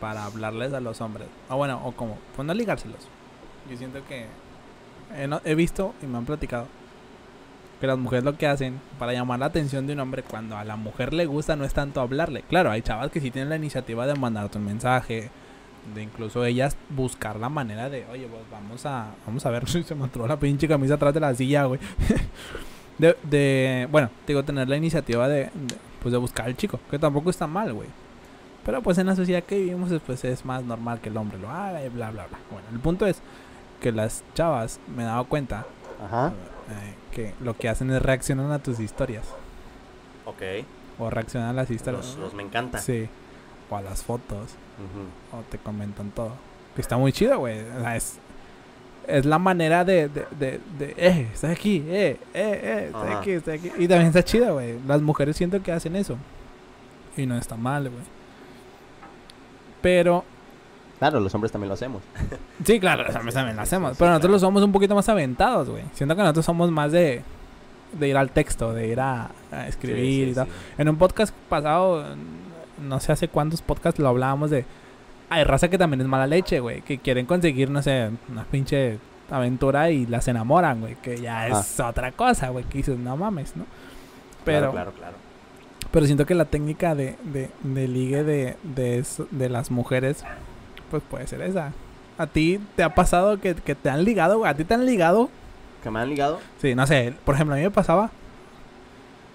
para 0.00 0.24
hablarles 0.24 0.72
a 0.72 0.80
los 0.80 1.00
hombres, 1.00 1.28
o 1.48 1.56
bueno, 1.56 1.80
o 1.84 1.92
como, 1.92 2.18
pues 2.36 2.44
no 2.46 2.52
ligárselos. 2.54 3.06
Yo 3.70 3.76
siento 3.76 4.00
que 4.08 4.26
he 5.44 5.54
visto 5.54 5.94
y 6.02 6.06
me 6.06 6.18
han 6.18 6.24
platicado 6.26 6.66
que 7.80 7.86
las 7.86 7.98
mujeres 7.98 8.24
lo 8.24 8.36
que 8.36 8.46
hacen 8.46 8.80
para 8.98 9.12
llamar 9.12 9.38
la 9.38 9.46
atención 9.46 9.86
de 9.86 9.94
un 9.94 10.00
hombre 10.00 10.22
cuando 10.22 10.56
a 10.56 10.64
la 10.64 10.76
mujer 10.76 11.14
le 11.14 11.26
gusta 11.26 11.56
no 11.56 11.64
es 11.64 11.72
tanto 11.72 12.00
hablarle. 12.00 12.42
Claro, 12.42 12.70
hay 12.70 12.82
chavas 12.82 13.10
que 13.10 13.20
sí 13.20 13.30
tienen 13.30 13.48
la 13.48 13.56
iniciativa 13.56 14.06
de 14.06 14.14
mandarte 14.14 14.58
un 14.58 14.66
mensaje, 14.66 15.30
de 15.94 16.02
incluso 16.02 16.44
ellas 16.44 16.76
buscar 16.90 17.36
la 17.36 17.48
manera 17.48 17.88
de, 17.88 18.04
oye, 18.12 18.26
pues 18.26 18.42
vamos 18.50 18.84
a, 18.86 19.06
vamos 19.26 19.44
a 19.46 19.50
ver 19.50 19.68
si 19.68 19.82
se 19.82 19.94
me 19.94 20.04
entró 20.04 20.26
la 20.26 20.38
pinche 20.38 20.68
camisa 20.68 20.94
atrás 20.94 21.14
de 21.14 21.20
la 21.20 21.34
silla, 21.34 21.64
güey. 21.64 21.80
de, 22.98 23.16
de, 23.22 23.88
bueno, 23.90 24.10
digo, 24.26 24.44
tener 24.44 24.68
la 24.68 24.76
iniciativa 24.76 25.26
de, 25.28 25.44
de, 25.44 25.50
pues 26.02 26.12
de 26.12 26.18
buscar 26.18 26.46
al 26.46 26.56
chico, 26.56 26.78
que 26.90 26.98
tampoco 26.98 27.30
está 27.30 27.46
mal, 27.46 27.72
güey. 27.72 27.88
Pero 28.64 28.82
pues 28.82 28.98
en 28.98 29.06
la 29.06 29.16
sociedad 29.16 29.42
que 29.42 29.58
vivimos 29.58 29.90
pues 30.04 30.22
es 30.24 30.44
más 30.44 30.62
normal 30.62 31.00
que 31.00 31.08
el 31.08 31.16
hombre 31.16 31.38
lo 31.38 31.48
haga 31.48 31.82
y 31.82 31.88
bla, 31.88 32.10
bla, 32.10 32.26
bla. 32.26 32.38
Bueno, 32.50 32.68
el 32.70 32.78
punto 32.78 33.06
es 33.06 33.22
que 33.80 33.90
las 33.90 34.22
chavas, 34.34 34.78
me 34.94 35.02
he 35.02 35.06
dado 35.06 35.24
cuenta, 35.24 35.64
Ajá. 36.04 36.28
eh, 36.68 36.94
que 37.10 37.34
lo 37.40 37.56
que 37.56 37.68
hacen 37.68 37.90
es 37.90 38.02
reaccionan 38.02 38.50
a 38.52 38.58
tus 38.58 38.80
historias. 38.80 39.24
Ok. 40.24 40.42
O 40.98 41.10
reaccionan 41.10 41.50
a 41.50 41.52
las 41.52 41.70
historias. 41.70 42.06
Los, 42.06 42.16
los 42.16 42.34
me 42.34 42.42
encanta. 42.42 42.78
Sí. 42.78 43.08
O 43.70 43.76
a 43.76 43.82
las 43.82 44.02
fotos. 44.02 44.50
O 45.32 45.42
te 45.50 45.58
comentan 45.58 46.10
todo. 46.10 46.32
Que 46.74 46.80
está 46.80 46.96
muy 46.96 47.12
chido, 47.12 47.38
güey. 47.38 47.60
O 47.60 47.80
sea, 47.80 47.96
es, 47.96 48.18
es 49.06 49.24
la 49.26 49.38
manera 49.38 49.84
de, 49.84 50.08
de, 50.08 50.26
de, 50.38 50.60
de, 50.78 50.94
eh, 50.96 51.28
estoy 51.32 51.50
aquí, 51.50 51.84
eh, 51.88 52.16
eh, 52.32 52.60
eh, 52.62 52.90
Ajá. 52.94 53.18
aquí, 53.18 53.32
estoy 53.32 53.58
aquí. 53.58 53.72
Y 53.78 53.88
también 53.88 54.08
está 54.08 54.22
chido, 54.22 54.54
güey. 54.54 54.78
Las 54.86 55.02
mujeres 55.02 55.36
siento 55.36 55.62
que 55.62 55.72
hacen 55.72 55.96
eso. 55.96 56.16
Y 57.16 57.26
no 57.26 57.36
está 57.36 57.56
mal, 57.56 57.90
güey. 57.90 58.02
Pero, 59.82 60.24
Claro, 61.00 61.18
los 61.18 61.34
hombres 61.34 61.50
también 61.50 61.68
lo 61.68 61.74
hacemos. 61.74 62.02
sí, 62.64 62.78
claro, 62.78 63.02
los 63.02 63.16
hombres 63.16 63.34
también 63.34 63.56
lo 63.56 63.62
hacemos. 63.62 63.96
pero 63.98 64.10
nosotros 64.10 64.28
claro. 64.28 64.32
lo 64.34 64.38
somos 64.38 64.62
un 64.62 64.70
poquito 64.70 64.94
más 64.94 65.08
aventados, 65.08 65.68
güey. 65.68 65.82
Siento 65.94 66.14
que 66.14 66.22
nosotros 66.22 66.44
somos 66.46 66.70
más 66.70 66.92
de, 66.92 67.22
de 67.98 68.08
ir 68.08 68.16
al 68.16 68.30
texto, 68.30 68.72
de 68.72 68.86
ir 68.86 69.00
a, 69.00 69.30
a 69.50 69.66
escribir 69.66 70.04
Sí, 70.04 70.24
sí, 70.26 70.30
y 70.30 70.34
tal. 70.34 70.46
sí. 70.46 70.52
En 70.78 70.88
un 70.88 70.96
podcast 70.96 71.34
pasado, 71.48 72.04
no 72.86 73.00
sé 73.00 73.10
hace 73.12 73.26
cuántos 73.28 73.62
podcasts 73.62 73.98
lo 73.98 74.08
hablábamos 74.08 74.50
de. 74.50 74.64
Hay 75.30 75.44
raza 75.44 75.68
que 75.70 75.78
también 75.78 76.00
es 76.00 76.06
mala 76.06 76.26
leche, 76.26 76.60
güey. 76.60 76.82
Que 76.82 76.98
quieren 76.98 77.24
conseguir, 77.26 77.70
no 77.70 77.82
sé, 77.82 78.10
una 78.30 78.44
pinche 78.44 78.98
aventura 79.30 79.88
y 79.90 80.04
las 80.06 80.26
enamoran, 80.28 80.80
güey. 80.80 80.96
Que 80.96 81.18
ya 81.20 81.46
es 81.48 81.80
otra 81.80 82.12
cosa, 82.12 82.48
güey. 82.50 82.64
Que 82.64 82.78
dices, 82.78 82.98
no 82.98 83.16
mames, 83.16 83.56
¿no? 83.56 83.64
Pero, 84.44 84.72
Claro, 84.72 84.90
claro, 84.90 84.92
claro. 84.92 85.16
pero 85.90 86.04
siento 86.06 86.26
que 86.26 86.34
la 86.34 86.46
técnica 86.46 86.94
de, 86.94 87.16
de, 87.24 87.48
de 87.62 87.88
ligue 87.88 88.24
de, 88.24 88.56
de, 88.64 88.98
eso- 88.98 89.28
de 89.30 89.48
las 89.48 89.70
mujeres, 89.70 90.24
pues 90.90 91.02
puede 91.08 91.26
ser 91.26 91.40
esa. 91.42 91.72
¿A 92.18 92.26
ti 92.26 92.60
te 92.76 92.82
ha 92.82 92.94
pasado 92.94 93.40
que, 93.40 93.54
que 93.54 93.74
te 93.74 93.88
han 93.88 94.04
ligado? 94.04 94.44
¿A 94.44 94.54
ti 94.54 94.64
te 94.64 94.74
han 94.74 94.84
ligado? 94.84 95.30
¿Que 95.82 95.90
me 95.90 96.00
han 96.00 96.10
ligado? 96.10 96.40
Sí, 96.60 96.74
no 96.74 96.86
sé, 96.86 97.14
por 97.24 97.34
ejemplo, 97.34 97.54
a 97.54 97.58
mí 97.58 97.62
me 97.62 97.70
pasaba. 97.70 98.10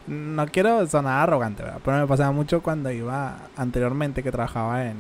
No 0.08 0.46
quiero 0.46 0.86
sonar 0.86 1.24
arrogante, 1.24 1.64
¿verdad? 1.64 1.80
Pero 1.84 1.98
me 1.98 2.06
pasaba 2.06 2.32
mucho 2.32 2.62
cuando 2.62 2.92
iba 2.92 3.38
anteriormente 3.58 4.22
que 4.22 4.32
trabajaba 4.32 4.84
en. 4.84 4.98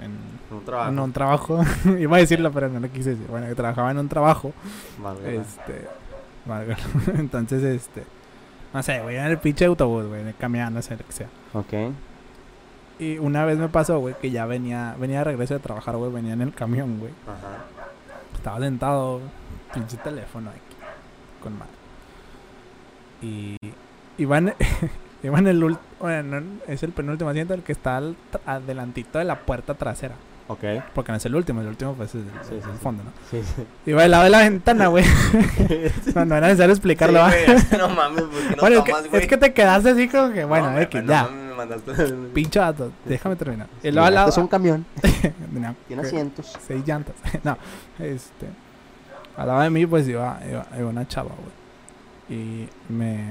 en, 0.00 0.16
Un 0.50 0.64
trabajo. 0.64 0.88
en 0.90 0.98
un 0.98 1.12
trabajo. 1.12 1.64
iba 1.98 2.16
a 2.16 2.20
decirlo, 2.20 2.50
pero 2.52 2.70
no 2.70 2.80
lo 2.80 2.90
quise 2.90 3.10
decir. 3.10 3.26
Bueno, 3.28 3.48
que 3.48 3.54
trabajaba 3.54 3.90
en 3.90 3.98
un 3.98 4.08
trabajo. 4.08 4.54
Este. 5.26 5.86
valga. 6.46 6.76
Entonces, 7.18 7.62
este. 7.62 8.04
No 8.72 8.82
sé, 8.82 9.00
güey, 9.00 9.16
en 9.16 9.24
el 9.24 9.36
pinche 9.36 9.66
autobús, 9.66 10.06
güey, 10.06 10.22
en 10.22 10.28
el 10.28 10.36
camión, 10.36 10.72
no 10.72 10.80
sé, 10.80 10.96
lo 10.96 11.04
que 11.04 11.12
sea. 11.12 11.28
Ok. 11.52 11.92
Y 12.98 13.18
una 13.18 13.44
vez 13.44 13.58
me 13.58 13.68
pasó, 13.68 13.98
güey, 13.98 14.14
que 14.20 14.30
ya 14.30 14.46
venía, 14.46 14.94
venía 14.98 15.18
de 15.18 15.24
regreso 15.24 15.54
de 15.54 15.60
trabajar, 15.60 15.96
güey, 15.96 16.12
venía 16.12 16.34
en 16.34 16.42
el 16.42 16.54
camión, 16.54 16.98
güey. 16.98 17.12
Ajá. 17.26 17.64
Estaba 18.34 18.58
sentado, 18.60 19.20
pinche 19.74 19.96
teléfono 19.96 20.50
aquí, 20.50 20.60
con 21.42 21.58
madre. 21.58 21.72
Y 23.22 23.56
iba 24.18 24.38
en, 24.38 24.54
iba 25.22 25.38
en 25.38 25.46
el 25.48 25.64
último, 25.64 25.84
bueno, 26.00 26.40
no, 26.40 26.46
es 26.66 26.82
el 26.82 26.92
penúltimo 26.92 27.30
asiento, 27.30 27.54
el 27.54 27.62
que 27.62 27.72
está 27.72 27.96
al- 27.96 28.16
adelantito 28.46 29.18
de 29.18 29.24
la 29.24 29.40
puerta 29.40 29.74
trasera. 29.74 30.14
Ok. 30.48 30.64
Porque 30.94 31.12
no 31.12 31.16
es 31.18 31.24
el 31.26 31.34
último, 31.34 31.60
el 31.60 31.68
último 31.68 31.94
pues 31.94 32.10
es 32.14 32.16
el, 32.16 32.24
Sí, 32.48 32.54
es 32.56 32.64
el 32.64 32.78
fondo, 32.78 33.02
¿no? 33.04 33.10
Sí, 33.30 33.40
sí. 33.56 33.62
Iba 33.86 34.02
del 34.02 34.10
lado 34.10 34.24
de 34.24 34.30
la 34.30 34.38
ventana, 34.40 34.88
güey. 34.88 35.04
no, 36.14 36.24
no 36.24 36.36
era 36.36 36.46
necesario 36.48 36.72
explicarlo. 36.74 37.20
güey, 37.24 37.46
no 37.78 37.88
mames, 37.88 38.22
¿por 38.22 38.40
qué 38.48 38.56
no 38.56 38.56
bueno, 38.60 38.78
es 38.78 38.84
que, 38.84 39.08
güey? 39.08 39.22
es 39.22 39.28
que 39.28 39.36
te 39.36 39.52
quedaste 39.52 39.90
así 39.90 40.08
como 40.08 40.32
que, 40.32 40.44
bueno, 40.44 40.70
No, 40.72 40.78
es 40.78 40.88
que 40.88 41.00
no 41.00 41.08
ya. 41.12 41.28
me 41.28 41.54
mandaste. 41.54 41.92
Pinche 42.34 42.58
vato, 42.58 42.92
déjame 43.04 43.36
terminar. 43.36 43.68
Y 43.82 43.88
al 43.88 43.94
lado- 44.14 44.28
es 44.28 44.36
un 44.36 44.48
camión. 44.48 44.84
no, 45.52 45.74
Tiene 45.86 46.02
asientos. 46.02 46.58
seis 46.66 46.82
llantas. 46.86 47.14
no, 47.44 47.56
este. 47.98 48.46
Al 49.36 49.46
lado 49.48 49.60
de 49.62 49.70
mí, 49.70 49.86
pues 49.86 50.06
iba, 50.08 50.38
iba, 50.50 50.66
iba 50.78 50.88
una 50.88 51.08
chava, 51.08 51.30
güey. 51.30 52.38
Y 52.40 52.68
me. 52.90 53.24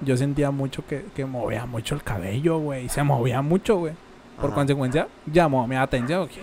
Yo 0.00 0.16
sentía 0.16 0.50
mucho 0.50 0.86
que, 0.86 1.04
que 1.14 1.24
movía 1.24 1.66
mucho 1.66 1.94
el 1.94 2.02
cabello, 2.02 2.58
güey. 2.58 2.86
y 2.86 2.88
Se 2.88 3.02
movía 3.02 3.42
mucho, 3.42 3.76
güey. 3.76 3.92
Por 4.36 4.46
Ajá. 4.46 4.54
consecuencia, 4.54 5.08
llamó 5.26 5.66
mi 5.66 5.76
atención. 5.76 6.28
¿Qué, 6.28 6.40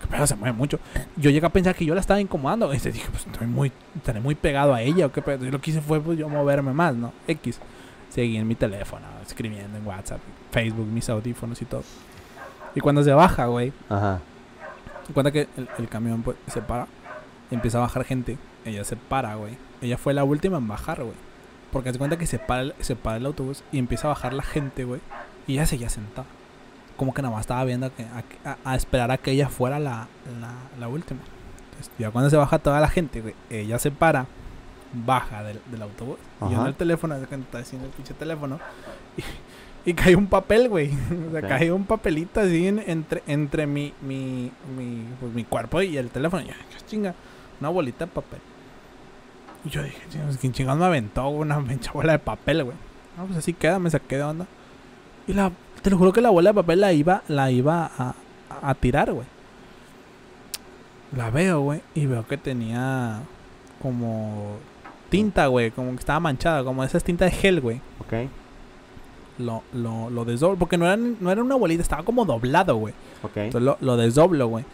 qué 0.00 0.06
pedo 0.06 0.26
se 0.26 0.36
mueve 0.36 0.56
mucho? 0.56 0.78
Yo 1.16 1.30
llegué 1.30 1.46
a 1.46 1.50
pensar 1.50 1.74
que 1.74 1.84
yo 1.84 1.94
la 1.94 2.00
estaba 2.00 2.20
incomodando. 2.20 2.72
Y 2.72 2.78
dije, 2.78 3.08
pues 3.10 3.26
estoy 3.26 3.46
muy, 3.46 3.72
estaré 3.96 4.20
muy 4.20 4.34
pegado 4.34 4.74
a 4.74 4.82
ella. 4.82 5.06
¿o 5.06 5.12
qué 5.12 5.22
pedo? 5.22 5.44
Y 5.46 5.50
lo 5.50 5.60
que 5.60 5.70
hice 5.70 5.80
fue, 5.80 6.00
pues 6.00 6.18
yo 6.18 6.28
moverme 6.28 6.72
más, 6.72 6.94
¿no? 6.94 7.12
X. 7.26 7.58
Seguí 8.10 8.36
en 8.36 8.46
mi 8.46 8.54
teléfono, 8.54 9.04
escribiendo 9.26 9.76
en 9.76 9.84
WhatsApp, 9.84 10.20
Facebook, 10.52 10.86
mis 10.86 11.08
audífonos 11.08 11.60
y 11.60 11.64
todo. 11.64 11.82
Y 12.76 12.80
cuando 12.80 13.02
se 13.02 13.12
baja, 13.12 13.46
güey, 13.46 13.72
Ajá. 13.88 14.20
cuenta 15.12 15.32
que 15.32 15.48
el, 15.56 15.68
el 15.78 15.88
camión 15.88 16.22
pues, 16.22 16.36
se 16.46 16.62
para 16.62 16.86
y 17.50 17.54
empieza 17.56 17.78
a 17.78 17.80
bajar 17.80 18.04
gente. 18.04 18.38
Ella 18.64 18.84
se 18.84 18.94
para, 18.96 19.34
güey. 19.34 19.56
Ella 19.82 19.98
fue 19.98 20.14
la 20.14 20.22
última 20.22 20.58
en 20.58 20.68
bajar, 20.68 21.02
güey. 21.02 21.16
Porque 21.72 21.92
se 21.92 21.98
cuenta 21.98 22.16
que 22.16 22.26
se 22.26 22.38
para, 22.38 22.62
el, 22.62 22.74
se 22.80 22.94
para 22.94 23.16
el 23.16 23.26
autobús 23.26 23.64
y 23.72 23.78
empieza 23.78 24.06
a 24.06 24.10
bajar 24.10 24.32
la 24.32 24.44
gente, 24.44 24.84
güey. 24.84 25.00
Y 25.48 25.54
ella 25.54 25.66
seguía 25.66 25.88
sentada. 25.88 26.26
Como 26.96 27.12
que 27.14 27.22
nada 27.22 27.32
más 27.34 27.40
estaba 27.42 27.64
viendo 27.64 27.86
a, 27.86 27.90
que, 27.90 28.06
a, 28.64 28.74
esperar 28.76 29.10
a 29.10 29.18
que 29.18 29.32
ella 29.32 29.48
fuera 29.48 29.78
la, 29.78 30.06
la, 30.40 30.52
la 30.78 30.88
última. 30.88 31.20
Entonces, 31.70 31.90
ya 31.98 32.10
cuando 32.10 32.30
se 32.30 32.36
baja 32.36 32.58
toda 32.58 32.80
la 32.80 32.88
gente, 32.88 33.20
güey, 33.20 33.34
ella 33.50 33.78
se 33.78 33.90
para, 33.90 34.26
baja 34.92 35.42
del, 35.42 35.60
del 35.70 35.82
autobús. 35.82 36.18
Y 36.40 36.44
yo 36.44 36.50
en 36.52 36.58
Ajá. 36.60 36.68
el 36.68 36.74
teléfono, 36.74 37.16
está 37.16 37.58
haciendo 37.58 37.86
el 37.88 37.92
pinche 37.92 38.14
teléfono. 38.14 38.60
Y, 39.16 39.90
y 39.90 39.94
cae 39.94 40.14
un 40.16 40.28
papel, 40.28 40.68
güey. 40.68 40.90
O 41.28 41.32
sea, 41.32 41.42
cae 41.42 41.72
un 41.72 41.84
papelito 41.84 42.40
así 42.40 42.68
en- 42.68 42.82
entre, 42.86 43.22
entre 43.26 43.66
mi, 43.66 43.92
mi, 44.02 44.52
mi, 44.76 45.04
pues, 45.20 45.32
mi 45.32 45.44
cuerpo 45.44 45.82
y 45.82 45.96
el 45.96 46.10
teléfono. 46.10 46.42
Y 46.42 46.46
yo, 46.46 46.52
"¿Qué 46.70 46.86
chinga, 46.86 47.14
una 47.60 47.70
bolita 47.70 48.06
de 48.06 48.12
papel. 48.12 48.38
Y 49.64 49.70
yo 49.70 49.82
dije, 49.82 49.98
"Chingados, 50.10 50.36
¿quién 50.38 50.52
chingados 50.52 50.78
me 50.78 50.86
aventó 50.86 51.28
una 51.28 51.60
pinche 51.64 51.90
bola 51.92 52.12
de 52.12 52.18
papel, 52.20 52.62
güey? 52.64 52.76
No, 53.16 53.24
pues 53.26 53.38
así 53.38 53.52
queda, 53.52 53.78
me 53.78 53.90
saqué 53.90 54.16
de 54.16 54.22
onda. 54.22 54.46
Y 55.26 55.32
la, 55.32 55.50
te 55.84 55.90
lo 55.90 55.98
juro 55.98 56.14
que 56.14 56.22
la 56.22 56.30
bola 56.30 56.50
de 56.50 56.54
papel 56.54 56.80
la 56.80 56.94
iba, 56.94 57.22
la 57.28 57.50
iba 57.50 57.90
a, 57.98 58.14
a, 58.62 58.74
tirar, 58.74 59.12
güey. 59.12 59.26
La 61.14 61.28
veo, 61.28 61.60
güey, 61.60 61.82
y 61.94 62.06
veo 62.06 62.26
que 62.26 62.38
tenía 62.38 63.20
como 63.82 64.56
tinta, 65.10 65.46
güey, 65.48 65.70
como 65.72 65.90
que 65.90 65.98
estaba 65.98 66.20
manchada, 66.20 66.64
como 66.64 66.82
esas 66.82 67.04
tintas 67.04 67.30
de 67.30 67.36
gel, 67.36 67.60
güey. 67.60 67.82
Ok. 68.00 68.30
Lo, 69.40 69.62
lo, 69.74 70.08
lo 70.08 70.24
desdoblo, 70.24 70.56
porque 70.58 70.78
no 70.78 70.86
era, 70.86 70.96
no 70.96 71.30
era 71.30 71.42
una 71.42 71.54
bolita, 71.54 71.82
estaba 71.82 72.02
como 72.02 72.24
doblado, 72.24 72.76
güey. 72.76 72.94
Ok. 73.22 73.36
Entonces 73.36 73.62
lo, 73.66 73.76
lo 73.82 73.98
desdoblo, 73.98 74.46
güey. 74.48 74.64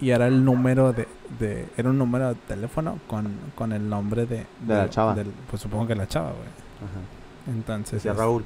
Y 0.00 0.10
era 0.10 0.26
el 0.28 0.46
número 0.46 0.94
de, 0.94 1.06
de. 1.38 1.68
Era 1.76 1.90
un 1.90 1.98
número 1.98 2.30
de 2.30 2.36
teléfono 2.48 2.98
con, 3.06 3.36
con 3.54 3.72
el 3.74 3.86
nombre 3.86 4.24
de. 4.24 4.46
De 4.66 4.74
la 4.74 4.88
chava. 4.88 5.14
pues 5.50 5.60
supongo 5.60 5.86
que 5.86 5.94
la 5.94 6.08
chava, 6.08 6.30
güey. 6.30 6.48
Ajá. 6.78 7.54
Entonces. 7.54 7.92
Decía 7.96 8.12
es- 8.12 8.16
Raúl. 8.16 8.44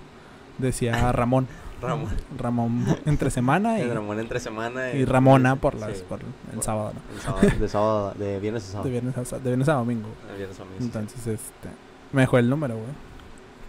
Decía 0.58 1.12
Ramón. 1.12 1.46
Ramón. 1.80 2.08
Ramón 2.36 2.84
entre 3.06 3.30
semana 3.30 3.78
y, 3.78 3.82
El 3.82 3.94
Ramón 3.94 4.18
entre 4.18 4.40
semana. 4.40 4.90
y 4.92 5.04
Ramona 5.04 5.54
por 5.56 5.74
Sí, 5.74 5.80
las 5.80 5.98
por 6.02 6.18
el 6.20 6.26
por- 6.54 6.64
sábado, 6.64 6.92
¿no? 6.94 7.14
el 7.14 7.20
sábado. 7.22 7.48
De 7.60 7.68
sábado, 7.68 8.14
de 8.18 8.40
viernes 8.40 8.64
a 8.64 8.66
sábado. 8.72 8.84
De 8.84 8.90
viernes 8.90 9.16
a, 9.32 9.38
de 9.38 9.44
viernes 9.44 9.68
a 9.68 9.72
domingo. 9.74 10.08
El 10.30 10.36
viernes 10.38 10.56
a 10.58 10.62
domingo, 10.64 10.78
sí. 10.80 10.84
Entonces, 10.86 11.26
este. 11.26 11.68
Me 12.12 12.22
dejó 12.22 12.38
el 12.38 12.50
número, 12.50 12.74
güey. 12.74 12.88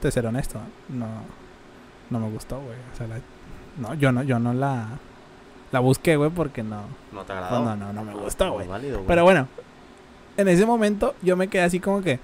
Te 0.02 0.10
ser 0.12 0.26
honesto, 0.26 0.60
no. 0.90 1.06
No 2.10 2.20
me 2.20 2.30
gustó, 2.32 2.60
güey. 2.60 2.78
O 2.94 2.98
sea, 2.98 3.06
la- 3.08 3.20
no, 3.78 3.94
yo 3.94 4.12
no, 4.12 4.24
yo 4.24 4.40
no 4.40 4.54
la. 4.54 4.88
La 5.72 5.80
busqué, 5.80 6.16
güey, 6.16 6.32
porque 6.32 6.64
no. 6.64 6.82
No 7.14 7.22
te 7.26 7.34
No, 7.34 7.40
agradó. 7.40 7.64
no, 7.66 7.76
no, 7.76 7.94
no 7.94 8.04
me 8.04 8.14
gustó, 8.16 8.54
güey. 8.54 8.68
Pero 9.06 9.24
bueno, 9.24 9.48
en 10.36 10.48
ese 10.48 10.66
momento 10.66 11.14
yo 11.22 11.38
me 11.38 11.48
quedé 11.48 11.62
así 11.62 11.80
como 11.80 12.02
que. 12.02 12.20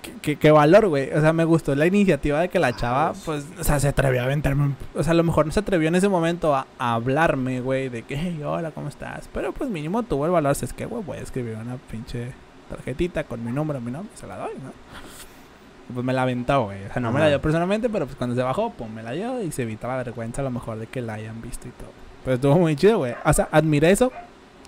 Que- 0.00 0.50
valor, 0.50 0.88
güey. 0.88 1.10
O 1.12 1.20
sea, 1.20 1.32
me 1.32 1.44
gustó 1.44 1.74
la 1.74 1.86
iniciativa 1.86 2.40
de 2.40 2.48
que 2.48 2.58
la 2.58 2.74
chava, 2.74 3.12
pues, 3.24 3.44
o 3.58 3.64
sea, 3.64 3.78
se 3.80 3.88
atrevió 3.88 4.22
a 4.22 4.24
aventarme. 4.24 4.74
O 4.94 5.02
sea, 5.02 5.12
a 5.12 5.14
lo 5.14 5.22
mejor 5.24 5.46
no 5.46 5.52
se 5.52 5.60
atrevió 5.60 5.88
en 5.88 5.94
ese 5.94 6.08
momento 6.08 6.54
a, 6.54 6.66
a 6.78 6.94
hablarme, 6.94 7.60
güey, 7.60 7.88
de 7.88 8.02
que, 8.02 8.16
hey, 8.16 8.40
hola, 8.44 8.70
¿cómo 8.70 8.88
estás? 8.88 9.28
Pero 9.32 9.52
pues 9.52 9.70
mínimo 9.70 10.02
tuvo 10.02 10.26
el 10.26 10.32
valor. 10.32 10.56
Es 10.60 10.72
que, 10.72 10.86
güey, 10.86 11.02
voy 11.04 11.18
a 11.18 11.20
escribir 11.22 11.56
una 11.56 11.76
pinche 11.76 12.32
tarjetita 12.68 13.24
con 13.24 13.44
mi 13.44 13.52
número, 13.52 13.80
mi 13.80 13.90
nombre, 13.90 14.10
se 14.16 14.26
la 14.26 14.36
doy, 14.36 14.52
¿no? 14.62 14.72
Pues 15.92 16.04
me 16.06 16.12
la 16.12 16.22
aventó, 16.22 16.64
güey. 16.64 16.84
O 16.86 16.92
sea, 16.92 17.02
no 17.02 17.10
me 17.12 17.18
la 17.18 17.28
dio 17.28 17.40
personalmente, 17.40 17.88
pero 17.90 18.06
pues 18.06 18.16
cuando 18.16 18.36
se 18.36 18.42
bajó, 18.42 18.70
pues 18.70 18.88
me 18.90 19.02
la 19.02 19.10
dio 19.10 19.42
y 19.42 19.50
se 19.50 19.62
evita 19.62 19.88
la 19.88 19.96
vergüenza 19.96 20.40
a 20.40 20.44
lo 20.44 20.50
mejor 20.50 20.78
de 20.78 20.86
que 20.86 21.00
la 21.00 21.14
hayan 21.14 21.42
visto 21.42 21.66
y 21.66 21.72
todo. 21.72 21.90
Pero 22.24 22.34
estuvo 22.36 22.58
muy 22.58 22.76
chido, 22.76 22.98
güey. 22.98 23.14
O 23.24 23.32
sea, 23.32 23.48
admiré 23.50 23.90
eso. 23.90 24.12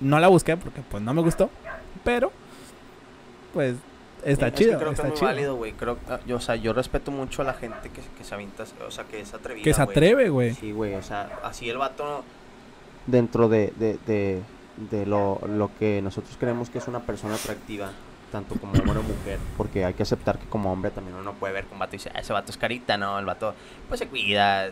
No 0.00 0.18
la 0.18 0.26
busqué 0.26 0.56
porque 0.56 0.80
pues 0.90 1.00
no 1.00 1.14
me 1.14 1.22
gustó. 1.22 1.48
Pero, 2.02 2.32
pues, 3.54 3.76
está 4.24 4.48
Es 4.48 4.52
que 4.54 4.58
chido, 4.64 4.78
creo 4.78 4.90
que 4.90 4.94
está 4.94 5.02
es 5.06 5.08
muy 5.10 5.18
chido. 5.18 5.26
válido, 5.28 5.56
güey. 5.56 5.72
Creo, 5.72 5.98
ah, 6.08 6.20
yo, 6.26 6.36
o 6.36 6.40
sea, 6.40 6.56
yo 6.56 6.72
respeto 6.72 7.10
mucho 7.10 7.42
a 7.42 7.44
la 7.44 7.54
gente 7.54 7.90
que, 7.90 8.00
que 8.16 8.24
se 8.24 8.34
avienta, 8.34 8.64
o 8.86 8.90
sea, 8.90 9.04
que 9.04 9.20
es 9.20 9.32
atrevida, 9.34 9.64
Que 9.64 9.74
se 9.74 9.82
atreve, 9.82 10.28
güey. 10.28 10.54
Sí, 10.54 10.72
güey, 10.72 10.94
O 10.94 11.02
sea, 11.02 11.40
así 11.42 11.68
el 11.68 11.78
vato 11.78 12.24
dentro 13.06 13.48
de, 13.48 13.72
de, 13.76 13.98
de, 14.06 14.40
de 14.90 15.06
lo, 15.06 15.40
lo 15.48 15.70
que 15.78 16.00
nosotros 16.02 16.36
creemos 16.38 16.70
que 16.70 16.78
es 16.78 16.86
una 16.88 17.00
persona 17.00 17.34
atractiva, 17.34 17.90
tanto 18.30 18.54
como 18.56 18.72
hombre 18.72 18.98
o 18.98 19.02
mujer, 19.02 19.38
porque 19.56 19.84
hay 19.84 19.94
que 19.94 20.02
aceptar 20.04 20.38
que 20.38 20.46
como 20.46 20.72
hombre 20.72 20.90
también 20.90 21.16
uno 21.16 21.32
puede 21.34 21.52
ver 21.52 21.64
que 21.66 21.72
un 21.74 21.78
vato 21.80 21.96
y 21.96 21.98
dice, 21.98 22.10
"Ah, 22.14 22.20
ese 22.20 22.32
vato 22.32 22.50
es 22.50 22.56
carita, 22.56 22.96
¿no? 22.96 23.18
El 23.18 23.24
vato, 23.26 23.54
pues 23.88 23.98
se 24.00 24.06
cuida. 24.08 24.70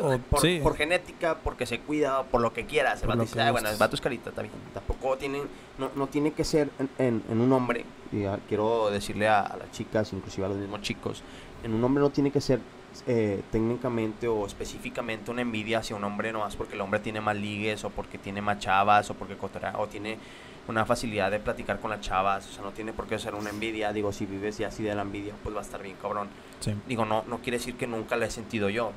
O- 0.00 0.16
por, 0.18 0.40
sí. 0.40 0.60
por 0.62 0.76
genética, 0.76 1.38
porque 1.42 1.66
se 1.66 1.80
cuida, 1.80 2.22
por 2.24 2.40
lo 2.40 2.52
que 2.52 2.66
quieras. 2.66 3.00
El 3.00 3.06
Por 3.06 3.16
vato 3.16 3.22
dice, 3.22 3.34
que 3.34 3.40
ah, 3.40 3.50
bueno, 3.50 3.66
el 3.68 3.72
gustes". 3.72 3.78
vato 3.80 3.94
es 3.96 4.00
carita, 4.00 4.30
está 4.30 4.42
bien. 4.42 4.54
Tampoco 4.74 5.16
tienen, 5.16 5.42
no, 5.78 5.90
no 5.96 6.06
tiene 6.06 6.32
que 6.32 6.44
ser 6.44 6.70
en, 6.78 6.88
en, 6.98 7.22
en 7.28 7.40
un 7.40 7.52
hombre, 7.52 7.84
y 8.12 8.24
ah, 8.24 8.38
quiero 8.48 8.90
decirle 8.90 9.28
a, 9.28 9.40
a 9.40 9.56
las 9.56 9.70
chicas, 9.72 10.12
inclusive 10.12 10.46
a 10.46 10.48
los 10.48 10.58
mismos 10.58 10.82
chicos, 10.82 11.22
en 11.62 11.74
un 11.74 11.82
hombre 11.84 12.02
no 12.02 12.10
tiene 12.10 12.30
que 12.30 12.40
ser 12.40 12.60
eh, 13.06 13.42
técnicamente 13.52 14.26
o 14.28 14.46
específicamente 14.46 15.30
una 15.30 15.42
envidia 15.42 15.78
hacia 15.78 15.94
un 15.94 16.04
hombre 16.04 16.32
nomás 16.32 16.56
porque 16.56 16.74
el 16.74 16.80
hombre 16.80 17.00
tiene 17.00 17.20
más 17.20 17.36
ligues 17.36 17.84
o 17.84 17.90
porque 17.90 18.18
tiene 18.18 18.40
más 18.40 18.58
chavas 18.58 19.10
o 19.10 19.14
porque 19.14 19.36
o 19.74 19.86
tiene 19.86 20.18
una 20.66 20.84
facilidad 20.84 21.30
de 21.30 21.38
platicar 21.38 21.80
con 21.80 21.90
las 21.90 22.00
chavas, 22.00 22.46
o 22.46 22.52
sea, 22.52 22.62
no 22.62 22.72
tiene 22.72 22.92
por 22.92 23.06
qué 23.06 23.18
ser 23.18 23.34
una 23.34 23.50
envidia, 23.50 23.92
digo, 23.92 24.12
si 24.12 24.26
vives 24.26 24.58
ya 24.58 24.68
así 24.68 24.82
de 24.82 24.94
la 24.94 25.02
envidia, 25.02 25.32
pues 25.42 25.54
va 25.54 25.60
a 25.60 25.62
estar 25.62 25.82
bien 25.82 25.96
cabrón. 26.00 26.28
Sí. 26.60 26.74
Digo, 26.86 27.06
no 27.06 27.24
no 27.26 27.38
quiere 27.38 27.58
decir 27.58 27.76
que 27.76 27.86
nunca 27.86 28.16
la 28.16 28.26
he 28.26 28.30
sentido 28.30 28.68
yo, 28.68 28.92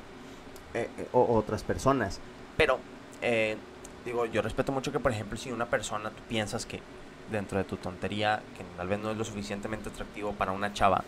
eh, 0.74 0.88
eh, 0.98 1.08
o 1.12 1.34
otras 1.36 1.62
personas. 1.62 2.20
pero 2.56 2.78
eh, 3.22 3.56
digo, 4.04 4.26
yo 4.26 4.42
respeto 4.42 4.72
mucho 4.72 4.90
que 4.90 4.98
por 5.00 5.12
ejemplo 5.12 5.38
si 5.38 5.52
una 5.52 5.66
persona 5.66 6.10
tú 6.10 6.22
piensas 6.28 6.66
que 6.66 6.80
dentro 7.30 7.58
de 7.58 7.64
tu 7.64 7.76
tontería, 7.76 8.42
que 8.56 8.64
tal 8.76 8.88
vez 8.88 8.98
no 8.98 9.10
es 9.10 9.16
lo 9.16 9.24
suficientemente 9.24 9.88
atractivo 9.88 10.32
para 10.32 10.52
una 10.52 10.72
chava, 10.72 11.04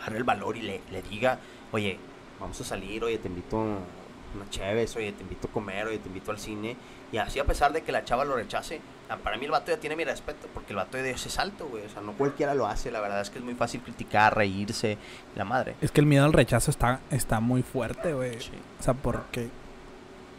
agarre 0.00 0.18
el 0.18 0.24
valor 0.24 0.56
y 0.56 0.62
le, 0.62 0.80
le 0.90 1.02
diga, 1.02 1.38
oye, 1.72 1.98
vamos 2.40 2.60
a 2.60 2.64
salir, 2.64 3.04
oye, 3.04 3.18
te 3.18 3.28
invito 3.28 3.58
a 3.58 3.62
una 3.62 4.50
chéves, 4.50 4.94
oye, 4.96 5.12
te 5.12 5.22
invito 5.22 5.48
a 5.48 5.50
comer, 5.50 5.86
oye, 5.86 5.98
te 5.98 6.08
invito 6.08 6.30
al 6.30 6.38
cine. 6.38 6.76
Y 7.10 7.16
así 7.16 7.38
a 7.38 7.44
pesar 7.44 7.72
de 7.72 7.82
que 7.82 7.92
la 7.92 8.04
chava 8.04 8.24
lo 8.24 8.36
rechace, 8.36 8.80
ah, 9.08 9.16
para 9.16 9.38
mí 9.38 9.46
el 9.46 9.50
vato 9.50 9.70
ya 9.70 9.78
tiene 9.78 9.96
mi 9.96 10.04
respeto, 10.04 10.46
porque 10.52 10.72
el 10.72 10.76
vato 10.76 10.98
de 10.98 11.10
ese 11.10 11.30
salto, 11.30 11.66
güey. 11.68 11.84
O 11.86 11.88
sea, 11.88 12.02
no 12.02 12.12
cualquiera 12.12 12.54
lo 12.54 12.66
hace, 12.66 12.90
la 12.90 13.00
verdad 13.00 13.20
es 13.20 13.30
que 13.30 13.38
es 13.38 13.44
muy 13.44 13.54
fácil 13.54 13.80
criticar, 13.80 14.36
reírse, 14.36 14.98
la 15.34 15.44
madre. 15.44 15.76
Es 15.80 15.90
que 15.90 16.00
el 16.00 16.06
miedo 16.06 16.24
al 16.24 16.32
rechazo 16.32 16.70
está, 16.70 17.00
está 17.10 17.40
muy 17.40 17.62
fuerte, 17.62 18.12
güey. 18.12 18.40
Sí. 18.40 18.52
O 18.78 18.82
sea, 18.82 18.94
porque 18.94 19.48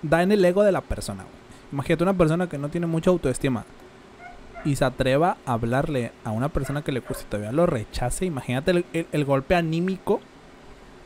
da 0.01 0.21
en 0.21 0.31
el 0.31 0.45
ego 0.45 0.63
de 0.63 0.71
la 0.71 0.81
persona, 0.81 1.23
güey. 1.23 1.39
Imagínate 1.71 2.03
una 2.03 2.13
persona 2.15 2.49
que 2.49 2.57
no 2.57 2.69
tiene 2.69 2.87
mucha 2.87 3.09
autoestima 3.09 3.65
y 4.65 4.75
se 4.75 4.85
atreva 4.85 5.37
a 5.45 5.53
hablarle 5.53 6.11
a 6.23 6.31
una 6.31 6.49
persona 6.49 6.81
que 6.83 6.91
le 6.91 6.99
gusta 6.99 7.23
y 7.23 7.27
todavía 7.27 7.51
lo 7.51 7.65
rechace. 7.65 8.25
Imagínate 8.25 8.71
el, 8.71 8.85
el- 8.93 9.07
el 9.11 9.25
golpe 9.25 9.55
anímico 9.55 10.19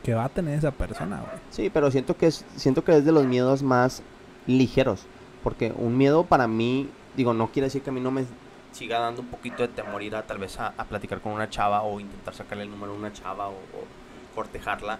que 0.02 0.14
va 0.14 0.24
a 0.24 0.28
tener 0.28 0.58
esa 0.58 0.70
persona, 0.72 1.16
güey. 1.20 1.32
Sí, 1.50 1.70
pero 1.72 1.90
siento 1.90 2.16
que 2.16 2.26
es, 2.26 2.44
siento 2.56 2.84
que 2.84 2.96
es 2.96 3.04
de 3.04 3.12
los 3.12 3.24
miedos 3.24 3.62
más 3.62 4.02
ligeros. 4.46 5.06
Porque 5.42 5.72
un 5.76 5.96
miedo 5.96 6.24
para 6.24 6.46
mí, 6.46 6.88
digo, 7.16 7.32
no 7.34 7.48
quiere 7.48 7.66
decir 7.66 7.82
que 7.82 7.90
a 7.90 7.92
mí 7.92 8.00
no 8.00 8.10
me 8.10 8.24
Siga 8.72 8.98
dando 8.98 9.22
un 9.22 9.28
poquito 9.28 9.62
de 9.62 9.68
temor 9.68 10.02
ir 10.02 10.16
a 10.16 10.22
tal 10.24 10.38
vez 10.38 10.58
a, 10.58 10.74
a 10.76 10.84
platicar 10.86 11.20
con 11.20 11.30
una 11.30 11.48
chava 11.48 11.82
o 11.82 12.00
intentar 12.00 12.34
sacarle 12.34 12.64
el 12.64 12.70
número 12.70 12.92
a 12.92 12.96
una 12.96 13.12
chava 13.12 13.46
o, 13.48 13.52
o 13.52 13.84
cortejarla. 14.34 14.98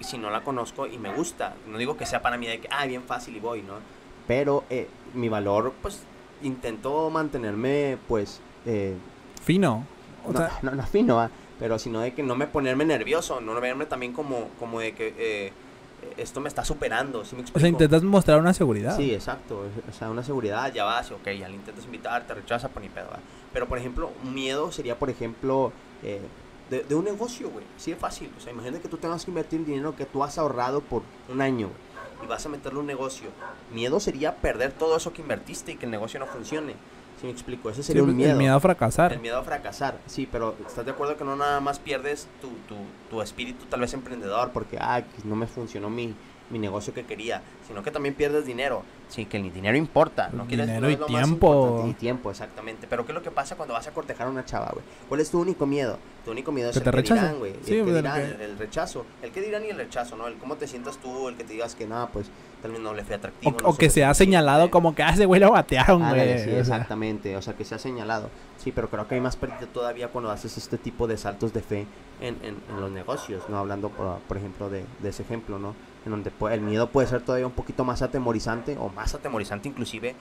Y 0.00 0.04
si 0.04 0.18
no 0.18 0.28
la 0.30 0.42
conozco 0.42 0.88
y 0.88 0.98
me 0.98 1.12
gusta, 1.14 1.54
no 1.68 1.78
digo 1.78 1.96
que 1.96 2.04
sea 2.04 2.20
para 2.20 2.36
mí 2.36 2.48
de 2.48 2.58
que, 2.60 2.68
ah, 2.72 2.84
bien 2.86 3.02
fácil 3.04 3.36
y 3.36 3.38
voy, 3.40 3.62
¿no? 3.62 3.74
Pero 4.26 4.64
eh, 4.70 4.88
mi 5.14 5.28
valor, 5.28 5.72
pues, 5.80 6.02
intento 6.42 7.10
mantenerme, 7.10 7.98
pues, 8.08 8.40
eh, 8.66 8.94
Fino. 9.42 9.86
O 10.26 10.32
no, 10.32 10.38
sea, 10.38 10.58
no, 10.62 10.70
no 10.72 10.86
fino, 10.86 11.16
¿va? 11.16 11.30
pero 11.58 11.78
sino 11.78 12.00
de 12.00 12.12
que 12.12 12.22
no 12.22 12.34
me 12.34 12.46
ponerme 12.46 12.84
nervioso, 12.84 13.40
no 13.40 13.60
verme 13.60 13.86
también 13.86 14.12
como, 14.12 14.48
como 14.58 14.80
de 14.80 14.94
que 14.94 15.14
eh, 15.16 15.52
esto 16.16 16.40
me 16.40 16.48
está 16.48 16.64
superando, 16.64 17.24
¿sí 17.24 17.36
me 17.36 17.42
o 17.42 17.58
sea, 17.58 17.68
intentas 17.68 18.02
mostrar 18.02 18.40
una 18.40 18.52
seguridad. 18.52 18.96
Sí, 18.96 19.12
exacto. 19.14 19.64
O 19.88 19.92
sea, 19.92 20.10
una 20.10 20.24
seguridad. 20.24 20.64
Ah, 20.64 20.68
ya 20.68 20.84
vas, 20.84 21.10
ok, 21.12 21.24
ya 21.38 21.48
le 21.48 21.54
intentas 21.54 21.84
invitar, 21.84 22.26
te 22.26 22.34
rechaza, 22.34 22.68
pues 22.68 22.82
ni 22.82 22.88
pedo, 22.88 23.08
¿va? 23.10 23.20
Pero, 23.52 23.68
por 23.68 23.78
ejemplo, 23.78 24.10
un 24.24 24.34
miedo 24.34 24.72
sería, 24.72 24.98
por 24.98 25.10
ejemplo, 25.10 25.72
eh, 26.02 26.20
de, 26.70 26.82
de 26.82 26.94
un 26.94 27.04
negocio, 27.04 27.50
güey. 27.50 27.64
Sí, 27.76 27.92
es 27.92 27.98
fácil. 27.98 28.30
O 28.36 28.40
sea, 28.40 28.52
imagínate 28.52 28.82
que 28.82 28.88
tú 28.88 28.96
tengas 28.96 29.24
que 29.24 29.30
invertir 29.30 29.64
dinero 29.64 29.94
que 29.94 30.06
tú 30.06 30.24
has 30.24 30.38
ahorrado 30.38 30.80
por 30.80 31.02
un 31.28 31.40
año, 31.40 31.68
güey. 31.68 31.91
Y 32.22 32.26
vas 32.26 32.44
a 32.46 32.48
meterle 32.48 32.80
un 32.80 32.86
negocio. 32.86 33.28
Miedo 33.72 34.00
sería 34.00 34.36
perder 34.36 34.72
todo 34.72 34.96
eso 34.96 35.12
que 35.12 35.22
invertiste 35.22 35.72
y 35.72 35.76
que 35.76 35.86
el 35.86 35.90
negocio 35.90 36.20
no 36.20 36.26
funcione. 36.26 36.74
¿Sí 37.20 37.26
me 37.26 37.32
explico? 37.32 37.70
Ese 37.70 37.82
Sí, 37.82 37.88
sería 37.88 38.02
un 38.02 38.08
pues, 38.08 38.16
miedo. 38.16 38.32
El 38.32 38.36
miedo 38.38 38.56
a 38.56 38.60
fracasar. 38.60 39.12
El 39.12 39.20
miedo 39.20 39.38
a 39.38 39.42
fracasar. 39.42 39.98
Sí, 40.06 40.28
pero 40.30 40.56
¿Estás 40.66 40.84
de 40.84 40.90
acuerdo 40.90 41.16
que 41.16 41.24
no 41.24 41.36
nada 41.36 41.60
más 41.60 41.78
pierdes 41.78 42.26
tu, 42.40 42.48
tu, 42.68 42.76
tu 43.10 43.22
espíritu 43.22 43.66
tal 43.66 43.80
vez 43.80 43.94
emprendedor 43.94 44.50
porque, 44.52 44.78
ah, 44.80 45.02
no 45.24 45.36
me 45.36 45.46
funcionó 45.46 45.88
mi, 45.88 46.14
mi 46.50 46.58
negocio 46.58 46.92
que 46.92 47.04
quería. 47.04 47.42
sino 47.66 47.82
que 47.82 47.90
también 47.90 48.14
pierdes 48.14 48.44
dinero? 48.44 48.82
Sí, 49.12 49.26
que 49.26 49.36
el 49.36 49.52
dinero 49.52 49.76
importa. 49.76 50.30
No 50.32 50.46
quieres 50.46 50.66
Dinero 50.66 50.86
no 50.86 50.90
y 50.90 50.96
tiempo. 50.96 51.84
Y 51.86 51.92
tiempo. 51.92 52.30
Exactamente. 52.30 52.86
Pero 52.88 53.04
¿qué 53.04 53.12
es 53.12 53.14
lo 53.14 53.22
que 53.22 53.30
pasa 53.30 53.56
cuando 53.56 53.74
vas 53.74 53.86
a 53.86 53.90
cortejar 53.90 54.26
a 54.26 54.30
una 54.30 54.42
chava, 54.46 54.70
güey. 54.72 54.82
¿Cuál 55.06 55.20
es 55.20 55.30
tu 55.30 55.38
único 55.38 55.66
miedo? 55.66 55.98
Tu 56.24 56.30
único 56.30 56.50
miedo 56.50 56.70
es 56.70 56.72
Que 56.72 56.78
el 56.78 56.94
te 56.94 57.02
que 57.02 57.12
dirán, 57.14 57.38
güey. 57.38 57.52
Sí, 57.62 57.74
el 57.78 57.84
que 57.84 57.92
dirán, 57.92 58.16
que- 58.22 58.34
el, 58.36 58.40
el 58.40 58.58
rechazo. 58.58 59.04
El 59.22 59.30
que 59.30 59.42
dirán 59.42 59.64
y 59.66 59.68
el 59.68 59.76
rechazo, 59.76 60.16
¿no? 60.16 60.28
El 60.28 60.36
cómo 60.36 60.56
te 60.56 60.66
sientas 60.66 60.96
tú, 60.96 61.28
el 61.28 61.36
que 61.36 61.44
te 61.44 61.52
digas 61.52 61.74
que 61.74 61.84
Que 61.84 61.90
nada, 61.90 62.06
pues, 62.08 62.30
tal 62.62 62.70
vez 62.70 62.80
no 62.80 62.94
le 62.94 63.04
fue 63.04 63.16
O, 63.16 63.18
atractivo. 63.18 63.50
o 63.50 63.60
no 63.72 63.76
que 63.76 63.90
supe 63.90 63.90
sea 63.90 64.08
suficiente. 64.14 64.14
señalado 64.36 64.70
como 64.70 64.94
que, 64.94 65.02
ah, 65.02 65.10
ese 65.10 65.26
güey 65.26 65.40
lo 65.42 65.50
batearon, 65.50 66.08
güey. 66.08 66.38
Sí, 66.38 66.48
O 66.50 66.58
exactamente. 66.60 67.36
O 67.36 67.42
sea, 67.42 67.52
que 67.52 67.66
se 67.66 67.74
ha 67.74 67.78
señalado. 67.78 68.30
Sí, 68.56 68.72
pero 68.72 68.88
creo 68.88 69.06
que 69.08 69.16
hay 69.16 69.20
más 69.20 69.36
pérdida 69.36 69.66
todavía 69.74 70.08
cuando 70.08 70.30
haces 70.30 70.56
este 70.56 70.78
tipo 70.78 71.06
de 71.06 71.18
saltos 71.18 71.52
de 71.52 71.60
fe 71.60 71.86
en, 72.22 72.36
en, 72.42 72.56
en 72.70 72.80
los 72.80 72.90
negocios, 72.90 73.42
¿no? 73.50 73.58
Hablando, 73.58 73.90
por, 73.90 74.20
por 74.20 74.36
ejemplo, 74.38 74.70
de, 74.70 74.86
de 75.02 75.08
ese 75.10 75.22
ejemplo, 75.22 75.58
¿no? 75.58 75.74
En 76.04 76.10
donde 76.10 76.30
puede- 76.30 76.54
el 76.56 76.60
miedo 76.62 76.88
puede 76.90 77.06
ser 77.08 77.22
todavía 77.22 77.46
un 77.46 77.52
poquito 77.52 77.84
más 77.84 78.02
atemorizante 78.02 78.76
o 78.78 78.88
más 78.88 79.14
atemorizante 79.14 79.68
inclusive 79.68 80.14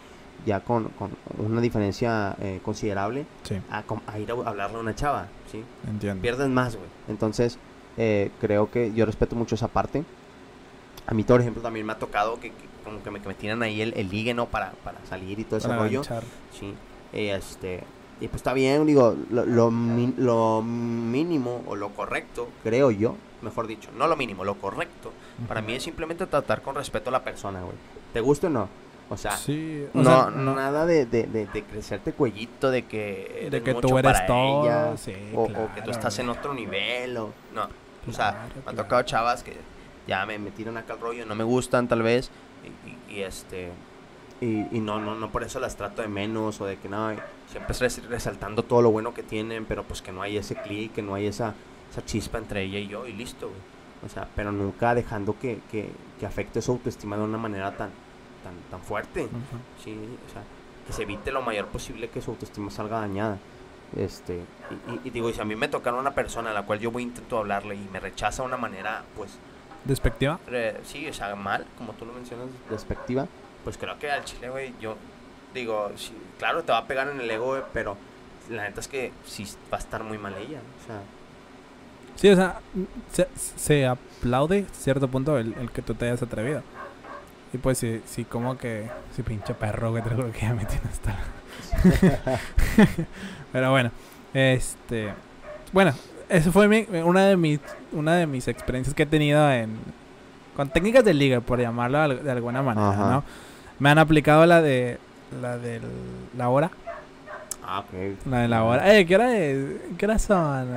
ya 0.45 0.59
con, 0.61 0.89
con 0.89 1.11
una 1.37 1.61
diferencia 1.61 2.35
eh, 2.41 2.59
considerable 2.63 3.25
Sí, 3.43 3.55
a, 3.69 3.83
a 4.07 4.19
ir 4.19 4.31
a 4.31 4.33
hablarle 4.49 4.77
a 4.77 4.79
una 4.79 4.95
chava, 4.95 5.27
¿sí? 5.51 5.63
entiendo. 5.87 6.21
Pierdes 6.21 6.49
más, 6.49 6.75
güey. 6.75 6.87
Entonces, 7.07 7.57
eh, 7.97 8.31
creo 8.39 8.69
que 8.71 8.91
yo 8.93 9.05
respeto 9.05 9.35
mucho 9.35 9.55
esa 9.55 9.67
parte. 9.67 10.03
A 11.07 11.13
mí, 11.13 11.23
por 11.23 11.41
ejemplo, 11.41 11.61
También 11.61 11.85
me 11.85 11.93
ha 11.93 11.99
tocado 11.99 12.39
que, 12.39 12.49
que 12.49 12.65
como 12.83 13.03
que 13.03 13.11
me, 13.11 13.19
que 13.21 13.27
me 13.27 13.33
tiran 13.33 13.61
ahí 13.63 13.81
el, 13.81 13.93
el 13.95 14.09
ligue, 14.09 14.33
¿no? 14.33 14.45
Para, 14.47 14.71
para 14.83 14.97
salir 15.09 15.39
y 15.39 15.43
todo 15.43 15.57
ese 15.57 15.67
rollo. 15.75 16.03
Sí, 16.57 16.73
eh, 17.13 17.35
este, 17.35 17.83
y 18.19 18.27
pues 18.27 18.37
está 18.37 18.53
bien, 18.53 18.85
digo, 18.85 19.15
lo, 19.29 19.45
lo, 19.45 19.71
mi- 19.71 20.13
lo 20.17 20.61
mínimo, 20.63 21.63
o 21.67 21.75
lo 21.75 21.89
correcto, 21.89 22.47
creo 22.63 22.91
yo, 22.91 23.15
mejor 23.41 23.67
dicho, 23.67 23.89
no 23.97 24.07
lo 24.07 24.15
mínimo, 24.15 24.43
lo 24.43 24.55
correcto, 24.55 25.11
para 25.47 25.61
mí 25.61 25.73
es 25.73 25.83
simplemente 25.83 26.25
tratar 26.27 26.61
con 26.61 26.75
respeto 26.75 27.09
a 27.09 27.13
la 27.13 27.23
persona. 27.23 27.61
güey. 27.61 27.75
¿Te 28.13 28.21
gusta 28.21 28.47
o 28.47 28.49
no? 28.49 28.67
O 29.09 29.17
sea, 29.17 29.35
Sí, 29.35 29.85
o 29.93 29.97
No, 29.97 30.03
sea, 30.23 30.29
no, 30.31 30.55
nada 30.55 30.85
de, 30.85 31.05
de, 31.05 31.23
de, 31.27 31.63
crecerte 31.63 32.13
cuellito, 32.13 32.71
de 32.71 32.83
que 32.85 33.49
de 33.51 33.61
que 33.61 33.73
mucho 33.73 33.87
tú 33.89 33.97
eres 33.97 34.13
para 34.13 34.25
todo. 34.25 34.63
ella, 34.63 34.97
sí, 34.97 35.13
o- 35.35 35.47
que 35.75 35.81
tú 35.81 35.91
estás 35.91 36.17
en 36.19 36.29
otro 36.29 36.53
nivel, 36.53 37.17
o 37.17 37.31
no. 37.53 37.67
O 38.07 38.13
sea, 38.13 38.31
Claro, 38.31 38.47
me 38.47 38.55
han 38.55 38.61
claro. 38.63 38.77
tocado 38.77 39.01
chavas 39.03 39.43
que 39.43 39.53
ya 40.07 40.25
me, 40.25 40.39
me 40.39 40.51
tiran 40.51 40.77
acá 40.77 40.93
el 40.93 40.99
rollo, 41.01 41.25
no 41.25 41.35
me 41.35 41.43
gustan 41.43 41.87
tal 41.87 42.01
vez, 42.03 42.31
y, 42.63 43.13
y- 43.13 43.19
y, 43.19 43.23
este, 43.23 43.71
y, 44.39 44.65
y 44.75 44.79
no, 44.79 44.99
no, 44.99 45.15
no 45.15 45.29
por 45.29 45.43
eso 45.43 45.59
las 45.59 45.75
trato 45.75 46.01
de 46.01 46.07
menos, 46.07 46.61
o 46.61 46.65
de 46.65 46.77
que 46.77 46.87
no, 46.89 47.09
siempre 47.51 47.75
res- 47.79 48.05
resaltando 48.07 48.63
todo 48.63 48.81
lo 48.81 48.91
bueno 48.91 49.13
que 49.13 49.23
tienen, 49.23 49.65
pero 49.65 49.83
pues 49.83 50.01
que 50.01 50.11
no 50.13 50.21
hay 50.21 50.37
ese 50.37 50.55
clic, 50.55 50.93
que 50.93 51.01
no 51.01 51.13
hay 51.15 51.27
esa, 51.27 51.53
esa 51.91 52.03
chispa 52.05 52.37
entre 52.37 52.63
ella 52.63 52.79
y 52.79 52.87
yo, 52.87 53.05
y 53.07 53.13
listo, 53.13 53.47
güey. 53.49 53.59
o 54.05 54.09
sea, 54.09 54.27
pero 54.35 54.51
nunca 54.51 54.95
dejando 54.95 55.37
que, 55.37 55.59
que, 55.69 55.89
que 56.19 56.25
afecte 56.25 56.61
su 56.61 56.71
autoestima 56.71 57.17
de 57.17 57.23
una 57.23 57.37
manera 57.37 57.75
tan, 57.77 57.89
tan, 58.43 58.53
tan 58.69 58.81
fuerte. 58.81 59.27
Sí, 59.83 59.91
o 60.27 60.31
sea, 60.33 60.41
que 60.87 60.93
se 60.93 61.03
evite 61.03 61.31
lo 61.31 61.41
mayor 61.41 61.67
posible 61.67 62.09
que 62.09 62.21
su 62.21 62.31
autoestima 62.31 62.71
salga 62.71 62.99
dañada. 63.01 63.37
Este, 63.95 64.41
Y, 64.87 64.91
y- 64.93 65.01
y 65.03 65.09
digo, 65.09 65.29
y 65.29 65.33
si 65.33 65.41
a 65.41 65.45
mí 65.45 65.55
me 65.55 65.67
tocara 65.67 65.97
una 65.97 66.11
persona 66.15 66.51
a 66.51 66.53
la 66.53 66.63
cual 66.63 66.79
yo 66.79 66.91
voy 66.91 67.03
intento 67.03 67.37
hablarle 67.37 67.75
y 67.75 67.89
me 67.91 67.99
rechaza 67.99 68.41
de 68.43 68.47
una 68.47 68.57
manera, 68.57 69.03
pues, 69.17 69.37
¿Despectiva? 69.83 70.39
re- 70.47 70.79
sí, 70.85 71.07
o 71.09 71.13
sea, 71.13 71.35
mal, 71.35 71.65
como 71.77 71.91
tú 71.93 72.05
lo 72.05 72.13
mencionas, 72.13 72.47
despectiva, 72.69 73.27
pues 73.65 73.77
creo 73.77 73.99
que 73.99 74.09
al 74.09 74.23
chile, 74.23 74.49
güey, 74.49 74.73
yo 74.79 74.95
digo, 75.53 75.91
sí, 75.97 76.13
claro, 76.39 76.63
te 76.63 76.71
va 76.71 76.77
a 76.79 76.87
pegar 76.87 77.09
en 77.09 77.19
el 77.19 77.29
ego, 77.29 77.61
pero 77.73 77.97
la 78.49 78.63
neta 78.63 78.79
es 78.79 78.87
que 78.87 79.11
sí 79.25 79.45
va 79.71 79.77
a 79.77 79.81
estar 79.81 80.03
muy 80.03 80.17
mal 80.17 80.35
ella. 80.37 80.61
o 80.83 80.87
sea, 80.87 81.01
Sí, 82.15 82.29
o 82.29 82.35
sea, 82.35 82.59
se, 83.11 83.27
se 83.35 83.85
aplaude 83.87 84.65
cierto 84.73 85.07
punto 85.07 85.37
el, 85.37 85.53
el 85.59 85.71
que 85.71 85.81
tú 85.81 85.93
te 85.95 86.05
hayas 86.05 86.21
atrevido. 86.21 86.61
Y 87.53 87.57
pues 87.57 87.77
sí, 87.79 88.01
sí 88.05 88.23
como 88.23 88.57
que... 88.57 88.89
Sí, 89.15 89.23
pinche 89.23 89.53
perro, 89.53 89.93
que 89.93 90.01
te 90.01 90.15
lo 90.15 90.31
que 90.31 90.39
ya 90.41 90.53
me 90.53 90.65
tiene 90.65 90.83
hasta... 90.89 91.17
Pero 93.51 93.71
bueno, 93.71 93.91
este... 94.33 95.13
Bueno, 95.73 95.93
eso 96.29 96.51
fue 96.51 96.67
mi- 96.67 96.87
una, 97.01 97.25
de 97.25 97.35
mis, 97.37 97.59
una 97.91 98.15
de 98.15 98.27
mis 98.27 98.47
experiencias 98.47 98.95
que 98.95 99.03
he 99.03 99.07
tenido 99.07 99.51
en... 99.51 99.75
Con 100.55 100.69
técnicas 100.69 101.03
de 101.03 101.13
liga, 101.13 101.41
por 101.41 101.59
llamarlo 101.59 102.07
de 102.15 102.31
alguna 102.31 102.61
manera, 102.61 102.89
Ajá. 102.89 103.09
¿no? 103.09 103.23
Me 103.79 103.89
han 103.89 103.97
aplicado 103.97 104.45
la 104.45 104.61
de... 104.61 104.97
La 105.41 105.57
de 105.57 105.81
la 106.37 106.49
hora. 106.49 106.71
Ah. 107.73 107.85
La 108.25 108.39
de 108.39 108.47
la 108.49 108.63
hora. 108.65 108.97
Eh, 108.97 109.05
¿qué 109.05 109.15
hora 109.15 109.37
es? 109.37 109.65
¿Qué 109.97 110.05
hora 110.05 110.19
son? 110.19 110.67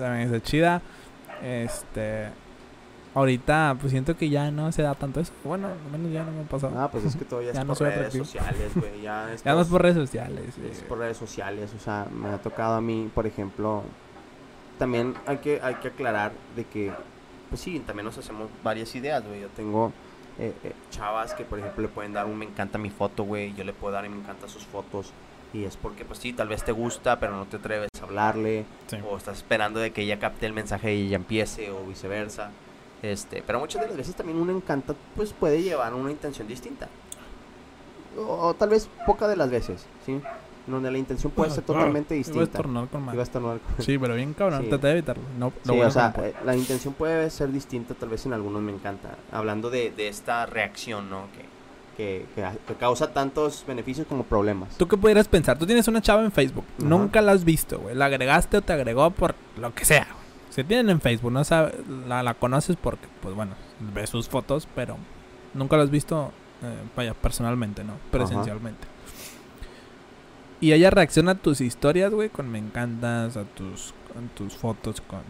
También 0.00 0.32
está 0.32 0.42
chida. 0.42 0.82
Este. 1.40 2.26
Ahorita, 3.14 3.76
pues 3.80 3.92
siento 3.92 4.16
que 4.16 4.28
ya 4.28 4.50
no 4.50 4.70
se 4.72 4.82
da 4.82 4.96
tanto 4.96 5.20
eso. 5.20 5.32
Bueno, 5.44 5.68
al 5.68 5.92
menos 5.92 6.12
ya 6.12 6.24
no 6.24 6.32
me 6.32 6.40
ha 6.40 6.44
pasado. 6.44 6.74
Ah, 6.76 6.90
pues 6.90 7.04
es 7.04 7.16
que 7.16 7.24
todo 7.24 7.40
ya, 7.42 7.52
es 7.52 7.64
no 7.64 7.74
por 7.74 7.86
redes 7.86 8.14
sociales, 8.14 8.72
güey. 8.74 9.02
Ya 9.02 9.32
es 9.32 9.44
ya 9.44 9.54
no 9.54 9.60
es 9.60 9.68
por 9.68 9.80
redes 9.80 9.96
sociales. 9.96 10.58
es 10.58 10.82
por 10.82 10.98
redes 10.98 11.16
sociales. 11.16 11.72
O 11.76 11.80
sea, 11.80 12.06
me 12.12 12.30
ha 12.30 12.38
tocado 12.38 12.74
a 12.74 12.80
mí, 12.80 13.08
por 13.14 13.26
ejemplo. 13.26 13.84
También 14.76 15.14
hay 15.26 15.38
que, 15.38 15.60
hay 15.62 15.76
que 15.76 15.88
aclarar 15.88 16.32
de 16.56 16.64
que, 16.64 16.92
pues 17.48 17.60
sí, 17.60 17.78
también 17.80 18.06
nos 18.06 18.18
hacemos 18.18 18.48
varias 18.64 18.92
ideas, 18.96 19.24
güey. 19.24 19.40
Yo 19.40 19.48
tengo 19.48 19.92
eh, 20.38 20.52
eh, 20.64 20.72
chavas 20.90 21.34
que, 21.34 21.44
por 21.44 21.60
ejemplo, 21.60 21.82
le 21.82 21.88
pueden 21.88 22.12
dar 22.12 22.26
un 22.26 22.36
me 22.36 22.44
encanta 22.44 22.76
mi 22.76 22.90
foto, 22.90 23.22
güey. 23.22 23.54
Yo 23.54 23.62
le 23.62 23.72
puedo 23.72 23.94
dar 23.94 24.04
un 24.04 24.10
me 24.10 24.18
encanta 24.18 24.48
sus 24.48 24.64
fotos. 24.64 25.12
Y 25.52 25.64
es 25.64 25.76
porque, 25.76 26.04
pues 26.04 26.18
sí, 26.18 26.32
tal 26.32 26.48
vez 26.48 26.62
te 26.64 26.72
gusta, 26.72 27.18
pero 27.18 27.34
no 27.34 27.46
te 27.46 27.56
atreves 27.56 27.88
a 28.00 28.04
hablarle. 28.04 28.64
Sí. 28.88 28.96
o 29.08 29.16
estás 29.16 29.38
esperando 29.38 29.80
de 29.80 29.92
que 29.92 30.02
ella 30.02 30.18
capte 30.18 30.46
el 30.46 30.52
mensaje 30.52 30.94
y 30.94 31.06
ella 31.06 31.16
empiece 31.16 31.70
o 31.70 31.84
viceversa. 31.86 32.50
Este, 33.02 33.42
pero 33.46 33.60
muchas 33.60 33.80
de 33.82 33.88
las 33.88 33.96
veces 33.96 34.14
también 34.14 34.38
un 34.38 34.50
encanta 34.50 34.94
pues 35.14 35.32
puede 35.32 35.62
llevar 35.62 35.94
una 35.94 36.10
intención 36.10 36.48
distinta. 36.48 36.88
O, 38.16 38.48
o 38.48 38.54
tal 38.54 38.70
vez 38.70 38.88
poca 39.06 39.28
de 39.28 39.36
las 39.36 39.50
veces, 39.50 39.86
¿sí? 40.04 40.20
Donde 40.66 40.90
la 40.90 40.98
intención 40.98 41.32
puede 41.32 41.50
ser 41.50 41.64
totalmente 41.64 42.12
a 42.14 42.16
distinta. 42.18 42.58
con 42.62 42.76
a 42.76 43.58
con- 43.58 43.84
Sí, 43.84 43.96
pero 43.96 44.14
bien 44.16 44.34
cabrón. 44.34 44.64
Sí. 44.64 44.68
Traté 44.68 44.86
de 44.88 44.92
evitarlo. 44.94 45.22
No, 45.38 45.52
lo 45.64 45.72
Sí, 45.72 45.80
o 45.80 45.90
sea, 45.90 46.12
eh, 46.18 46.34
la 46.44 46.54
intención 46.56 46.92
puede 46.92 47.30
ser 47.30 47.50
distinta, 47.52 47.94
tal 47.94 48.10
vez 48.10 48.26
en 48.26 48.34
algunos 48.34 48.60
me 48.60 48.72
encanta. 48.72 49.16
Hablando 49.32 49.70
de, 49.70 49.92
de 49.92 50.08
esta 50.08 50.44
reacción, 50.44 51.08
¿no? 51.08 51.28
Que, 51.32 51.46
que, 51.98 52.24
que 52.34 52.42
ha- 52.44 52.56
que 52.66 52.74
causa 52.76 53.12
tantos 53.12 53.62
beneficios 53.68 54.06
como 54.06 54.22
problemas. 54.24 54.78
¿Tú 54.78 54.88
qué 54.88 54.96
pudieras 54.96 55.28
pensar? 55.28 55.58
Tú 55.58 55.66
tienes 55.66 55.86
una 55.88 56.00
chava 56.00 56.24
en 56.24 56.32
Facebook. 56.32 56.64
Nunca 56.78 57.20
la 57.20 57.32
has 57.32 57.44
visto, 57.44 57.78
güey. 57.80 57.94
La 57.94 58.06
agregaste 58.06 58.56
o 58.56 58.62
te 58.62 58.72
agregó 58.72 59.10
por 59.10 59.34
lo 59.60 59.74
que 59.74 59.84
sea. 59.84 60.04
güey. 60.04 60.16
Se 60.50 60.64
tienen 60.64 60.88
en 60.88 61.00
Facebook, 61.02 61.30
no 61.30 61.44
sabe, 61.44 61.74
la, 62.08 62.22
la 62.22 62.32
conoces 62.34 62.76
porque, 62.76 63.06
pues 63.20 63.34
bueno, 63.34 63.52
ves 63.94 64.08
sus 64.10 64.28
fotos, 64.28 64.66
pero 64.74 64.96
nunca 65.54 65.76
la 65.76 65.82
has 65.82 65.90
visto, 65.90 66.32
eh, 66.62 66.74
vaya, 66.96 67.12
personalmente, 67.14 67.84
¿no? 67.84 67.92
Presencialmente. 68.10 68.86
Y 70.60 70.72
ella 70.72 70.90
reacciona 70.90 71.32
a 71.32 71.34
tus 71.36 71.60
historias, 71.60 72.12
güey, 72.12 72.30
con 72.30 72.48
me 72.50 72.58
encantas, 72.58 73.36
a 73.36 73.44
tus, 73.44 73.94
con 74.12 74.28
tus 74.30 74.56
fotos 74.56 75.00
con, 75.00 75.20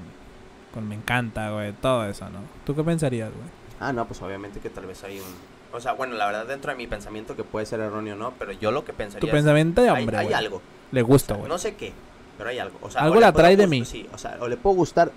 con 0.73 0.89
me 0.89 0.95
encanta, 0.95 1.51
güey, 1.51 1.73
todo 1.75 2.05
eso, 2.07 2.31
¿no? 2.31 2.39
¿Tú 2.65 2.75
qué 2.75 2.83
pensarías, 2.83 3.31
güey? 3.31 3.49
Ah, 3.81 3.93
no, 3.93 4.07
pues 4.07 4.23
obviamente 4.23 4.61
que 4.61 4.71
tal 4.71 4.87
vez 4.87 5.05
hay 5.05 5.19
un... 5.19 5.58
O 5.73 5.81
sea, 5.81 5.93
bueno, 5.93 6.15
la 6.17 6.27
verdad 6.27 6.47
dentro 6.47 6.71
de 6.71 6.77
mi 6.79 6.87
pensamiento 6.87 7.37
que 7.37 7.45
puede 7.45 7.67
ser 7.67 7.81
erróneo, 7.81 8.17
¿no? 8.17 8.33
Pero 8.39 8.53
yo 8.53 8.71
lo 8.71 8.85
que 8.85 8.93
pensaría 8.93 9.21
Tu 9.21 9.27
es, 9.27 9.33
pensamiento 9.33 9.83
de 9.83 9.91
hay- 9.91 10.01
hombre, 10.01 10.17
hay, 10.17 10.25
güey. 10.27 10.35
algo. 10.35 10.63
Le 10.93 11.03
O 11.03 11.07
gusta, 11.07 11.35
sea, 11.35 11.37
güey. 11.37 11.49
no 11.49 11.59
sé 11.59 11.75
qué, 11.77 11.93
pero 12.39 12.51
hay 12.51 12.59
algo. 12.59 12.79
O 12.83 12.91
sea, 12.91 13.03
Algo 13.03 13.17
o 13.17 13.21
le 13.21 13.27
le 13.27 13.33
puedo 13.33 13.41
atrae 13.47 13.57
de 13.57 13.65
gust- 13.67 13.71
mí. 13.71 13.85
Sí, 13.85 14.09
o 14.13 14.19
sea, 14.19 14.37
o 14.41 14.49
le 14.49 14.57
puedo 14.57 14.77
gustar 14.77 15.11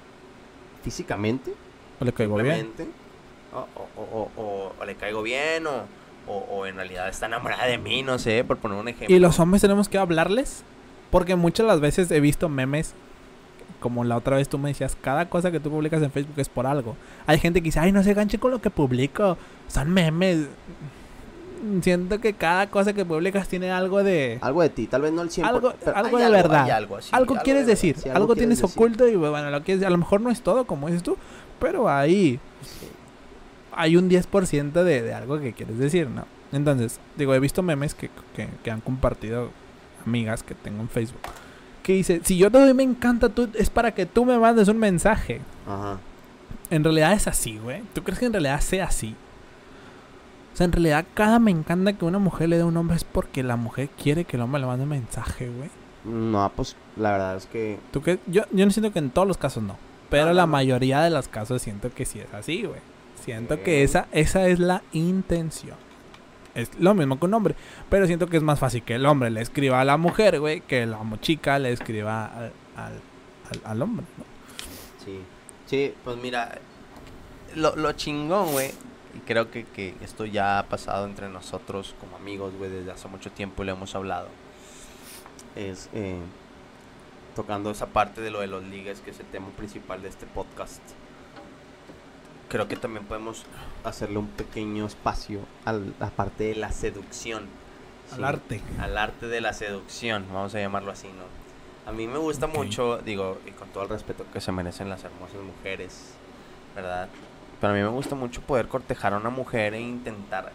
físicamente, 0.83 1.53
O 1.99 2.05
le 2.05 2.13
caigo 2.13 2.35
bien. 2.37 2.55
simplemente, 2.57 2.87
o, 3.53 3.59
o- 3.75 3.89
o- 4.01 4.31
o- 4.41 4.73
o 4.79 4.85
le 4.85 4.95
caigo 4.95 5.21
bien, 5.21 5.67
o, 5.67 5.83
o- 6.27 6.45
o 6.49 6.65
en 6.65 6.75
realidad 6.75 7.07
está 7.09 7.25
enamorada 7.27 7.65
de 7.67 7.77
mí, 7.77 8.03
no 8.03 8.19
sé, 8.19 8.43
por 8.43 8.57
poner 8.57 8.77
un 8.77 8.87
ejemplo. 8.87 9.15
Y 9.15 9.19
los 9.19 9.39
hombres 9.39 9.61
tenemos 9.61 9.89
que 9.89 9.97
hablarles. 9.97 10.63
Porque 11.11 11.35
muchas 11.35 11.65
las 11.65 11.81
veces 11.81 12.09
he 12.11 12.21
visto 12.21 12.47
memes. 12.47 12.93
Como 13.81 14.05
la 14.05 14.15
otra 14.15 14.37
vez 14.37 14.47
tú 14.47 14.57
me 14.57 14.69
decías, 14.69 14.95
cada 15.01 15.27
cosa 15.27 15.51
que 15.51 15.59
tú 15.59 15.69
publicas 15.69 16.01
en 16.01 16.11
Facebook 16.11 16.35
es 16.39 16.47
por 16.47 16.65
algo. 16.67 16.95
Hay 17.27 17.37
gente 17.39 17.59
que 17.61 17.65
dice, 17.65 17.79
ay, 17.81 17.91
no 17.91 18.01
se 18.03 18.13
ganche 18.13 18.37
con 18.39 18.51
lo 18.51 18.61
que 18.61 18.69
publico. 18.69 19.37
Son 19.67 19.89
memes. 19.91 20.47
Siento 21.81 22.19
que 22.19 22.33
cada 22.33 22.67
cosa 22.71 22.91
que 22.93 23.05
publicas 23.05 23.47
tiene 23.47 23.69
algo 23.71 24.03
de. 24.03 24.39
Algo 24.41 24.63
de 24.63 24.69
ti, 24.69 24.87
tal 24.87 25.03
vez 25.03 25.11
no 25.13 25.21
el 25.21 25.29
100%. 25.29 25.43
Algo- 25.47 25.73
pero 25.83 25.95
algo 25.95 26.17
de 26.17 26.29
verdad. 26.29 26.69
algo, 26.71 27.01
sí, 27.01 27.09
algo 27.11 27.35
de 27.35 27.41
quieres 27.41 27.67
decir, 27.67 27.97
sí, 27.97 28.09
algo, 28.09 28.33
tienes 28.35 28.61
decir. 28.61 28.75
oculto 28.75 29.07
y 29.07 29.15
bueno, 29.15 29.51
lo 29.51 29.61
quieres, 29.63 29.83
a 29.83 29.89
lo 29.91 29.97
mejor 29.99 30.21
no 30.21 30.31
es 30.31 30.41
todo 30.41 30.65
como 30.65 30.87
dices 30.87 31.03
tú, 31.03 31.17
pero 31.59 31.87
ahí 31.87 32.39
Sí. 32.63 32.87
hay 33.73 33.95
un 33.95 34.09
10% 34.09 34.83
de, 34.83 35.01
de 35.03 35.13
algo 35.13 35.39
que 35.39 35.53
quieres 35.53 35.77
decir, 35.77 36.09
¿no? 36.09 36.25
Entonces, 36.51 36.99
digo, 37.15 37.35
he 37.35 37.39
visto 37.39 37.61
memes 37.61 37.93
que, 37.93 38.09
que, 38.35 38.47
que 38.63 38.71
han 38.71 38.81
compartido 38.81 39.51
amigas 40.05 40.41
que 40.41 40.55
tengo 40.55 40.81
en 40.81 40.89
Facebook. 40.89 41.21
Que 41.83 41.93
dice, 41.93 42.21
si 42.23 42.37
yo 42.37 42.51
te 42.51 42.59
doy 42.59 42.73
me 42.73 42.83
encanta, 42.83 43.29
tú, 43.29 43.49
es 43.55 43.69
para 43.69 43.93
que 43.93 44.05
tú 44.05 44.25
me 44.25 44.37
mandes 44.37 44.67
un 44.67 44.77
mensaje. 44.77 45.41
Ajá. 45.67 45.97
En 46.69 46.83
realidad 46.83 47.13
es 47.13 47.27
así, 47.27 47.57
güey. 47.57 47.81
¿Tú 47.93 48.03
crees 48.03 48.19
que 48.19 48.27
en 48.27 48.33
realidad 48.33 48.61
sea 48.61 48.85
así? 48.85 49.15
O 50.53 50.57
sea, 50.57 50.65
en 50.65 50.71
realidad 50.71 51.05
cada 51.13 51.39
me 51.39 51.51
encanta 51.51 51.93
que 51.93 52.05
una 52.05 52.19
mujer 52.19 52.49
le 52.49 52.57
dé 52.57 52.61
a 52.63 52.65
un 52.65 52.77
hombre 52.77 52.95
es 52.95 53.03
porque 53.03 53.43
la 53.43 53.55
mujer 53.55 53.89
quiere 54.01 54.25
que 54.25 54.37
el 54.37 54.43
hombre 54.43 54.61
le 54.61 54.67
mande 54.67 54.83
un 54.83 54.89
mensaje, 54.89 55.49
güey. 55.49 55.69
No, 56.03 56.51
pues 56.55 56.75
la 56.95 57.11
verdad 57.11 57.35
es 57.37 57.45
que 57.45 57.77
¿Tú 57.91 58.01
qué? 58.01 58.19
Yo, 58.25 58.43
yo 58.51 58.65
no 58.65 58.71
siento 58.71 58.91
que 58.91 58.99
en 58.99 59.11
todos 59.11 59.27
los 59.27 59.37
casos 59.37 59.63
no. 59.63 59.77
Pero 60.09 60.33
la 60.33 60.43
no. 60.43 60.47
mayoría 60.47 61.01
de 61.01 61.09
los 61.09 61.27
casos 61.27 61.61
siento 61.61 61.93
que 61.93 62.05
sí 62.05 62.19
es 62.19 62.33
así, 62.33 62.63
güey. 62.63 62.79
Siento 63.23 63.61
que 63.61 63.83
esa, 63.83 64.07
esa 64.11 64.47
es 64.47 64.59
la 64.59 64.81
intención. 64.93 65.77
Es 66.55 66.69
lo 66.79 66.93
mismo 66.93 67.19
que 67.19 67.25
un 67.25 67.33
hombre. 67.33 67.55
Pero 67.89 68.05
siento 68.07 68.27
que 68.27 68.37
es 68.37 68.43
más 68.43 68.59
fácil 68.59 68.83
que 68.83 68.95
el 68.95 69.05
hombre 69.05 69.29
le 69.29 69.41
escriba 69.41 69.79
a 69.81 69.85
la 69.85 69.97
mujer, 69.97 70.39
güey, 70.39 70.61
que 70.61 70.85
la 70.85 70.99
chica 71.21 71.59
le 71.59 71.71
escriba 71.71 72.25
al, 72.25 72.51
al, 72.75 72.93
al- 73.49 73.61
al 73.65 73.81
hombre, 73.81 74.05
¿no? 74.17 74.23
sí. 75.05 75.19
Sí, 75.67 75.93
pues 76.03 76.17
mira, 76.17 76.59
lo, 77.55 77.73
lo 77.77 77.93
chingón, 77.93 78.51
güey, 78.51 78.71
y 79.15 79.19
creo 79.25 79.49
que, 79.49 79.63
que 79.63 79.95
esto 80.01 80.25
ya 80.25 80.59
ha 80.59 80.63
pasado 80.67 81.05
entre 81.05 81.29
nosotros 81.29 81.95
como 82.01 82.17
amigos, 82.17 82.53
güey, 82.57 82.69
desde 82.69 82.91
hace 82.91 83.07
mucho 83.07 83.31
tiempo 83.31 83.63
y 83.63 83.67
lo 83.67 83.71
hemos 83.71 83.95
hablado. 83.95 84.27
Es 85.55 85.89
eh, 85.93 86.17
tocando 87.37 87.71
esa 87.71 87.85
parte 87.85 88.19
de 88.19 88.31
lo 88.31 88.41
de 88.41 88.47
los 88.47 88.63
ligues, 88.65 88.99
que 88.99 89.11
es 89.11 89.19
el 89.21 89.27
tema 89.27 89.47
principal 89.55 90.01
de 90.01 90.09
este 90.09 90.25
podcast. 90.25 90.81
Creo 92.49 92.67
que 92.67 92.75
también 92.75 93.05
podemos 93.05 93.45
hacerle 93.83 94.17
un 94.19 94.27
pequeño 94.27 94.85
espacio 94.85 95.39
a 95.65 95.73
la 95.73 96.09
parte 96.11 96.45
de 96.45 96.55
la 96.55 96.71
seducción. 96.71 97.43
Al 98.11 98.17
Sí, 98.17 98.23
arte. 98.23 98.61
Al 98.79 98.97
arte 98.97 99.27
de 99.27 99.41
la 99.41 99.53
seducción, 99.53 100.25
vamos 100.33 100.53
a 100.55 100.59
llamarlo 100.59 100.91
así, 100.91 101.07
¿no? 101.07 101.89
A 101.89 101.93
mí 101.93 102.07
me 102.07 102.17
gusta 102.19 102.45
mucho, 102.47 102.99
digo, 102.99 103.39
y 103.45 103.51
con 103.51 103.69
todo 103.69 103.83
el 103.83 103.89
respeto 103.89 104.25
que 104.31 104.39
se 104.41 104.51
merecen 104.51 104.89
las 104.89 105.03
hermosas 105.03 105.37
mujeres, 105.41 106.13
¿verdad? 106.75 107.09
Pero 107.59 107.73
a 107.73 107.75
mí 107.75 107.81
me 107.81 107.87
gusta 107.89 108.15
mucho 108.15 108.41
poder 108.41 108.67
cortejar 108.67 109.13
a 109.13 109.17
una 109.17 109.29
mujer 109.29 109.73
e 109.73 109.81
intentar 109.81 110.51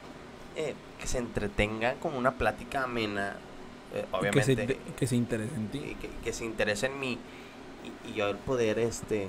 eh, 0.55 0.75
que 1.01 1.07
se 1.07 1.19
entretenga 1.19 1.95
con 1.95 2.15
una 2.15 2.33
plática 2.33 2.85
amena, 2.85 3.37
eh, 3.95 4.05
Y 4.23 4.31
Que 4.31 4.43
se, 4.43 4.53
obviamente, 4.53 4.79
que 4.97 5.07
se 5.07 5.17
interese 5.17 5.55
en 5.55 5.69
ti. 5.69 5.97
que 6.23 6.33
se 6.33 6.45
interese 6.45 6.87
en 6.87 7.01
mí 7.01 7.19
y, 8.07 8.11
y 8.11 8.15
yo 8.15 8.29
el 8.29 8.37
poder, 8.37 8.79
este, 8.79 9.29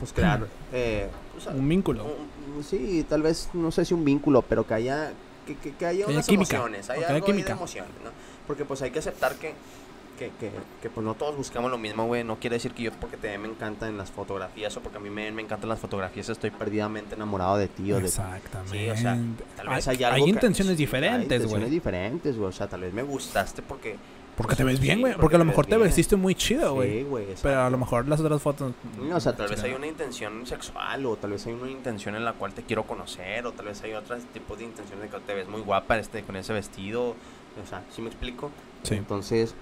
pues 0.00 0.12
crear, 0.12 0.46
eh, 0.72 1.06
pues, 1.32 1.46
Un 1.46 1.68
vínculo. 1.68 2.04
un- 2.04 2.64
sí, 2.64 3.06
tal 3.08 3.22
vez, 3.22 3.48
no 3.52 3.70
sé 3.70 3.84
si 3.84 3.94
un 3.94 4.04
vínculo, 4.04 4.42
pero 4.42 4.66
que 4.66 4.74
haya, 4.74 5.12
que, 5.46 5.54
que, 5.56 5.72
que 5.76 5.86
haya 5.86 5.98
Que 5.98 6.04
haya 6.04 6.12
unas 6.14 6.26
química, 6.26 6.56
emociones, 6.56 6.90
hay 6.90 6.98
haya 6.98 7.08
algo 7.08 7.14
ahí 7.16 7.20
de 7.20 7.26
química. 7.44 7.54
¿no? 7.54 8.10
Porque 8.46 8.64
pues 8.64 8.82
hay 8.82 8.90
que 8.90 8.98
aceptar 8.98 9.36
que, 9.36 9.54
que, 10.18 10.30
que, 10.40 10.50
que, 10.82 10.90
pues 10.90 11.04
no 11.04 11.14
todos 11.14 11.36
buscamos 11.36 11.70
lo 11.70 11.78
mismo, 11.78 12.04
güey, 12.06 12.24
no 12.24 12.36
quiere 12.40 12.56
decir 12.56 12.72
que 12.72 12.82
yo 12.84 12.92
porque 12.92 13.16
te 13.16 13.38
me 13.38 13.48
encanta 13.48 13.88
en 13.88 13.96
las 13.96 14.10
fotografías 14.10 14.76
o 14.76 14.80
porque 14.80 14.98
a 14.98 15.00
mí 15.00 15.08
me, 15.08 15.30
me 15.32 15.40
encantan 15.42 15.68
las 15.70 15.78
fotografías 15.78 16.28
estoy 16.28 16.50
perdidamente 16.50 17.14
enamorado 17.14 17.56
de 17.56 17.68
ti 17.68 17.92
o 17.92 17.98
de 18.00 18.06
Exactamente. 18.06 18.78
Sí, 18.78 18.90
o 18.90 18.96
sea, 18.96 19.16
tal 19.56 19.68
vez 19.68 19.88
hay, 19.88 19.96
hay 19.98 20.04
algo 20.04 20.24
hay 20.24 20.30
intenciones 20.30 20.76
sí, 20.76 20.82
hay 20.82 20.86
diferentes, 20.86 21.22
intenciones 21.22 21.60
güey. 21.60 21.70
diferentes, 21.70 22.36
güey, 22.36 22.48
o 22.48 22.52
sea, 22.52 22.66
tal 22.68 22.80
vez 22.82 22.92
me 22.92 23.02
gustaste 23.02 23.62
porque... 23.62 23.96
Porque 24.36 24.56
te 24.56 24.64
ves 24.64 24.80
bien, 24.80 24.96
Sí, 24.96 25.00
güey. 25.02 25.12
porque 25.12 25.22
Porque 25.22 25.36
a 25.36 25.38
lo 25.38 25.44
te 25.44 25.48
mejor 25.48 25.66
te 25.66 25.76
bien. 25.76 25.82
vestiste 25.88 26.16
muy 26.16 26.34
chido, 26.34 26.74
güey. 26.74 27.00
Sí, 27.00 27.02
güey, 27.04 27.26
Pero 27.42 27.60
a 27.62 27.68
lo 27.70 27.76
mejor 27.78 28.08
las 28.08 28.20
otras 28.20 28.40
fotos. 28.40 28.72
No, 28.98 29.16
o 29.16 29.20
sea, 29.20 29.36
tal 29.36 29.48
vez 29.48 29.62
hay 29.62 29.72
una 29.72 29.86
intención 29.86 30.46
sexual 30.46 31.04
o 31.06 31.16
tal 31.16 31.30
vez 31.32 31.46
hay 31.46 31.52
una 31.52 31.70
intención 31.70 32.14
en 32.14 32.24
la 32.24 32.32
cual 32.32 32.54
te 32.54 32.62
quiero 32.62 32.84
conocer 32.84 33.44
o 33.46 33.52
tal 33.52 33.66
vez 33.66 33.82
hay 33.82 33.92
otros 33.92 34.22
tipos 34.32 34.58
de 34.58 34.64
intenciones 34.64 35.02
de 35.10 35.16
que 35.18 35.22
te 35.24 35.34
ves 35.34 35.46
muy 35.48 35.60
guapa 35.60 35.98
este, 35.98 36.22
con 36.22 36.36
ese 36.36 36.52
vestido. 36.54 37.10
O 37.62 37.66
sea, 37.68 37.82
¿sí 37.94 38.00
me 38.00 38.08
explico? 38.08 38.50
Sí. 38.84 38.94
Entonces, 38.94 39.54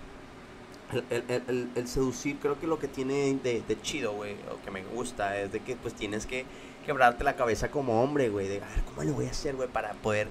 el, 0.93 1.05
el- 1.11 1.25
el- 1.29 1.43
el- 1.49 1.69
el 1.75 1.89
seducir 1.89 2.37
creo 2.39 2.59
que 2.61 2.67
lo 2.67 2.79
que 2.79 2.87
tiene 2.89 3.35
de, 3.43 3.63
de 3.67 3.81
chido, 3.83 4.13
güey, 4.13 4.35
o 4.53 4.63
que 4.65 4.71
me 4.71 4.85
gusta 4.85 5.39
es 5.39 5.51
de 5.53 5.61
que 5.61 5.75
pues 5.77 5.95
tienes 5.95 6.25
que 6.27 6.45
quebrarte 6.87 7.25
la 7.25 7.35
cabeza 7.37 7.71
como 7.71 8.03
hombre, 8.03 8.29
güey, 8.31 8.47
de, 8.49 8.57
a 8.63 8.69
ver, 8.69 8.83
¿cómo 8.87 9.03
le 9.03 9.11
voy 9.11 9.27
a 9.27 9.31
hacer, 9.31 9.57
güey, 9.57 9.69
para 9.69 9.93
poder 9.95 10.29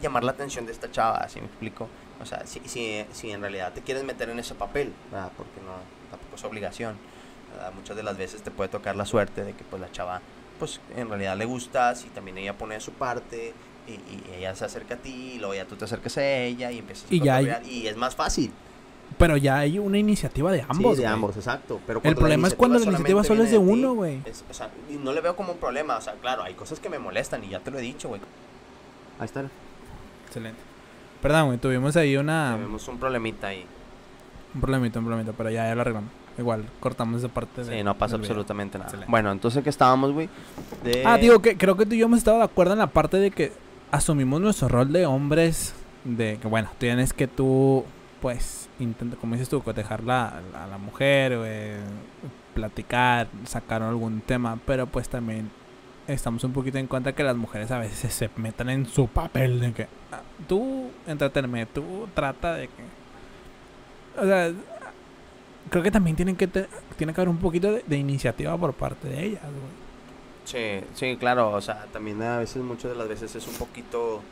llamar 0.00 0.24
la 0.24 0.30
atención 0.32 0.64
de 0.66 0.72
esta 0.72 0.90
chava? 0.90 1.28
¿Sí 1.28 1.40
me 1.40 1.46
explico? 1.46 1.88
O 2.20 2.26
sea, 2.26 2.46
si, 2.46 2.60
si, 2.66 3.04
si 3.12 3.30
en 3.30 3.40
realidad 3.40 3.72
te 3.72 3.80
quieres 3.82 4.04
meter 4.04 4.28
en 4.30 4.38
ese 4.38 4.54
papel, 4.54 4.92
¿verdad? 5.12 5.30
Porque 5.36 5.60
no, 5.64 5.72
tampoco 6.10 6.36
es 6.36 6.44
obligación. 6.44 6.96
¿verdad? 7.54 7.72
Muchas 7.74 7.96
de 7.96 8.02
las 8.02 8.16
veces 8.16 8.42
te 8.42 8.50
puede 8.50 8.68
tocar 8.68 8.96
la 8.96 9.04
suerte 9.06 9.44
de 9.44 9.52
que 9.54 9.64
pues 9.64 9.80
la 9.80 9.90
chava, 9.92 10.20
pues 10.58 10.80
en 10.96 11.08
realidad 11.08 11.36
le 11.36 11.44
gustas 11.44 12.04
y 12.04 12.08
también 12.08 12.36
ella 12.38 12.52
pone 12.58 12.74
de 12.74 12.80
su 12.80 12.92
parte 12.92 13.54
y, 13.86 13.92
y 13.92 14.22
ella 14.36 14.54
se 14.54 14.64
acerca 14.64 14.94
a 14.94 14.98
ti 14.98 15.32
y 15.34 15.38
luego 15.38 15.54
ya 15.54 15.64
tú 15.64 15.76
te 15.76 15.84
acercas 15.84 16.18
a 16.18 16.26
ella 16.26 16.70
y 16.72 16.78
empiezas 16.78 17.10
a 17.10 17.14
Y 17.14 17.20
ya 17.20 17.36
hay- 17.36 17.56
y 17.70 17.86
es 17.86 17.96
más 17.96 18.14
fácil. 18.16 18.52
Pero 19.16 19.38
ya 19.38 19.58
hay 19.60 19.78
una 19.78 19.96
iniciativa 19.96 20.52
de 20.52 20.60
ambos. 20.68 20.96
sí, 20.96 21.00
de 21.02 21.06
ambos, 21.08 21.34
exacto. 21.36 21.80
Pero 21.86 21.98
El 22.00 22.02
cuando 22.02 22.20
problema 22.20 22.48
es 22.48 22.54
cuando 22.54 22.78
la 22.78 22.84
iniciativa 22.84 23.24
solo 23.24 23.42
es 23.44 23.50
de 23.50 23.56
uno, 23.58 23.94
güey. 23.94 24.20
o 24.50 24.52
sea, 24.54 24.68
no 25.02 25.12
le 25.14 25.20
veo 25.22 25.34
como 25.34 25.52
un 25.52 25.58
problema. 25.58 25.96
O 25.96 26.00
sea, 26.02 26.12
claro, 26.14 26.42
hay 26.42 26.52
cosas 26.52 26.78
que 26.80 26.90
me 26.90 26.98
molestan 26.98 27.42
y 27.42 27.48
ya 27.48 27.60
te 27.60 27.70
lo 27.70 27.78
he 27.78 27.82
dicho, 27.82 28.08
güey. 28.08 28.20
Ahí 29.18 29.24
está. 29.24 29.44
Excelente. 30.26 30.60
Perdón, 31.22 31.46
güey, 31.46 31.58
tuvimos 31.58 31.96
ahí 31.96 32.16
una. 32.16 32.52
Tenemos 32.56 32.86
un 32.88 32.98
problemita 32.98 33.48
ahí. 33.48 33.64
Un 34.54 34.60
problemita, 34.60 34.98
un 35.00 35.04
problemita, 35.06 35.32
pero 35.36 35.50
ya, 35.50 35.66
ya 35.68 35.74
lo 35.74 35.80
arreglamos. 35.80 36.10
Igual, 36.38 36.64
cortamos 36.78 37.18
esa 37.18 37.28
parte. 37.28 37.64
Sí, 37.64 37.70
de- 37.70 37.82
no 37.84 37.98
pasa 37.98 38.16
video. 38.16 38.26
absolutamente 38.30 38.78
nada. 38.78 38.88
Excelente. 38.88 39.10
Bueno, 39.10 39.32
entonces 39.32 39.62
que 39.64 39.70
estábamos, 39.70 40.12
güey. 40.12 40.28
De... 40.84 41.02
Ah, 41.04 41.18
digo 41.18 41.40
que 41.42 41.56
creo 41.56 41.76
que 41.76 41.84
tú 41.84 41.94
y 41.94 41.98
yo 41.98 42.06
hemos 42.06 42.18
estado 42.18 42.38
de 42.38 42.44
acuerdo 42.44 42.74
en 42.74 42.78
la 42.78 42.86
parte 42.86 43.16
de 43.16 43.32
que 43.32 43.52
asumimos 43.90 44.40
nuestro 44.40 44.68
rol 44.68 44.92
de 44.92 45.04
hombres. 45.06 45.74
De 46.04 46.38
que, 46.40 46.46
bueno, 46.46 46.70
tienes 46.78 47.12
que 47.12 47.26
tú, 47.26 47.84
pues, 48.22 48.68
intenta, 48.78 49.16
como 49.16 49.34
dices 49.34 49.48
tú, 49.48 49.60
cotejar 49.64 50.04
la, 50.04 50.40
la- 50.52 50.64
a 50.64 50.66
la 50.68 50.78
mujer, 50.78 51.36
güey, 51.36 51.72
platicar, 52.54 53.26
sacar 53.44 53.82
algún 53.82 54.20
tema. 54.20 54.58
Pero, 54.64 54.86
pues, 54.86 55.08
también 55.08 55.50
estamos 56.08 56.42
un 56.44 56.52
poquito 56.52 56.78
en 56.78 56.86
cuenta 56.88 57.12
que 57.14 57.22
las 57.22 57.36
mujeres 57.36 57.70
a 57.70 57.78
veces 57.78 58.12
se 58.12 58.30
metan 58.36 58.70
en 58.70 58.86
su 58.86 59.06
papel 59.08 59.60
de 59.60 59.72
que 59.72 59.88
ah, 60.12 60.20
tú 60.48 60.90
entretenme, 61.06 61.66
tú 61.66 62.08
trata 62.14 62.54
de 62.54 62.68
que. 62.68 64.20
O 64.20 64.24
sea, 64.26 64.52
creo 65.70 65.82
que 65.82 65.90
también 65.90 66.16
tienen 66.16 66.36
que 66.36 66.46
te- 66.46 66.68
tiene 66.96 67.12
que 67.14 67.20
haber 67.20 67.28
un 67.28 67.38
poquito 67.38 67.72
de, 67.72 67.96
iniciativa 67.96 68.56
por 68.56 68.74
parte 68.74 69.08
de 69.08 69.24
ellas, 69.24 69.42
güey. 69.42 69.78
Sí, 70.44 70.80
sí, 70.94 71.16
claro, 71.18 71.50
o 71.52 71.60
sea, 71.60 71.84
También 71.92 72.22
a 72.22 72.38
veces, 72.38 72.62
muchas 72.62 72.90
de 72.92 72.96
las 72.96 73.08
veces 73.08 73.34
es 73.36 73.46
un 73.46 73.54
poquito... 73.54 74.22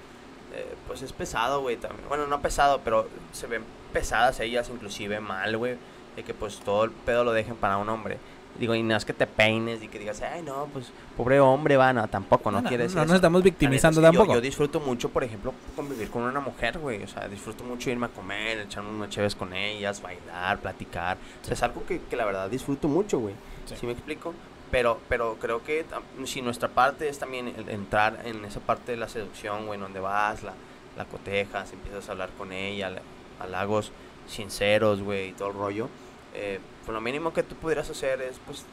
eh, 0.54 0.74
pues 0.86 1.02
es 1.02 1.12
pesado, 1.12 1.60
güey, 1.60 1.76
también. 1.76 2.08
Bueno, 2.08 2.26
no 2.26 2.40
pesado, 2.40 2.80
pero 2.82 3.08
se 3.32 3.46
ven 3.46 3.62
pesadas 3.92 4.40
ellas, 4.40 4.70
inclusive 4.70 5.20
mal, 5.20 5.56
güey. 5.58 5.76
De 6.16 6.22
que 6.24 6.32
pues 6.32 6.58
todo 6.60 6.84
el 6.84 6.90
pedo 6.90 7.24
lo 7.24 7.32
dejen 7.32 7.56
para 7.56 7.76
un 7.76 7.88
hombre. 7.90 8.18
Digo, 8.58 8.74
y 8.74 8.82
no 8.82 8.96
es 8.96 9.04
que 9.04 9.12
te 9.12 9.26
peines 9.26 9.82
y 9.82 9.88
que 9.88 9.98
digas, 9.98 10.22
ay, 10.22 10.42
no, 10.42 10.68
pues 10.72 10.86
pobre 11.16 11.40
hombre, 11.40 11.76
va, 11.76 11.92
no, 11.92 12.06
tampoco, 12.08 12.50
no, 12.50 12.62
quiere 12.62 12.84
decir 12.84 12.96
no 12.96 13.02
eso. 13.02 13.08
nos 13.08 13.16
estamos 13.16 13.40
neta 13.40 13.44
victimizando 13.44 14.00
es 14.00 14.06
que 14.08 14.12
yo- 14.12 14.18
tampoco. 14.18 14.34
Yo, 14.34 14.40
disfruto 14.40 14.80
mucho, 14.80 15.08
por 15.10 15.24
ejemplo, 15.24 15.52
convivir 15.74 16.10
con 16.10 16.22
una 16.22 16.40
mujer, 16.40 16.78
güey. 16.78 17.02
O 17.02 17.08
sea, 17.08 17.28
disfruto 17.28 17.64
mucho 17.64 17.90
irme 17.90 18.06
a 18.06 18.08
comer, 18.10 18.58
echarme 18.60 18.90
unas 18.90 19.10
chéves 19.10 19.34
con 19.34 19.52
ellas, 19.52 20.00
bailar, 20.02 20.58
platicar. 20.58 21.16
O 21.42 21.44
sea, 21.44 21.54
es 21.54 21.62
algo 21.62 21.84
que, 21.86 22.00
que 22.00 22.16
la 22.16 22.24
verdad 22.24 22.48
disfruto 22.50 22.88
mucho, 22.88 23.18
güey. 23.18 23.34
Sí. 23.66 23.74
¿Sí 23.80 23.86
me 23.86 23.92
explico? 23.92 24.34
Pero, 24.70 24.98
pero 25.08 25.36
creo 25.40 25.62
que 25.62 25.84
si 26.24 26.42
nuestra 26.42 26.68
parte 26.68 27.08
es 27.08 27.18
también 27.18 27.48
el 27.56 27.68
entrar 27.68 28.20
en 28.24 28.44
esa 28.44 28.60
parte 28.60 28.92
de 28.92 28.96
la 28.98 29.08
seducción, 29.08 29.66
güey, 29.66 29.78
donde 29.78 30.00
vas, 30.00 30.42
la, 30.42 30.54
la 30.96 31.04
cotejas, 31.04 31.72
empiezas 31.72 32.08
a 32.08 32.12
hablar 32.12 32.30
con 32.36 32.52
ella, 32.52 32.90
halagos 33.38 33.92
sinceros, 34.28 35.02
güey, 35.02 35.28
y 35.28 35.32
todo 35.32 35.48
el 35.50 35.54
rollo. 35.54 35.88
Eh, 36.34 36.58
pues 36.86 36.94
lo 36.94 37.00
mínimo 37.00 37.32
que 37.32 37.42
tú 37.42 37.56
pudieras 37.56 37.90
hacer 37.90 38.22
es, 38.22 38.36
pues, 38.46 38.64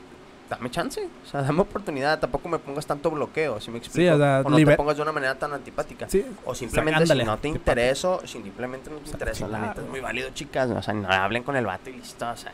dame 0.50 0.70
chance, 0.70 1.02
o 1.02 1.30
sea, 1.30 1.42
dame 1.42 1.62
oportunidad, 1.62 2.20
tampoco 2.20 2.48
me 2.48 2.60
pongas 2.60 2.86
tanto 2.86 3.10
bloqueo, 3.10 3.60
¿sí 3.60 3.72
me 3.72 3.80
explico? 3.80 4.14
o 4.14 4.18
sea, 4.18 4.44
no 4.48 4.56
te 4.56 4.78
pongas 4.78 4.96
de 4.96 5.02
una 5.02 5.12
manera 5.12 5.36
tan 5.36 5.52
antipática. 5.54 6.08
Sí, 6.08 6.26
O 6.46 6.54
simplemente 6.54 7.02
ándale, 7.02 7.24
si 7.24 7.28
no 7.28 7.38
te 7.38 7.48
intereso, 7.48 8.22
si 8.26 8.42
simplemente 8.42 8.90
no 8.90 8.98
te 8.98 9.10
interesa, 9.10 9.48
la 9.48 9.60
neta 9.60 9.82
es 9.82 9.88
muy 9.90 10.00
válido, 10.00 10.30
chicas. 10.30 10.70
O 10.70 10.82
sea, 10.82 10.94
no 10.94 11.08
hablen 11.10 11.44
con 11.44 11.56
el 11.56 11.66
vato 11.66 11.90
y 11.90 11.94
listo. 11.94 12.30
O 12.30 12.38
sea, 12.38 12.52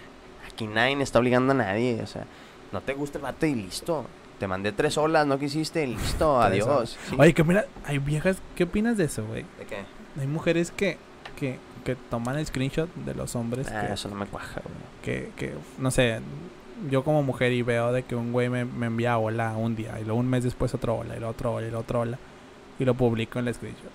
aquí 0.48 0.68
nadie 0.68 1.02
está 1.02 1.20
obligando 1.20 1.52
a 1.52 1.56
nadie. 1.56 2.02
O 2.02 2.08
sea, 2.08 2.26
no 2.72 2.82
te 2.82 2.94
gusta 2.94 3.18
el 3.18 3.24
vato 3.24 3.46
y 3.46 3.56
listo. 3.56 4.06
Te 4.40 4.48
mandé 4.48 4.72
tres 4.72 4.98
olas, 4.98 5.28
no 5.28 5.38
quisiste, 5.38 5.84
y 5.84 5.88
listo, 5.88 6.42
adiós. 6.42 6.98
Sí. 7.10 7.16
Oye, 7.20 7.34
que 7.34 7.44
mira, 7.44 7.66
hay 7.86 7.98
viejas, 7.98 8.38
¿qué 8.56 8.64
opinas 8.64 8.96
de 8.96 9.04
eso, 9.04 9.26
güey? 9.26 9.44
¿De 9.58 9.66
qué? 9.66 9.84
Hay 10.18 10.28
mujeres 10.28 10.72
que, 10.72 10.98
que, 11.36 11.60
que 11.84 11.96
toman 11.96 12.38
el 12.38 12.46
screenshot 12.46 12.94
de 12.96 13.14
los 13.16 13.36
hombres 13.36 13.68
Ah, 13.72 13.88
que, 13.88 13.94
eso 13.94 14.10
no 14.10 14.16
me 14.16 14.26
cuaja, 14.26 14.62
güey. 14.64 14.76
que, 15.04 15.32
que, 15.36 15.54
no 15.78 15.92
sé, 15.92 16.20
yo 16.90 17.04
como 17.04 17.24
mujer 17.24 17.52
y 17.52 17.62
veo 17.62 17.92
de 17.92 18.04
que 18.04 18.16
un 18.16 18.32
güey 18.32 18.50
me, 18.50 18.66
me 18.66 18.86
envía 18.88 19.18
hola 19.18 19.56
un 19.58 19.76
día 19.76 20.00
y 20.00 20.04
luego 20.04 20.20
un 20.20 20.28
mes 20.30 20.44
después 20.44 20.74
otro 20.74 20.96
hola 20.98 21.18
y 21.18 21.20
lo 21.20 21.30
otro 21.30 21.54
hola 21.54 21.68
y 21.68 21.72
lo 21.72 21.80
otro 21.80 22.02
hola 22.02 22.18
y 22.80 22.86
lo 22.86 22.94
publico 22.94 23.40
en 23.40 23.48
el 23.48 23.54
screenshot. 23.54 23.92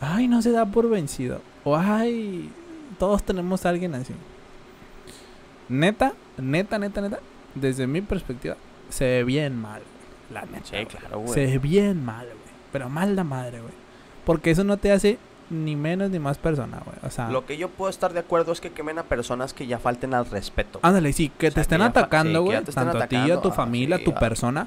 Ay, 0.00 0.28
no 0.28 0.40
se 0.42 0.52
da 0.52 0.64
por 0.66 0.88
vencido. 0.88 1.40
O 1.64 1.76
ay, 1.76 2.50
todos 2.98 3.22
tenemos 3.24 3.66
a 3.66 3.70
alguien 3.70 3.94
así. 3.96 4.14
Neta, 5.68 6.14
neta, 6.38 6.78
neta, 6.78 7.00
neta, 7.00 7.18
desde 7.54 7.86
mi 7.86 8.00
perspectiva, 8.00 8.56
se 8.88 9.04
ve 9.04 9.24
bien 9.24 9.60
mal. 9.60 9.82
La 10.32 10.42
neta. 10.42 10.64
Sí, 10.64 10.86
claro, 10.86 11.20
güey. 11.20 11.34
Se 11.34 11.46
ve 11.46 11.58
bien 11.58 12.04
mal, 12.04 12.26
güey. 12.26 12.38
Pero 12.72 12.88
mal 12.88 13.16
la 13.16 13.24
madre, 13.24 13.60
güey. 13.60 13.72
Porque 14.24 14.50
eso 14.50 14.64
no 14.64 14.76
te 14.76 14.92
hace 14.92 15.18
ni 15.50 15.76
menos 15.76 16.10
ni 16.10 16.18
más 16.18 16.38
persona, 16.38 16.80
güey. 16.84 16.96
O 17.02 17.10
sea, 17.10 17.30
Lo 17.30 17.46
que 17.46 17.56
yo 17.56 17.68
puedo 17.68 17.90
estar 17.90 18.12
de 18.12 18.20
acuerdo 18.20 18.52
es 18.52 18.60
que 18.60 18.70
quemen 18.70 18.98
a 18.98 19.02
personas 19.04 19.54
que 19.54 19.66
ya 19.66 19.78
falten 19.78 20.14
al 20.14 20.26
respeto. 20.26 20.78
ándale, 20.82 21.12
sí, 21.12 21.30
que 21.38 21.48
O 21.48 21.50
sea, 21.50 21.54
te 21.56 21.60
estén 21.62 21.78
sí, 21.80 21.84
atacando, 21.86 22.42
güey. 22.42 22.58
estén 22.58 22.74
Tanto 22.74 22.98
a 22.98 23.06
ti, 23.06 23.16
a 23.16 23.20
atacando, 23.20 23.40
tu 23.42 23.48
ah, 23.48 23.52
familia, 23.52 23.96
sí, 23.96 24.02
a 24.02 24.04
tu 24.04 24.10
ah. 24.12 24.20
persona. 24.20 24.66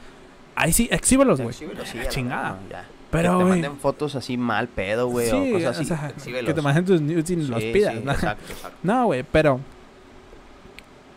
Ahí 0.55 0.73
sí, 0.73 0.87
exhíbelos, 0.91 1.39
güey. 1.39 1.49
Exhíbelo, 1.49 1.85
sí, 1.85 1.99
chingada. 2.09 2.57
ya. 2.69 2.85
Pero, 3.11 3.37
que 3.39 3.43
te 3.43 3.49
manden 3.49 3.77
fotos 3.77 4.15
así 4.15 4.37
mal 4.37 4.67
pedo, 4.69 5.07
güey, 5.07 5.29
Sí, 5.29 5.51
o 5.51 5.53
cosas 5.55 5.75
así. 5.79 5.83
o 5.83 5.87
sea, 5.97 6.07
que 6.07 6.13
exhíbelos. 6.13 6.55
te 6.55 6.61
manden 6.61 6.85
tus 6.85 7.01
nudes 7.01 7.29
y 7.29 7.35
Sí, 7.35 7.47
los 7.47 7.61
sí, 7.61 7.71
pidas. 7.73 7.95
¿no? 7.95 8.11
exacto, 8.11 8.53
exacto. 8.53 8.77
No, 8.83 9.05
güey, 9.07 9.23
pero 9.23 9.59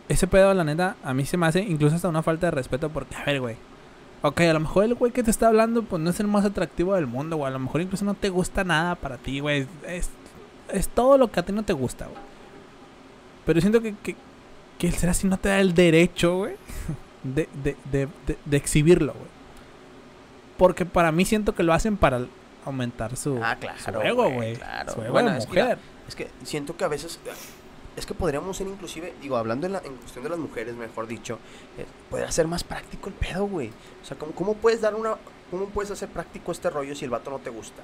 ese 0.09 0.27
pedo, 0.27 0.53
la 0.53 0.63
neta, 0.63 0.95
a 1.03 1.13
mí 1.13 1.25
se 1.25 1.37
me 1.37 1.47
hace 1.47 1.61
incluso 1.61 1.95
hasta 1.95 2.07
una 2.09 2.21
falta 2.21 2.47
de 2.47 2.51
respeto 2.51 2.89
porque, 2.89 3.15
a 3.15 3.23
ver, 3.23 3.39
güey. 3.41 3.55
Ok, 4.27 4.41
a 4.41 4.53
lo 4.53 4.59
mejor 4.59 4.85
el 4.85 4.95
güey 4.95 5.11
que 5.11 5.21
te 5.21 5.29
está 5.29 5.49
hablando, 5.49 5.83
pues 5.83 6.01
no 6.01 6.09
es 6.09 6.19
el 6.19 6.25
más 6.25 6.43
atractivo 6.45 6.95
del 6.95 7.05
mundo, 7.05 7.37
güey. 7.37 7.47
A 7.47 7.53
lo 7.53 7.59
mejor 7.59 7.81
incluso 7.81 8.05
no 8.05 8.15
te 8.15 8.29
gusta 8.29 8.63
nada 8.63 8.95
para 8.95 9.17
ti, 9.17 9.39
güey. 9.39 9.67
Es, 9.85 10.09
es 10.73 10.89
todo 10.89 11.19
lo 11.19 11.29
que 11.29 11.39
a 11.39 11.43
ti 11.43 11.51
no 11.53 11.61
te 11.61 11.73
gusta, 11.73 12.05
güey. 12.05 12.17
Pero 13.45 13.61
siento 13.61 13.81
que, 13.83 13.93
que, 14.01 14.15
que 14.79 14.87
el 14.87 14.95
ser 14.95 15.11
así 15.11 15.27
no 15.27 15.37
te 15.37 15.49
da 15.49 15.59
el 15.59 15.75
derecho, 15.75 16.37
güey, 16.37 16.55
de, 17.23 17.47
de, 17.63 17.77
de, 17.91 18.07
de, 18.25 18.37
de 18.43 18.57
exhibirlo, 18.57 19.13
güey. 19.13 19.27
Porque 20.57 20.87
para 20.87 21.11
mí 21.11 21.23
siento 21.23 21.53
que 21.53 21.61
lo 21.61 21.73
hacen 21.73 21.95
para 21.95 22.25
aumentar 22.65 23.15
su, 23.17 23.39
Ah, 23.43 23.57
claro, 23.59 23.77
su 23.77 24.01
ego, 24.01 24.31
güey, 24.31 24.55
claro. 24.55 24.91
Su 24.91 25.01
ego 25.03 25.11
Bueno, 25.11 25.33
de 25.33 25.37
es 25.37 25.45
que 25.45 25.51
mira, 25.51 25.63
mujer. 25.65 25.79
Es 26.07 26.15
que 26.15 26.29
siento 26.43 26.75
que 26.75 26.83
a 26.83 26.87
veces. 26.87 27.19
Es 27.95 28.05
que 28.05 28.13
podríamos 28.13 28.57
ser 28.57 28.67
inclusive, 28.67 29.13
digo, 29.21 29.37
hablando 29.37 29.67
en, 29.67 29.73
la, 29.73 29.79
en 29.79 29.95
cuestión 29.95 30.23
de 30.23 30.29
las 30.29 30.39
mujeres, 30.39 30.75
mejor 30.75 31.07
dicho, 31.07 31.39
eh, 31.77 31.85
podría 32.09 32.31
ser 32.31 32.45
más 32.47 32.63
práctico 32.63 33.07
el 33.09 33.15
pedo, 33.15 33.45
güey. 33.47 33.69
O 34.01 34.05
sea, 34.05 34.17
¿cómo, 34.17 34.33
¿cómo 34.33 34.53
puedes 34.55 34.81
dar 34.81 34.95
una. 34.95 35.15
¿Cómo 35.51 35.67
puedes 35.67 35.91
hacer 35.91 36.09
práctico 36.09 36.51
este 36.51 36.69
rollo 36.69 36.95
si 36.95 37.05
el 37.05 37.11
vato 37.11 37.29
no 37.31 37.39
te 37.39 37.49
gusta? 37.49 37.81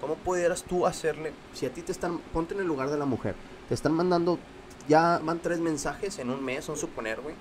¿Cómo 0.00 0.14
pudieras 0.14 0.62
tú 0.62 0.86
hacerle. 0.86 1.32
Si 1.54 1.66
a 1.66 1.72
ti 1.72 1.82
te 1.82 1.90
están... 1.90 2.18
Ponte 2.18 2.54
en 2.54 2.60
el 2.60 2.66
lugar 2.66 2.88
de 2.90 2.98
la 2.98 3.04
mujer. 3.06 3.34
Te 3.68 3.74
están 3.74 3.92
mandando... 3.94 4.38
Ya 4.86 5.18
van 5.22 5.40
tres 5.40 5.58
mensajes 5.58 6.18
en 6.18 6.30
un 6.30 6.44
mes, 6.44 6.68
un 6.68 6.76
suponer, 6.76 7.20
güey? 7.20 7.34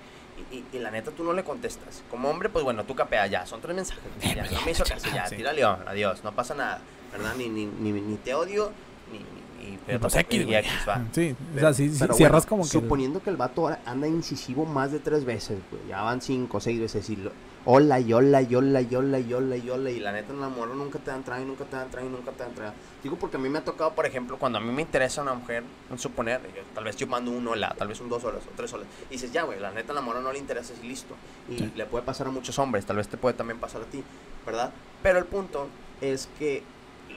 Y, 0.51 0.55
y, 0.55 0.65
y 0.73 0.79
la 0.79 0.89
neta 0.91 1.11
tú 1.11 1.23
no 1.23 1.33
le 1.33 1.43
contestas. 1.43 2.01
Como 2.09 2.29
hombre, 2.29 2.49
pues 2.49 2.63
bueno, 2.63 2.83
tú 2.85 2.95
capea 2.95 3.27
ya, 3.27 3.45
son 3.45 3.61
tres 3.61 3.75
mensajes. 3.75 4.03
Ya, 4.35 4.43
no 4.51 4.61
me 4.63 4.71
hizo 4.71 4.83
caso, 4.83 5.07
ya, 5.13 5.25
tira 5.29 5.53
león, 5.53 5.79
adiós, 5.85 6.23
no 6.23 6.33
pasa 6.33 6.55
nada. 6.55 6.81
¿verdad? 7.11 7.35
Ni, 7.35 7.47
ni, 7.49 7.65
ni, 7.65 7.91
ni 7.93 8.15
te 8.17 8.33
odio, 8.33 8.71
ni, 9.11 9.19
ni- 9.19 9.25
Y 9.73 9.77
pero 9.85 9.99
pues 9.99 10.15
X, 10.15 10.45
y. 10.47 10.53
X, 10.55 10.71
va. 10.87 11.03
Sí, 11.11 11.35
o 11.55 11.59
sea, 11.59 11.73
sí, 11.73 11.93
pero 11.99 12.13
cierras 12.13 12.45
como 12.45 12.63
que... 12.63 12.69
Suponiendo 12.69 13.21
que 13.21 13.29
el 13.29 13.37
vato 13.37 13.67
anda 13.85 14.07
incisivo 14.07 14.65
más 14.65 14.91
de 14.91 14.99
tres 14.99 15.25
veces, 15.25 15.59
güey. 15.71 15.83
Ya 15.89 16.01
van 16.01 16.21
cinco, 16.21 16.59
seis 16.59 16.79
veces. 16.79 17.09
Y 17.09 17.17
lo, 17.17 17.31
hola, 17.65 17.99
y 17.99 18.13
hola, 18.13 18.41
y 18.41 18.55
hola, 18.55 18.81
y 18.81 18.95
hola, 18.95 19.19
y 19.19 19.33
hola, 19.33 19.57
y 19.57 19.69
hola. 19.69 19.89
Y 19.91 19.99
la 19.99 20.11
neta, 20.13 20.31
en 20.33 20.39
la 20.39 20.49
morra 20.49 20.73
nunca 20.73 20.99
te 20.99 21.11
dan 21.11 21.23
traje, 21.23 21.43
nunca 21.45 21.65
te 21.65 21.75
dan 21.75 21.89
traje, 21.91 22.07
nunca 22.07 22.31
te 22.31 22.43
dan 22.43 22.53
traje. 22.53 22.73
Digo 23.03 23.17
porque 23.17 23.37
a 23.37 23.39
mí 23.39 23.49
me 23.49 23.59
ha 23.59 23.63
tocado, 23.65 23.93
por 23.93 24.05
ejemplo, 24.05 24.37
cuando 24.37 24.57
a 24.57 24.61
mí 24.61 24.71
me 24.71 24.81
interesa 24.81 25.21
una 25.21 25.33
mujer, 25.33 25.63
suponer, 25.97 26.41
yo- 26.55 26.63
tal 26.73 26.83
vez 26.85 26.95
yo 26.95 27.07
mando 27.07 27.31
un 27.31 27.47
hola, 27.47 27.75
tal 27.77 27.87
vez 27.89 27.99
un 27.99 28.09
dos 28.09 28.23
horas 28.23 28.41
o 28.47 28.49
tres 28.55 28.71
horas, 28.73 28.87
y 29.09 29.13
dices, 29.13 29.31
ya, 29.31 29.43
güey, 29.43 29.59
la 29.59 29.71
neta, 29.71 29.93
la 29.93 30.01
mora 30.01 30.21
no 30.21 30.31
le 30.31 30.39
interesa 30.39 30.73
y 30.81 30.87
listo. 30.87 31.15
Y 31.49 31.57
Sí. 31.57 31.71
le 31.75 31.85
puede 31.85 32.03
pasar 32.05 32.27
a 32.27 32.31
muchos 32.31 32.57
hombres, 32.59 32.85
tal 32.85 32.97
vez 32.97 33.07
te 33.07 33.17
puede 33.17 33.35
también 33.35 33.59
pasar 33.59 33.81
a 33.81 33.85
ti, 33.85 34.03
¿verdad? 34.45 34.71
Pero 35.03 35.19
el 35.19 35.25
punto 35.25 35.67
es 36.01 36.29
que 36.39 36.63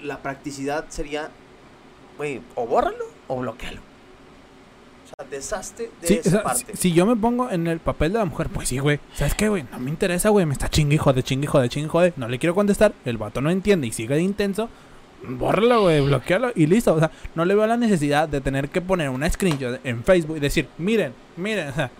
la 0.02 0.18
practicidad 0.22 0.86
sería, 0.88 1.30
güey, 2.20 2.42
o 2.54 2.66
bórralo 2.66 3.04
o 3.28 3.38
bloquealo. 3.40 3.80
O 3.80 5.06
sea, 5.22 5.30
deshazte 5.30 5.90
de 6.02 6.06
Sí, 6.06 6.16
o 6.18 6.20
esa 6.20 6.30
sea, 6.30 6.42
parte. 6.42 6.72
si, 6.76 6.90
si 6.90 6.92
yo 6.92 7.06
me 7.06 7.16
pongo 7.16 7.50
en 7.50 7.66
el 7.66 7.78
papel 7.80 8.12
de 8.12 8.18
la 8.18 8.26
mujer, 8.26 8.48
pues 8.50 8.68
sí, 8.68 8.78
güey. 8.78 9.00
¿Sabes 9.14 9.34
qué, 9.34 9.48
güey? 9.48 9.64
No 9.72 9.78
me 9.78 9.88
interesa, 9.88 10.28
güey. 10.28 10.44
Me 10.44 10.52
está 10.52 10.68
chingue, 10.68 10.98
jode, 10.98 11.22
chingue, 11.22 11.46
jode, 11.46 11.70
chingue, 11.70 11.88
jode. 11.88 12.12
No 12.16 12.28
le 12.28 12.38
quiero 12.38 12.54
contestar. 12.54 12.92
El 13.06 13.16
vato 13.16 13.40
no 13.40 13.48
entiende 13.50 13.86
y 13.86 13.92
sigue 13.92 14.14
de 14.16 14.20
intenso. 14.22 14.68
Bórralo, 15.26 15.82
güey. 15.82 16.00
Bloquealo 16.02 16.52
y 16.54 16.66
listo. 16.66 16.94
O 16.94 16.98
sea, 16.98 17.10
no 17.34 17.44
le 17.46 17.54
veo 17.54 17.66
la 17.66 17.76
necesidad 17.78 18.28
de 18.28 18.40
tener 18.42 18.68
que 18.68 18.82
poner 18.82 19.08
una 19.08 19.28
screenshot 19.30 19.80
en 19.84 20.04
Facebook 20.04 20.36
y 20.36 20.40
decir, 20.40 20.68
miren, 20.78 21.14
miren. 21.36 21.68
O 21.68 21.72
sea, 21.74 21.90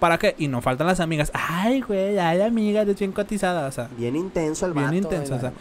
¿para 0.00 0.18
qué? 0.18 0.34
Y 0.38 0.48
no 0.48 0.60
faltan 0.60 0.86
las 0.88 0.98
amigas. 1.00 1.30
Ay, 1.32 1.80
güey, 1.80 2.18
ay, 2.18 2.40
amiga, 2.42 2.80
eres 2.82 2.98
bien 2.98 3.12
cotizada. 3.12 3.68
O 3.68 3.72
sea, 3.72 3.88
Bien 3.96 4.16
intenso 4.16 4.66
el 4.66 4.72
Bien 4.72 4.86
vato. 4.86 4.96
intenso, 4.96 5.38
güey, 5.38 5.52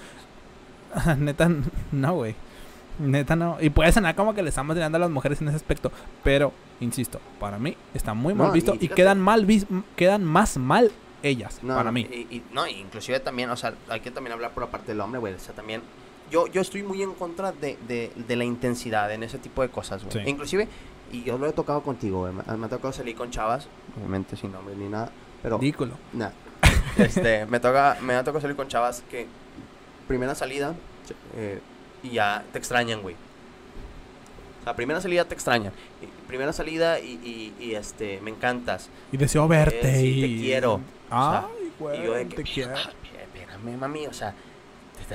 o 0.95 1.01
sea, 1.03 1.15
neta, 1.19 1.49
no, 1.91 2.15
güey. 2.15 2.35
Neta, 2.99 3.35
no. 3.35 3.57
Y 3.61 3.69
puede 3.69 3.91
sonar 3.91 4.15
como 4.15 4.33
que 4.35 4.41
le 4.43 4.49
estamos 4.49 4.75
tirando 4.75 4.97
a 4.97 4.99
las 4.99 5.09
mujeres 5.09 5.41
en 5.41 5.47
ese 5.47 5.57
aspecto. 5.57 5.91
Pero, 6.23 6.51
insisto, 6.79 7.19
para 7.39 7.57
mí 7.57 7.75
está 7.93 8.13
muy 8.13 8.33
mal 8.33 8.47
No, 8.47 8.53
visto. 8.53 8.75
y 8.79 8.87
quedan 8.89 9.19
mal 9.19 9.45
vis 9.45 9.65
quedan 9.95 10.23
más 10.23 10.57
mal 10.57 10.91
ellas, 11.23 11.59
No, 11.63 11.75
para 11.75 11.91
mí. 11.91 12.01
Y, 12.11 12.35
y- 12.37 12.43
no, 12.53 12.65
inclusive 12.67 13.19
también, 13.19 13.49
o 13.49 13.57
sea, 13.57 13.73
hay 13.89 13.99
que 14.01 14.11
también 14.11 14.33
hablar 14.33 14.51
por 14.51 14.63
la 14.63 14.69
parte 14.71 14.91
del 14.91 15.01
hombre, 15.01 15.19
güey. 15.19 15.33
O 15.33 15.39
sea, 15.39 15.53
también. 15.55 15.81
Yo, 16.31 16.45
yo 16.47 16.61
estoy 16.61 16.83
muy 16.83 17.01
en 17.01 17.13
contra 17.13 17.51
de, 17.51 17.77
de, 17.87 18.11
de 18.15 18.35
la 18.35 18.43
intensidad 18.43 19.11
en 19.11 19.23
ese 19.23 19.37
tipo 19.39 19.61
de 19.63 19.69
cosas, 19.69 20.03
güey. 20.03 20.23
Sí. 20.25 20.29
Inclusive, 20.29 20.67
Y 21.11 21.23
yo 21.23 21.37
lo 21.39 21.47
he 21.47 21.53
tocado 21.53 21.81
contigo, 21.81 22.19
güey. 22.19 22.33
Me, 22.33 22.57
me 22.57 22.65
ha 22.67 22.69
tocado 22.69 22.93
salí 22.93 23.13
con 23.15 23.31
chavas, 23.31 23.67
obviamente 23.97 24.35
sin 24.35 24.51
nombre 24.51 24.75
ni 24.75 24.87
nada. 24.87 25.09
Pero, 25.41 25.57
Ridículo. 25.57 25.93
nada. 26.13 26.33
este, 26.97 27.45
me 27.47 27.59
toca, 27.59 27.97
me 28.01 28.13
ha 28.13 28.23
tocado 28.23 28.41
salir 28.41 28.55
con 28.55 28.67
chavas 28.67 29.03
que 29.09 29.25
Primera 30.07 30.35
salida, 30.35 30.75
eh, 31.35 31.59
y 32.03 32.11
ya 32.11 32.43
te 32.51 32.57
extrañan, 32.59 33.01
güey. 33.01 33.15
O 34.61 34.63
sea, 34.63 34.75
primera 34.75 35.01
salida 35.01 35.25
te 35.25 35.33
extrañan. 35.33 35.73
y- 36.01 36.27
Primera 36.27 36.53
salida 36.53 36.99
y, 36.99 37.13
y- 37.59 37.63
y, 37.63 37.73
este, 37.75 38.19
me 38.21 38.29
encantas. 38.29 38.89
Y 39.11 39.17
deseo 39.17 39.47
verte 39.47 39.95
Eh, 39.95 39.99
sí, 39.99 40.07
y... 40.07 40.21
te 40.35 40.41
quiero. 40.43 40.81
Ay, 41.09 41.41
y 41.61 41.71
güey, 41.81 42.03
yo 42.03 42.13
de 42.13 42.25
te 42.25 42.43
quiero. 42.43 42.75
"Ah, 42.75 42.91
espérame, 43.23 43.77
mami, 43.79 44.05
o 44.05 44.13
sea, 44.13 44.35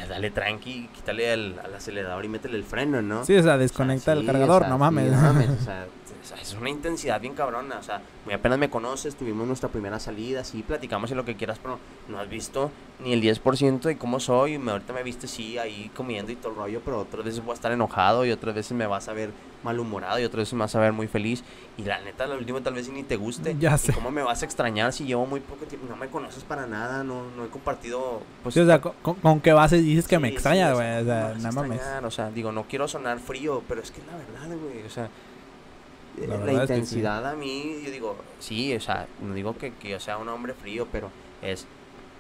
dale 0.08 0.30
tranqui, 0.32 0.88
quítale 0.92 1.32
el- 1.32 1.56
al 1.64 1.72
acelerador 1.74 2.24
y 2.24 2.28
métele 2.28 2.56
el 2.56 2.64
freno, 2.64 3.00
¿no? 3.00 3.24
Sí, 3.24 3.32
o 3.34 3.36
sea, 3.36 3.42
O 3.42 3.44
sea, 3.44 3.58
desconecta 3.58 4.12
el 4.12 4.26
cargador, 4.26 4.62
o 4.62 4.64
sea, 4.64 4.68
no 4.70 4.74
sí, 4.76 4.80
mames. 4.80 5.12
no 5.12 5.20
mames, 5.22 5.50
o 5.50 5.62
sea, 5.62 5.86
o 6.24 6.26
sea, 6.26 6.36
es 6.38 6.54
una 6.54 6.70
intensidad 6.70 7.20
bien 7.20 7.34
cabrona, 7.34 7.78
o 7.78 7.82
sea, 7.84 8.02
muy 8.24 8.34
apenas 8.34 8.58
me 8.58 8.68
conoces, 8.70 9.14
tuvimos 9.14 9.46
nuestra 9.46 9.68
primera 9.68 10.00
salida, 10.00 10.42
sí, 10.42 10.64
platicamos 10.66 11.12
y 11.12 11.14
lo 11.14 11.24
que 11.24 11.36
quieras, 11.36 11.60
pero 11.62 11.78
no 12.08 12.18
has 12.18 12.28
visto 12.28 12.72
ni 13.00 13.12
el 13.12 13.20
10% 13.20 13.80
de 13.88 13.98
cómo 13.98 14.20
soy, 14.20 14.56
me, 14.58 14.70
ahorita 14.70 14.92
me 14.92 15.02
viste, 15.02 15.26
sí, 15.26 15.58
ahí 15.58 15.90
comiendo 15.96 16.30
y 16.32 16.36
todo 16.36 16.52
el 16.52 16.56
rollo, 16.58 16.80
pero 16.84 17.00
otras 17.00 17.24
veces 17.24 17.42
voy 17.44 17.50
a 17.52 17.54
estar 17.54 17.72
enojado 17.72 18.24
y 18.24 18.30
otras 18.30 18.54
veces 18.54 18.72
me 18.72 18.86
vas 18.86 19.08
a 19.08 19.12
ver 19.12 19.30
malhumorado 19.64 20.18
y 20.20 20.24
otras 20.24 20.42
veces 20.42 20.54
me 20.54 20.60
vas 20.60 20.74
a 20.76 20.80
ver 20.80 20.92
muy 20.92 21.08
feliz 21.08 21.42
y 21.76 21.82
la 21.82 22.00
neta, 22.02 22.26
lo 22.26 22.36
último 22.36 22.60
tal 22.62 22.74
vez 22.74 22.88
ni 22.90 23.02
te 23.02 23.16
guste. 23.16 23.56
Ya 23.58 23.74
¿Y 23.74 23.78
sé. 23.78 23.92
¿Cómo 23.92 24.10
me 24.10 24.22
vas 24.22 24.42
a 24.42 24.44
extrañar 24.44 24.92
si 24.92 25.04
llevo 25.04 25.26
muy 25.26 25.40
poco 25.40 25.64
tiempo? 25.66 25.86
No 25.90 25.96
me 25.96 26.08
conoces 26.08 26.44
para 26.44 26.66
nada, 26.66 27.02
no, 27.02 27.22
no 27.36 27.44
he 27.44 27.48
compartido, 27.48 28.22
pues... 28.42 28.54
Sí, 28.54 28.60
o 28.60 28.66
sea, 28.66 28.80
con, 28.80 28.92
con- 29.16 29.40
qué 29.40 29.52
base 29.52 29.78
dices 29.78 30.06
que 30.06 30.18
me 30.18 30.28
Sí, 30.28 30.32
sí, 30.32 30.34
extrañas, 30.36 30.74
güey. 30.74 30.86
sea, 30.86 31.00
o 31.00 31.04
sea, 31.04 31.50
¿cómo 31.50 31.64
me 31.64 31.76
vas 31.76 31.86
a 31.86 32.00
no 32.00 32.02
mames. 32.02 32.04
O 32.04 32.10
sea, 32.12 32.30
digo, 32.30 32.52
no 32.52 32.64
quiero 32.64 32.86
sonar 32.88 33.18
frío, 33.18 33.62
pero 33.68 33.80
es 33.82 33.90
que 33.90 34.00
es 34.00 34.06
la 34.06 34.16
verdad, 34.16 34.56
güey. 34.56 34.84
O 34.86 34.90
sea, 34.90 35.08
eh, 36.18 36.26
La 36.28 36.36
la, 36.36 36.44
verdad 36.44 36.62
es 36.64 36.68
que 36.70 36.74
sí. 36.74 36.80
intensidad 36.80 37.26
a 37.26 37.34
mí, 37.34 37.80
yo 37.84 37.90
digo, 37.90 38.16
sí, 38.38 38.74
o 38.76 38.80
sea, 38.80 39.06
no 39.20 39.34
digo 39.34 39.56
que, 39.58 39.72
que 39.74 39.90
yo 39.90 40.00
sea 40.00 40.16
un 40.18 40.28
hombre 40.28 40.54
frío, 40.54 40.86
pero 40.92 41.10
es 41.42 41.66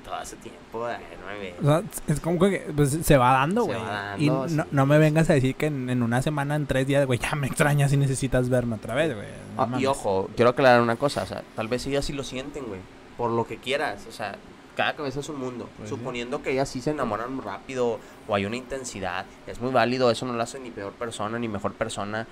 todo 0.04 0.20
ese 0.20 0.36
tiempo, 0.36 0.86
ay, 0.86 1.02
nueve. 1.22 1.54
O 1.60 1.64
sea, 1.64 1.82
es 2.06 2.20
como 2.20 2.38
que 2.38 2.66
pues, 2.76 2.90
se 3.02 3.16
va 3.16 3.32
dando, 3.32 3.62
Se 3.64 3.72
güey. 3.72 3.80
va 3.80 4.14
Y 4.18 4.28
dando, 4.28 4.46
no, 4.48 4.62
sí. 4.64 4.68
no 4.70 4.86
me 4.86 4.98
vengas 4.98 5.30
a 5.30 5.34
decir 5.34 5.54
que 5.56 5.66
en, 5.66 5.90
en 5.90 6.02
una 6.02 6.22
semana, 6.22 6.54
en 6.56 6.66
tres 6.66 6.86
días, 6.86 7.06
güey, 7.06 7.18
ya 7.18 7.34
me 7.34 7.46
extrañas 7.46 7.92
y 7.92 7.96
necesitas 7.96 8.48
verme 8.48 8.76
otra 8.76 8.94
vez, 8.94 9.14
güey. 9.14 9.26
No 9.56 9.62
Ah, 9.62 9.80
y 9.80 9.86
ojo, 9.86 10.28
quiero 10.36 10.50
aclarar 10.50 10.80
una 10.80 10.96
cosa, 10.96 11.22
o 11.22 11.26
sea, 11.26 11.42
tal 11.56 11.68
vez 11.68 11.86
ellas 11.86 12.04
sí 12.04 12.12
lo 12.12 12.22
sienten, 12.22 12.64
güey, 12.66 12.80
por 13.16 13.30
lo 13.30 13.46
que 13.46 13.56
quieras, 13.56 14.04
o 14.08 14.12
sea, 14.12 14.36
cada 14.76 14.94
cabeza 14.94 15.20
es 15.20 15.28
un 15.28 15.38
mundo. 15.38 15.68
Pues 15.76 15.88
sí. 15.88 15.94
Suponiendo 15.94 16.42
que 16.42 16.50
ellas 16.52 16.68
sí 16.68 16.80
se 16.80 16.90
enamoran 16.90 17.40
rápido 17.42 17.98
o 18.28 18.34
hay 18.34 18.44
una 18.44 18.56
intensidad, 18.56 19.24
es 19.46 19.60
muy 19.60 19.70
válido, 19.72 20.10
eso 20.10 20.26
no 20.26 20.32
lo 20.32 20.42
hace 20.42 20.58
ni 20.60 20.70
peor 20.70 20.92
persona 20.92 21.38
ni 21.38 21.48
mejor 21.48 21.72
persona. 21.74 22.26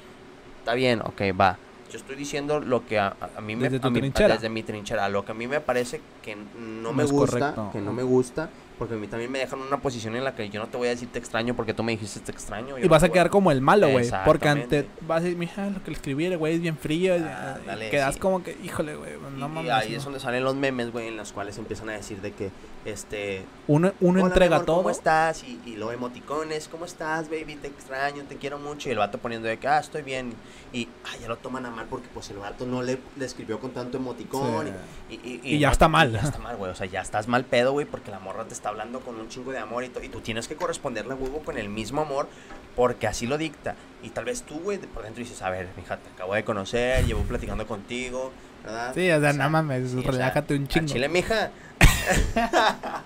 Está 0.59 0.75
bien, 0.75 1.01
ok, 1.01 1.23
va. 1.41 1.57
Yo 1.93 1.99
estoy 1.99 2.17
diciendo 2.17 2.59
lo 2.59 2.87
que 2.87 2.99
a, 2.99 3.15
a- 3.37 3.41
mí 3.43 3.55
me 3.55 3.65
Desde 3.65 3.79
tu 3.79 3.89
a 3.89 3.93
trinchera. 3.93 4.35
desde 4.35 4.49
mi 4.49 4.63
trinchera, 4.63 5.11
lo 5.11 5.27
que 5.27 5.33
a 5.33 5.35
mí 5.35 5.47
me 5.47 5.61
parece 5.61 6.01
que 6.23 6.35
no, 6.37 6.45
No 6.83 6.93
me 6.95 7.05
gusta, 7.05 7.39
correcto. 7.53 7.69
que 7.71 7.81
no 7.83 7.93
me 7.93 8.03
gusta, 8.03 8.49
porque 8.79 8.95
a 8.95 8.97
mí 8.97 9.07
también 9.07 9.31
me 9.31 9.39
dejan 9.39 9.61
en 9.61 9.67
una 9.67 9.81
posición 9.81 10.17
en 10.17 10.25
la 10.25 10.35
que 10.35 10.49
yo 10.49 10.61
no 10.61 10.69
te 10.69 10.77
voy 10.77 10.89
a 10.89 10.91
decir 10.91 11.09
te 11.13 11.19
extraño 11.19 11.55
porque 11.55 11.75
tú 11.75 11.83
me 11.83 11.93
dijiste 11.93 12.21
te 12.21 12.33
extraño. 12.33 12.79
Y 12.79 12.83
no 12.83 12.89
vas 12.89 13.03
a 13.03 13.07
voy 13.07 13.13
quedar 13.15 13.31
como 13.31 13.51
el 13.51 13.61
malo, 13.61 13.89
güey. 13.89 14.09
Porque 14.25 14.49
Exactamente. 14.49 14.79
ante 14.79 14.91
vas 15.07 15.21
a 15.21 15.25
decir, 15.25 15.39
mija, 15.39 15.67
lo 15.71 15.83
que 15.83 15.91
le 15.91 15.97
escribí, 15.97 16.25
el 16.27 16.39
güey 16.39 16.55
es 16.55 16.61
bien 16.61 16.77
frío. 16.77 17.17
y- 17.17 17.23
Ah, 17.23 17.59
y 17.63 17.67
dale, 17.67 17.91
quedas 17.91 18.15
sí. 18.15 18.21
como 18.21 18.43
que, 18.43 18.57
híjole, 18.63 18.95
güey, 18.97 19.13
no 19.37 19.47
y, 19.47 19.51
y 19.51 19.53
mames. 19.55 19.71
ahí 19.73 19.91
no. 19.93 19.97
es 19.99 20.05
donde 20.05 20.21
salen 20.21 20.45
los 20.45 20.55
memes, 20.55 20.91
güey, 20.93 21.09
en 21.09 21.17
los 21.17 21.33
cuales 21.33 21.57
empiezan 21.59 21.89
a 21.91 21.93
decir 21.93 22.21
de 22.21 22.33
que, 22.33 22.51
este... 22.85 23.45
Uno, 23.69 23.93
uno 24.01 24.15
"Hola, 24.19 24.25
mi 24.25 24.29
entrega 24.31 24.57
amor, 24.57 24.67
todo. 24.67 24.77
¿Cómo 24.79 24.91
estás? 24.91 25.45
Y, 25.45 25.61
y 25.65 25.77
luego 25.77 25.93
emoticones, 25.93 26.67
¿cómo 26.69 26.85
estás, 26.85 27.29
baby? 27.31 27.55
Te 27.57 27.69
extraño, 27.69 28.25
te 28.25 28.37
quiero 28.37 28.59
mucho. 28.59 28.89
Y 28.89 28.93
el 28.93 28.99
vato 28.99 29.19
poniendo 29.19 29.47
de 29.49 29.59
que, 29.59 29.69
ah, 29.69 29.79
estoy 29.79 30.03
bien. 30.03 30.33
Y, 30.73 30.89
ah, 31.05 31.17
ya 31.21 31.29
lo 31.29 31.37
toman 31.37 31.65
a 31.67 31.71
mal 31.71 31.87
porque, 31.89 32.09
pues, 32.13 32.31
el 32.31 32.39
vato 32.39 32.67
no 32.67 32.83
le, 32.83 32.99
le 33.17 33.25
escribió 33.25 33.61
con 33.61 33.71
tanto 33.71 33.99
emoticón. 33.99 34.67
Sí. 35.09 35.21
Y- 35.25 35.41
Y 35.55 35.59
ya 35.59 35.71
está 35.71 35.87
mal. 35.89 36.13
Ya 36.13 36.21
está 36.21 36.39
mal, 36.39 36.57
güey. 36.57 36.71
O 36.73 36.75
sea, 36.75 36.87
ya 36.87 37.01
estás 37.03 37.29
mal 37.29 37.45
pedo, 37.45 37.73
güey, 37.73 37.87
porque 37.87 38.11
la 38.11 38.19
morra 38.19 38.45
te 38.45 38.55
está 38.55 38.62
hablando 38.69 39.01
con 39.01 39.19
un 39.19 39.29
chingo 39.29 39.53
de 39.53 39.59
amor 39.59 39.85
y, 39.85 39.93
y 40.03 40.09
tú 40.09 40.21
tienes 40.21 40.49
que 40.49 40.57
corresponderle, 40.57 41.15
huevo, 41.15 41.41
con 41.41 41.59
el 41.59 41.69
mismo 41.69 42.03
amor 42.03 42.29
porque 42.77 43.07
así 43.07 43.27
lo 43.27 43.39
dicta. 43.39 43.75
Y 44.03 44.11
tal 44.11 44.25
vez 44.25 44.43
tú, 44.43 44.59
güey, 44.61 44.79
por 44.79 45.05
dentro 45.05 45.23
dices, 45.23 45.41
a 45.43 45.51
ver, 45.51 45.69
mija, 45.77 45.97
te 45.97 46.09
acabo 46.11 46.35
de 46.35 46.45
conocer, 46.45 47.05
llevo 47.05 47.23
platicando 47.23 47.67
contigo, 47.67 48.33
¿verdad? 48.65 48.95
Sí, 48.95 49.11
o 49.11 49.21
sea, 49.21 49.33
no 49.33 49.51
mames, 49.51 49.91
sí, 49.91 49.99
o 49.99 50.03
sea, 50.03 50.11
relájate 50.11 50.55
un 50.57 50.69
chingo. 50.69 50.87
Chile, 50.87 51.09
mija. 51.09 51.51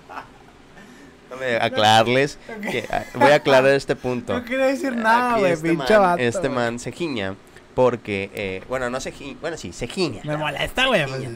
Aclararles 1.61 2.39
que 2.61 2.87
ah, 2.89 3.03
voy 3.13 3.31
a 3.31 3.35
aclarar 3.35 3.71
este 3.71 3.95
punto. 3.95 4.33
No 4.33 4.45
quería 4.45 4.67
decir 4.67 4.95
nada, 4.95 5.33
Aquí 5.33 5.41
güey, 5.41 5.51
este 5.51 5.69
pinche 5.69 5.93
man, 5.93 6.01
vato. 6.01 6.21
Este 6.21 6.49
man 6.49 6.79
se 6.79 6.91
giña 6.91 7.35
porque, 7.77 8.31
eh, 8.33 8.63
bueno, 8.67 8.89
no 8.89 8.99
se 8.99 9.11
giña, 9.11 9.37
bueno, 9.39 9.55
sí, 9.55 9.71
se 9.71 9.85
giña. 9.87 10.21
Me 10.23 10.35
molesta, 10.35 10.87
güey. 10.87 11.05
Que 11.05 11.29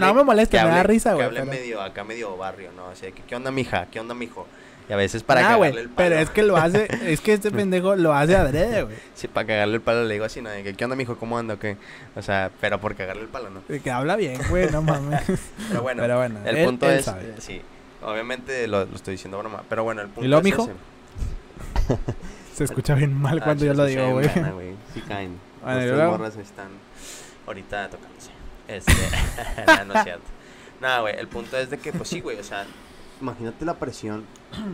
no 0.00 0.14
me 0.14 0.24
molesta, 0.24 0.58
que 0.58 0.64
me 0.64 0.70
da 0.74 0.82
risa, 0.82 1.10
Que 1.10 1.14
güey. 1.14 1.26
hable 1.28 1.40
pero- 1.42 1.52
medio, 1.52 1.80
acá 1.80 2.02
medio 2.02 2.36
barrio, 2.36 2.70
¿no? 2.74 2.88
Así 2.88 3.06
de 3.06 3.12
que, 3.12 3.22
¿qué 3.22 3.36
onda, 3.36 3.52
mija? 3.52 3.86
¿Qué 3.88 4.00
onda, 4.00 4.12
mijo? 4.12 4.48
Y 4.88 4.92
a 4.92 4.96
veces 4.96 5.22
para 5.22 5.42
Nah, 5.42 5.48
cagarle 5.50 5.80
el 5.82 5.88
palo. 5.88 5.94
pero 5.96 6.16
es 6.18 6.30
que 6.30 6.42
lo 6.42 6.56
hace, 6.56 6.88
es 7.12 7.20
que 7.20 7.34
este 7.34 7.52
pendejo 7.52 7.94
lo 7.94 8.12
hace 8.12 8.34
adrede, 8.34 8.82
güey. 8.82 8.96
Sí, 9.14 9.28
para 9.28 9.46
cagarle 9.46 9.76
el 9.76 9.80
palo 9.80 10.02
le 10.04 10.14
digo 10.14 10.24
así, 10.24 10.42
¿no? 10.42 10.50
Que, 10.50 10.74
¿qué 10.74 10.84
onda, 10.84 10.96
mijo? 10.96 11.16
¿Cómo 11.18 11.38
anda 11.38 11.54
o 11.54 11.58
qué? 11.60 11.76
O 12.16 12.22
sea, 12.22 12.50
pero 12.60 12.80
por 12.80 12.96
cagarle 12.96 13.22
el 13.22 13.28
palo, 13.28 13.50
¿no? 13.50 13.62
De 13.68 13.78
que 13.78 13.90
habla 13.92 14.16
bien, 14.16 14.40
güey, 14.50 14.68
no 14.72 14.82
mames. 14.82 15.22
Pero 15.68 15.82
bueno, 15.82 16.02
Pero 16.02 16.16
bueno, 16.18 16.40
el 16.44 16.56
él- 16.56 16.64
punto 16.66 16.90
él 16.90 16.98
es, 16.98 17.04
sabe. 17.04 17.32
sí, 17.38 17.62
obviamente 18.02 18.66
lo, 18.66 18.86
lo 18.86 18.96
estoy 18.96 19.12
diciendo 19.12 19.38
broma, 19.38 19.62
pero 19.68 19.84
bueno, 19.84 20.02
el 20.02 20.08
punto 20.08 20.28
luego, 20.28 20.40
es 20.40 20.44
mijo? 20.44 20.62
ese. 20.64 20.72
Se 22.56 22.64
escucha 22.64 22.94
bien 22.94 23.14
mal 23.14 23.38
Ah, 23.40 23.44
cuando 23.44 23.64
yo 23.66 23.74
lo 23.74 23.84
digo, 23.84 24.10
güey. 24.12 24.28
Sí 24.94 25.00
caen. 25.06 25.38
Bueno, 25.66 25.78
Los 25.80 25.84
¿y 25.84 25.88
tres 25.88 25.96
luego? 25.98 26.12
morras 26.18 26.36
están 26.36 26.68
ahorita 27.46 27.90
tocándose. 27.90 28.30
Este, 28.68 28.92
no 29.86 29.94
es 29.94 30.04
cierto. 30.04 30.24
Nada, 30.80 31.00
güey, 31.00 31.18
el 31.18 31.28
punto 31.28 31.56
es 31.56 31.70
de 31.70 31.78
que, 31.78 31.92
pues 31.92 32.08
sí, 32.08 32.20
güey, 32.20 32.38
o 32.38 32.44
sea, 32.44 32.66
imagínate 33.20 33.64
la 33.64 33.74
presión 33.74 34.24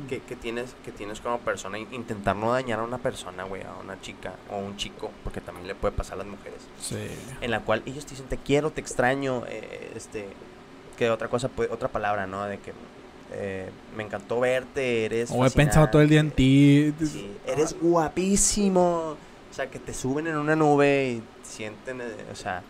que, 0.09 0.19
que 0.21 0.35
tienes 0.37 0.75
que 0.85 0.91
tienes 0.93 1.21
como 1.21 1.39
persona, 1.39 1.79
in- 1.79 1.89
intentar 1.93 2.35
no 2.37 2.53
dañar 2.53 2.81
a 2.81 2.83
una 2.83 2.99
persona, 2.99 3.45
güey, 3.45 3.63
a 3.63 3.73
una 3.83 4.01
chica 4.01 4.35
o 4.51 4.59
un 4.59 4.77
chico, 4.77 5.11
porque 5.25 5.41
también 5.41 5.67
le 5.69 5.75
puede 5.75 5.93
pasar 5.95 6.15
a 6.15 6.19
las 6.19 6.27
mujeres, 6.27 6.59
Sí. 6.81 6.97
en 7.41 7.51
la 7.51 7.61
cual 7.61 7.83
ellos 7.87 8.05
te 8.05 8.11
dicen, 8.11 8.27
te 8.27 8.37
quiero, 8.39 8.71
te 8.71 8.81
extraño, 8.81 9.45
eh, 9.49 9.93
este, 9.95 10.27
que 10.99 11.09
otra 11.11 11.29
cosa, 11.29 11.49
otra 11.71 11.89
palabra, 11.89 12.27
¿no? 12.27 12.45
De 12.47 12.59
que 12.59 12.73
eh, 13.35 13.71
me 13.97 14.03
encantó 14.03 14.41
verte, 14.41 15.05
eres 15.07 15.31
O 15.33 15.47
he 15.47 15.51
pensado 15.51 15.89
todo 15.89 16.03
el 16.03 16.09
día 16.09 16.21
en 16.21 16.31
ti. 16.33 16.93
Sí, 17.01 17.31
eres 17.47 17.75
guapísimo. 17.81 19.17
O 19.53 19.55
sea, 19.55 19.71
que 19.71 19.79
te 19.79 19.93
suben 19.95 20.27
en 20.27 20.37
una 20.37 20.57
nube 20.57 21.11
y 21.11 21.23
sienten, 21.47 22.01
eh, 22.01 22.07
o 22.33 22.35
sea, 22.35 22.63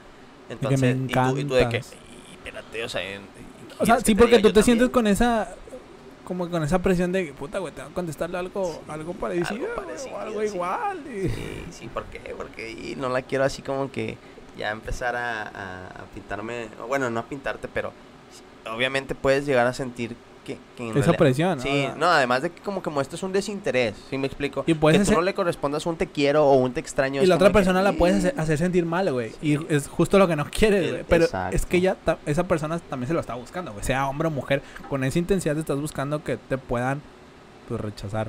entonces, 0.51 0.81
me 0.81 0.91
y, 0.91 1.07
tú, 1.07 1.39
y 1.39 1.45
tú 1.45 1.55
de 1.55 1.69
que, 1.69 1.77
encantas. 1.79 1.95
"Y, 2.29 2.35
espérate, 2.35 2.85
o 2.85 2.89
sea, 2.89 3.03
y- 3.05 3.17
O 3.17 3.87
sea, 3.87 3.95
¿quieres 3.97 4.03
sí, 4.05 4.15
porque 4.17 4.39
tú 4.41 4.53
te 4.53 4.63
sientes 4.65 4.89
también?" 4.89 4.91
con 4.93 5.07
esa 5.07 5.55
como 6.25 6.49
con 6.51 6.63
esa 6.63 6.79
presión 6.81 7.11
de 7.13 7.27
que, 7.27 7.33
puta, 7.33 7.59
güey, 7.59 7.73
tengo 7.75 7.89
que 7.89 7.95
contestarle 7.95 8.39
algo, 8.39 8.81
algo 8.89 9.13
parecido, 9.13 9.49
algo 9.51 9.67
güey, 9.75 9.87
parecido, 9.87 10.15
o 10.17 10.19
algo 10.21 10.41
sí. 10.41 10.47
igual. 10.47 11.05
y- 11.09 11.29
Sí, 11.29 11.65
sí, 11.71 11.89
¿por 11.89 12.05
qué? 12.07 12.21
Porque 12.37 12.71
y 12.71 12.95
no 12.97 13.09
la 13.09 13.23
quiero 13.23 13.45
así 13.45 13.63
como 13.63 13.91
que 13.91 14.17
ya 14.59 14.71
empezar 14.71 15.15
a, 15.17 15.43
a- 15.43 15.87
a 15.89 16.05
pintarme, 16.15 16.69
bueno, 16.89 17.11
no 17.11 17.21
a 17.21 17.25
pintarte, 17.25 17.69
pero 17.69 17.93
obviamente 18.73 19.15
puedes 19.15 19.47
llegar 19.47 19.67
a 19.67 19.73
sentir 19.73 20.17
que, 20.45 20.59
que 20.77 20.85
Esa 20.91 20.93
realidad- 20.95 21.17
presión. 21.19 21.61
Sí, 21.61 21.87
no, 21.97 22.07
además 22.07 22.43
de 22.43 22.51
que 22.51 22.61
como 22.63 22.83
que 22.83 22.91
muestres 22.91 23.23
un 23.23 23.33
desinterés, 23.33 23.95
¿sí 24.11 24.19
me 24.19 24.27
explico? 24.27 24.65
Y 24.67 24.75
puedes 24.75 24.99
que 24.99 25.05
tú 25.05 25.11
hacer- 25.11 25.17
no 25.19 25.23
le 25.23 25.35
correspondas 25.35 25.87
un 25.87 25.97
te 25.97 26.07
quiero 26.09 26.45
o 26.47 26.55
un 26.57 26.73
te 26.73 26.81
extraño. 26.81 27.21
Y 27.21 27.25
es 27.25 27.29
la 27.29 27.37
otra 27.37 27.49
que, 27.49 27.55
persona 27.55 27.83
la 27.83 27.93
puedes 27.93 28.19
hacer, 28.19 28.35
"Mm". 28.37 28.41
hacer 28.41 28.59
sentir 28.59 28.85
mal, 28.87 29.13
güey. 29.13 29.31
Sí. 29.31 29.37
Y 29.59 29.75
es 29.75 29.89
justo 29.89 30.19
lo 30.19 30.27
que 30.29 30.37
no 30.37 30.45
quieres, 30.51 30.91
güey. 30.91 31.05
Pero 31.09 31.25
es 31.25 31.31
exacto. 31.31 31.67
que 31.69 31.81
ya 31.81 31.97
esa 32.27 32.45
persona 32.49 32.79
también 32.79 33.09
se 33.09 33.15
lo 33.15 33.21
está 33.21 33.35
buscando, 33.35 33.73
güey. 33.73 33.85
Sea 33.85 34.09
hombre 34.09 34.29
o 34.29 34.31
mujer, 34.31 34.63
con 34.89 35.05
esa 35.05 35.19
intensidad 35.19 35.55
te 35.55 35.61
estás 35.61 35.79
buscando 35.81 36.23
que 36.25 36.37
te 36.37 36.59
puedan 36.59 37.01
pues, 37.69 37.81
rechazar 37.81 38.29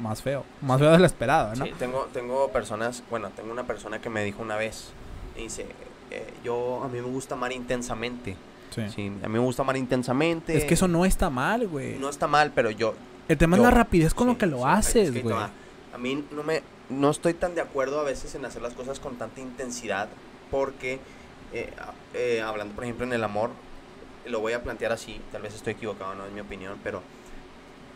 más 0.00 0.22
feo. 0.22 0.44
Más 0.60 0.78
feo 0.80 0.90
de 0.90 0.98
lo 0.98 1.06
esperado, 1.06 1.54
¿no? 1.54 1.64
Sí, 1.64 1.72
tengo, 1.78 2.08
tengo 2.12 2.48
personas, 2.48 3.02
bueno, 3.10 3.30
tengo 3.36 3.52
una 3.52 3.64
persona 3.64 4.00
que 4.00 4.08
me 4.10 4.24
dijo 4.24 4.42
una 4.42 4.56
vez, 4.56 4.90
me 5.36 5.42
dice, 5.42 5.66
eh, 6.10 6.32
yo, 6.44 6.82
a 6.82 6.88
mí 6.88 6.98
me 7.00 7.02
gusta 7.08 7.34
amar 7.34 7.52
intensamente. 7.52 8.36
Sí. 8.74 8.82
Sí, 8.94 9.06
a 9.22 9.28
mí 9.28 9.34
me 9.34 9.38
gusta 9.38 9.62
amar 9.62 9.76
intensamente. 9.76 10.56
Es 10.56 10.64
que 10.64 10.74
eso 10.74 10.88
no 10.88 11.04
está 11.04 11.30
mal, 11.30 11.68
güey. 11.68 11.98
no 11.98 12.08
está 12.08 12.26
mal, 12.26 12.52
pero 12.54 12.70
yo... 12.70 12.94
El 13.28 13.38
tema 13.38 13.56
yo- 13.56 13.62
es 13.62 13.68
la 13.68 13.74
rapidez 13.74 14.14
con 14.14 14.26
sí, 14.28 14.32
lo 14.32 14.38
que 14.38 14.46
lo 14.46 14.56
sí, 14.58 14.62
es 14.62 14.68
haces, 14.68 15.10
que 15.12 15.20
güey. 15.22 15.34
te 15.34 15.40
va. 15.40 15.50
A 15.94 15.98
mí 15.98 16.24
no 16.32 16.42
me, 16.42 16.62
no 16.88 17.10
estoy 17.10 17.34
tan 17.34 17.54
de 17.54 17.60
acuerdo 17.60 18.00
a 18.00 18.04
veces 18.04 18.34
en 18.34 18.44
hacer 18.44 18.62
las 18.62 18.72
cosas 18.74 18.98
con 18.98 19.16
tanta 19.16 19.40
intensidad, 19.40 20.08
porque, 20.50 20.98
eh, 21.52 21.70
eh, 22.14 22.42
hablando 22.44 22.74
por 22.74 22.84
ejemplo 22.84 23.06
en 23.06 23.12
el 23.12 23.22
amor, 23.24 23.50
lo 24.26 24.40
voy 24.40 24.52
a 24.54 24.62
plantear 24.62 24.92
así, 24.92 25.20
tal 25.32 25.42
vez 25.42 25.54
estoy 25.54 25.74
equivocado, 25.74 26.14
no 26.14 26.24
es 26.26 26.32
mi 26.32 26.40
opinión, 26.40 26.78
pero 26.82 27.02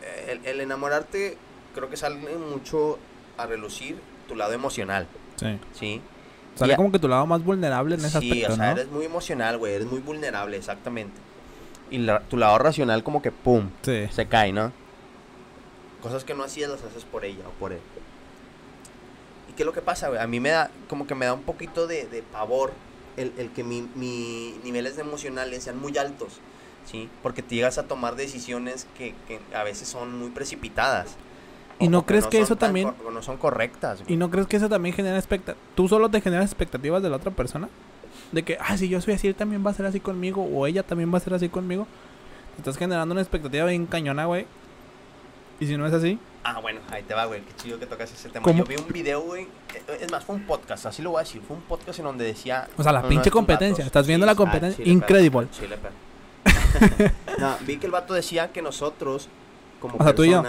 eh, 0.03 0.39
el, 0.43 0.45
el 0.45 0.61
enamorarte 0.61 1.37
creo 1.73 1.89
que 1.89 1.97
sale 1.97 2.15
mucho 2.37 2.99
a 3.37 3.45
relucir 3.45 3.97
tu 4.27 4.35
lado 4.35 4.53
emocional, 4.53 5.07
Sí. 5.37 5.59
¿sí? 5.73 6.01
Sale 6.57 6.75
como 6.75 6.91
que 6.91 6.99
tu 6.99 7.07
lado 7.07 7.25
más 7.25 7.43
vulnerable 7.43 7.95
en 7.95 8.01
ese 8.05 8.19
sí, 8.19 8.31
aspecto, 8.31 8.53
o 8.53 8.55
sea, 8.55 8.65
¿no? 8.65 8.71
eres 8.79 8.91
muy 8.91 9.05
emocional, 9.05 9.57
güey, 9.57 9.73
eres 9.73 9.87
muy 9.87 9.99
vulnerable, 9.99 10.57
exactamente. 10.57 11.15
Y 11.89 11.99
la- 11.99 12.19
tu 12.21 12.37
lado 12.37 12.57
racional 12.57 13.03
como 13.03 13.21
que, 13.21 13.31
¡pum!, 13.31 13.69
Sí. 13.83 14.07
se 14.11 14.25
cae, 14.27 14.51
¿no? 14.51 14.71
Cosas 16.01 16.23
que 16.23 16.33
no 16.33 16.43
hacías 16.43 16.69
las 16.69 16.83
haces 16.83 17.03
por 17.05 17.25
ella 17.25 17.43
o 17.47 17.51
por 17.59 17.71
él. 17.73 17.79
¿Y 19.49 19.53
qué 19.53 19.63
es 19.63 19.65
lo 19.65 19.73
que 19.73 19.81
pasa, 19.81 20.09
güey? 20.09 20.19
A 20.21 20.27
mí 20.27 20.39
me 20.39 20.49
da, 20.49 20.69
como 20.89 21.07
que 21.07 21.15
me 21.15 21.25
da 21.25 21.33
un 21.33 21.43
poquito 21.43 21.87
de, 21.87 22.05
de 22.07 22.21
pavor 22.21 22.73
el, 23.15 23.33
el 23.37 23.49
que 23.51 23.63
mi, 23.63 23.87
mi 23.95 24.59
niveles 24.63 24.97
emocionales 24.97 25.63
sean 25.63 25.79
muy 25.79 25.97
altos, 25.97 26.39
¿sí? 26.85 27.09
Porque 27.23 27.41
te 27.41 27.55
llegas 27.55 27.77
a 27.77 27.83
tomar 27.83 28.15
decisiones 28.15 28.85
que, 28.97 29.15
que 29.27 29.39
a 29.55 29.63
veces 29.63 29.87
son 29.87 30.17
muy 30.19 30.29
precipitadas, 30.29 31.15
¿Y 31.79 31.87
no 31.89 32.05
crees 32.05 32.27
que 32.27 32.39
eso 32.39 32.55
tan 32.55 32.69
también- 32.69 32.93
no 33.13 33.21
son 33.21 33.37
correctas, 33.37 34.01
güey. 34.01 34.13
¿Y 34.13 34.17
no 34.17 34.29
crees 34.29 34.47
que 34.47 34.57
eso 34.57 34.69
también 34.69 34.95
genera 34.95 35.17
expectativas? 35.17 35.61
¿Tú 35.75 35.87
solo 35.87 36.09
te 36.09 36.21
generas 36.21 36.45
expectativas 36.45 37.03
de 37.03 37.09
la 37.09 37.17
otra 37.17 37.31
persona? 37.31 37.69
De 38.31 38.43
que, 38.43 38.57
ah, 38.59 38.77
si 38.77 38.89
yo 38.89 38.99
soy 38.99 39.13
así, 39.13 39.27
él 39.27 39.35
también 39.35 39.65
va 39.65 39.71
a 39.71 39.73
ser 39.73 39.85
así 39.85 39.99
conmigo. 39.99 40.43
O 40.43 40.65
ella 40.67 40.83
también 40.83 41.13
va 41.13 41.17
a 41.17 41.21
ser 41.21 41.33
así 41.33 41.49
conmigo. 41.49 41.87
Estás 42.57 42.77
generando 42.77 43.13
una 43.13 43.21
expectativa 43.21 43.65
bien 43.65 43.85
cañona, 43.85 44.25
güey. 44.25 44.47
Y 45.59 45.67
si 45.67 45.77
no 45.77 45.85
es 45.87 45.93
así, 45.93 46.19
Ah, 46.49 46.59
bueno, 46.61 46.79
ahí 46.91 47.03
te 47.03 47.13
va, 47.13 47.25
güey. 47.25 47.41
Qué 47.41 47.53
chido 47.57 47.77
que 47.77 47.85
tocas 47.85 48.09
ese 48.09 48.29
tema. 48.29 48.41
¿Cómo? 48.41 48.59
Yo 48.59 48.63
vi 48.63 48.77
un 48.77 48.87
video, 48.87 49.19
güey. 49.19 49.43
eh, 49.43 49.97
Es 49.99 50.09
más, 50.09 50.23
fue 50.23 50.35
un 50.35 50.43
podcast, 50.43 50.85
así 50.85 51.01
lo 51.01 51.09
voy 51.09 51.19
a 51.19 51.23
decir. 51.23 51.41
Fue 51.45 51.57
un 51.57 51.63
podcast 51.63 51.99
en 51.99 52.05
donde 52.05 52.23
decía. 52.23 52.69
o 52.77 52.83
sea, 52.83 52.93
la 52.93 53.05
pinche 53.05 53.29
competencia. 53.29 53.83
Estás 53.83 54.07
viendo 54.07 54.25
la 54.25 54.31
ah, 54.31 54.35
competencia. 54.35 54.77
perro, 54.77 54.93
Incredible. 54.93 55.47
no, 57.39 57.57
vi 57.65 57.75
que 57.77 57.85
el 57.85 57.91
vato 57.91 58.13
decía 58.13 58.53
que 58.53 58.61
nosotros, 58.61 59.27
como 59.81 59.97
O 59.97 60.03
sea, 60.03 60.15
tú 60.15 60.23
y 60.23 60.31
yo. 60.31 60.41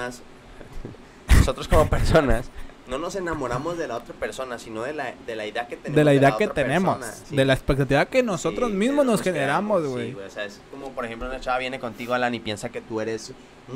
Nosotros, 1.49 1.69
como 1.69 1.89
personas, 1.91 2.51
no 2.89 2.99
nos 2.99 3.15
enamoramos 3.17 3.77
de 3.77 3.87
la 3.89 3.97
otra 3.97 4.15
persona, 4.15 4.59
sino 4.59 4.83
de 4.83 4.93
la, 4.95 5.13
de 5.27 5.37
la 5.37 5.45
idea 5.47 5.67
que 5.69 5.77
tenemos. 5.77 5.97
De 5.97 6.05
la 6.05 6.15
idea 6.15 6.37
que 6.37 6.45
otra 6.47 6.55
tenemos. 6.65 6.97
persona, 6.99 7.17
sí. 7.29 7.37
De 7.37 7.45
la 7.45 7.53
expectativa 7.53 8.07
que 8.07 8.23
nosotros 8.23 8.71
Sí, 8.71 8.77
mismos 8.77 9.05
que 9.05 9.11
nos 9.11 9.23
generamos, 9.23 9.83
sí, 9.83 9.89
güey. 9.91 10.15
O 10.15 10.31
sea, 10.31 10.45
es 10.45 10.61
como, 10.71 10.91
por 10.93 11.05
ejemplo, 11.05 11.29
una 11.29 11.39
chava 11.41 11.59
viene 11.59 11.79
contigo, 11.79 12.15
Alan, 12.15 12.35
y 12.35 12.41
piensa 12.41 12.71
que 12.71 12.81
tú 12.81 13.01
eres 13.01 13.33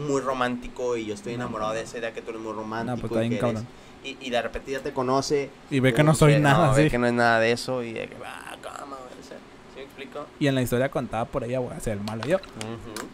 muy 0.08 0.20
romántico 0.22 0.96
y 0.96 1.04
yo 1.06 1.14
estoy 1.14 1.32
No. 1.36 1.42
enamorado 1.44 1.72
de 1.74 1.82
esa 1.82 1.98
idea 1.98 2.12
que 2.14 2.22
tú 2.22 2.30
eres 2.30 2.40
muy 2.42 2.52
romántico. 2.54 2.96
No, 2.96 3.00
pues 3.00 3.10
y 3.12 3.14
está 3.14 3.20
bien 3.20 3.30
que 3.30 3.36
eres- 3.38 3.54
cabrón. 3.62 3.66
y, 4.04 4.16
y 4.26 4.30
de 4.30 4.42
repente 4.42 4.72
ya 4.72 4.80
te 4.80 4.92
conoce. 4.92 5.50
Y 5.70 5.80
ve 5.80 5.92
que 5.92 6.02
no 6.02 6.14
soy 6.14 6.32
que 6.34 6.40
nada 6.40 6.72
ve 6.72 6.82
así. 6.82 6.90
que 6.90 6.98
no 6.98 7.06
es 7.06 7.12
nada 7.12 7.38
de 7.40 7.52
eso 7.52 7.82
y 7.82 7.92
de 7.92 8.08
que, 8.08 8.16
ah, 8.24 8.56
cama, 8.62 8.96
güey. 8.96 9.20
o 9.20 9.28
sea, 9.28 9.36
¿Sí 9.74 9.76
me 9.76 9.82
explico? 9.82 10.24
Y 10.40 10.46
en 10.46 10.54
la 10.54 10.62
historia 10.62 10.90
contada 10.90 11.26
por 11.26 11.44
ella, 11.44 11.58
voy 11.58 11.74
a 11.76 11.80
ser 11.80 11.98
el 11.98 12.00
malo 12.04 12.24
yo. 12.24 12.36
Ujú. 12.38 13.06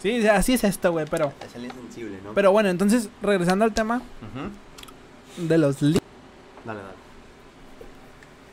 Sí, 0.00 0.26
así 0.28 0.54
es 0.54 0.64
esto, 0.64 0.92
güey. 0.92 1.06
Pero, 1.10 1.32
Es 1.44 1.54
el 1.54 1.64
insensible, 1.66 2.18
¿no? 2.24 2.32
pero 2.34 2.52
bueno, 2.52 2.68
entonces, 2.70 3.08
regresando 3.22 3.64
al 3.64 3.72
tema 3.74 4.00
de 5.36 5.58
los 5.58 5.80
li- 5.82 6.00
Dale, 6.64 6.80
dale. 6.80 6.94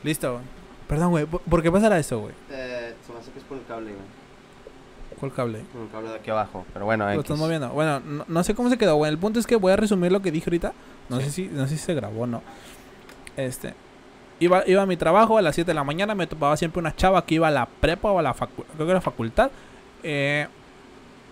Listo, 0.02 0.32
güey. 0.34 0.44
Perdón, 0.86 1.10
güey. 1.10 1.26
¿Por 1.26 1.62
qué 1.62 1.70
pasará 1.72 1.98
eso, 1.98 2.20
güey? 2.20 2.32
Eh, 2.50 2.94
se 3.06 3.12
me 3.12 3.18
hace 3.18 3.30
que 3.30 3.38
es 3.38 3.44
por 3.44 3.58
el 3.58 3.64
cable, 3.66 3.90
güey. 3.90 4.18
¿Cuál 5.18 5.32
cable? 5.34 5.64
Por 5.72 5.82
el 5.82 5.88
cable 5.88 6.08
de 6.08 6.14
aquí. 6.14 6.20
Aquí 6.22 6.30
abajo, 6.30 6.64
pero 6.72 6.84
bueno, 6.84 7.04
Lo 7.06 7.12
X. 7.12 7.22
estás 7.24 7.38
moviendo. 7.38 7.68
Bueno, 7.70 8.00
no, 8.00 8.24
no 8.28 8.44
sé 8.44 8.54
cómo 8.54 8.68
se 8.70 8.78
quedó, 8.78 8.96
güey. 8.96 9.10
El 9.10 9.18
punto 9.18 9.40
es 9.40 9.46
que 9.46 9.56
voy 9.56 9.72
a 9.72 9.76
resumir 9.76 10.12
lo 10.12 10.22
que 10.22 10.30
dije 10.30 10.48
ahorita. 10.48 10.72
No 11.08 11.18
Sí. 11.18 11.24
sé 11.24 11.30
si 11.30 11.46
no 11.48 11.66
sé 11.66 11.76
si 11.76 11.82
se 11.84 11.94
grabó 11.94 12.22
o 12.22 12.26
no. 12.26 12.42
Este. 13.36 13.74
Iba, 14.40 14.62
iba 14.68 14.82
a 14.82 14.86
mi 14.86 14.96
trabajo 14.96 15.36
a 15.36 15.42
las 15.42 15.54
7 15.56 15.70
de 15.70 15.74
la 15.74 15.82
mañana. 15.84 16.14
Me 16.14 16.26
topaba 16.28 16.56
siempre 16.56 16.78
una 16.78 16.94
chava 16.94 17.24
que 17.26 17.34
iba 17.34 17.48
a 17.48 17.50
la 17.50 17.66
prepa 17.66 18.10
o 18.12 18.18
a 18.18 18.22
la 18.22 18.34
facultad. 18.34 18.72
Creo 18.74 18.86
que 18.86 18.90
era 18.92 19.00
facultad. 19.00 19.50
Eh, 20.04 20.46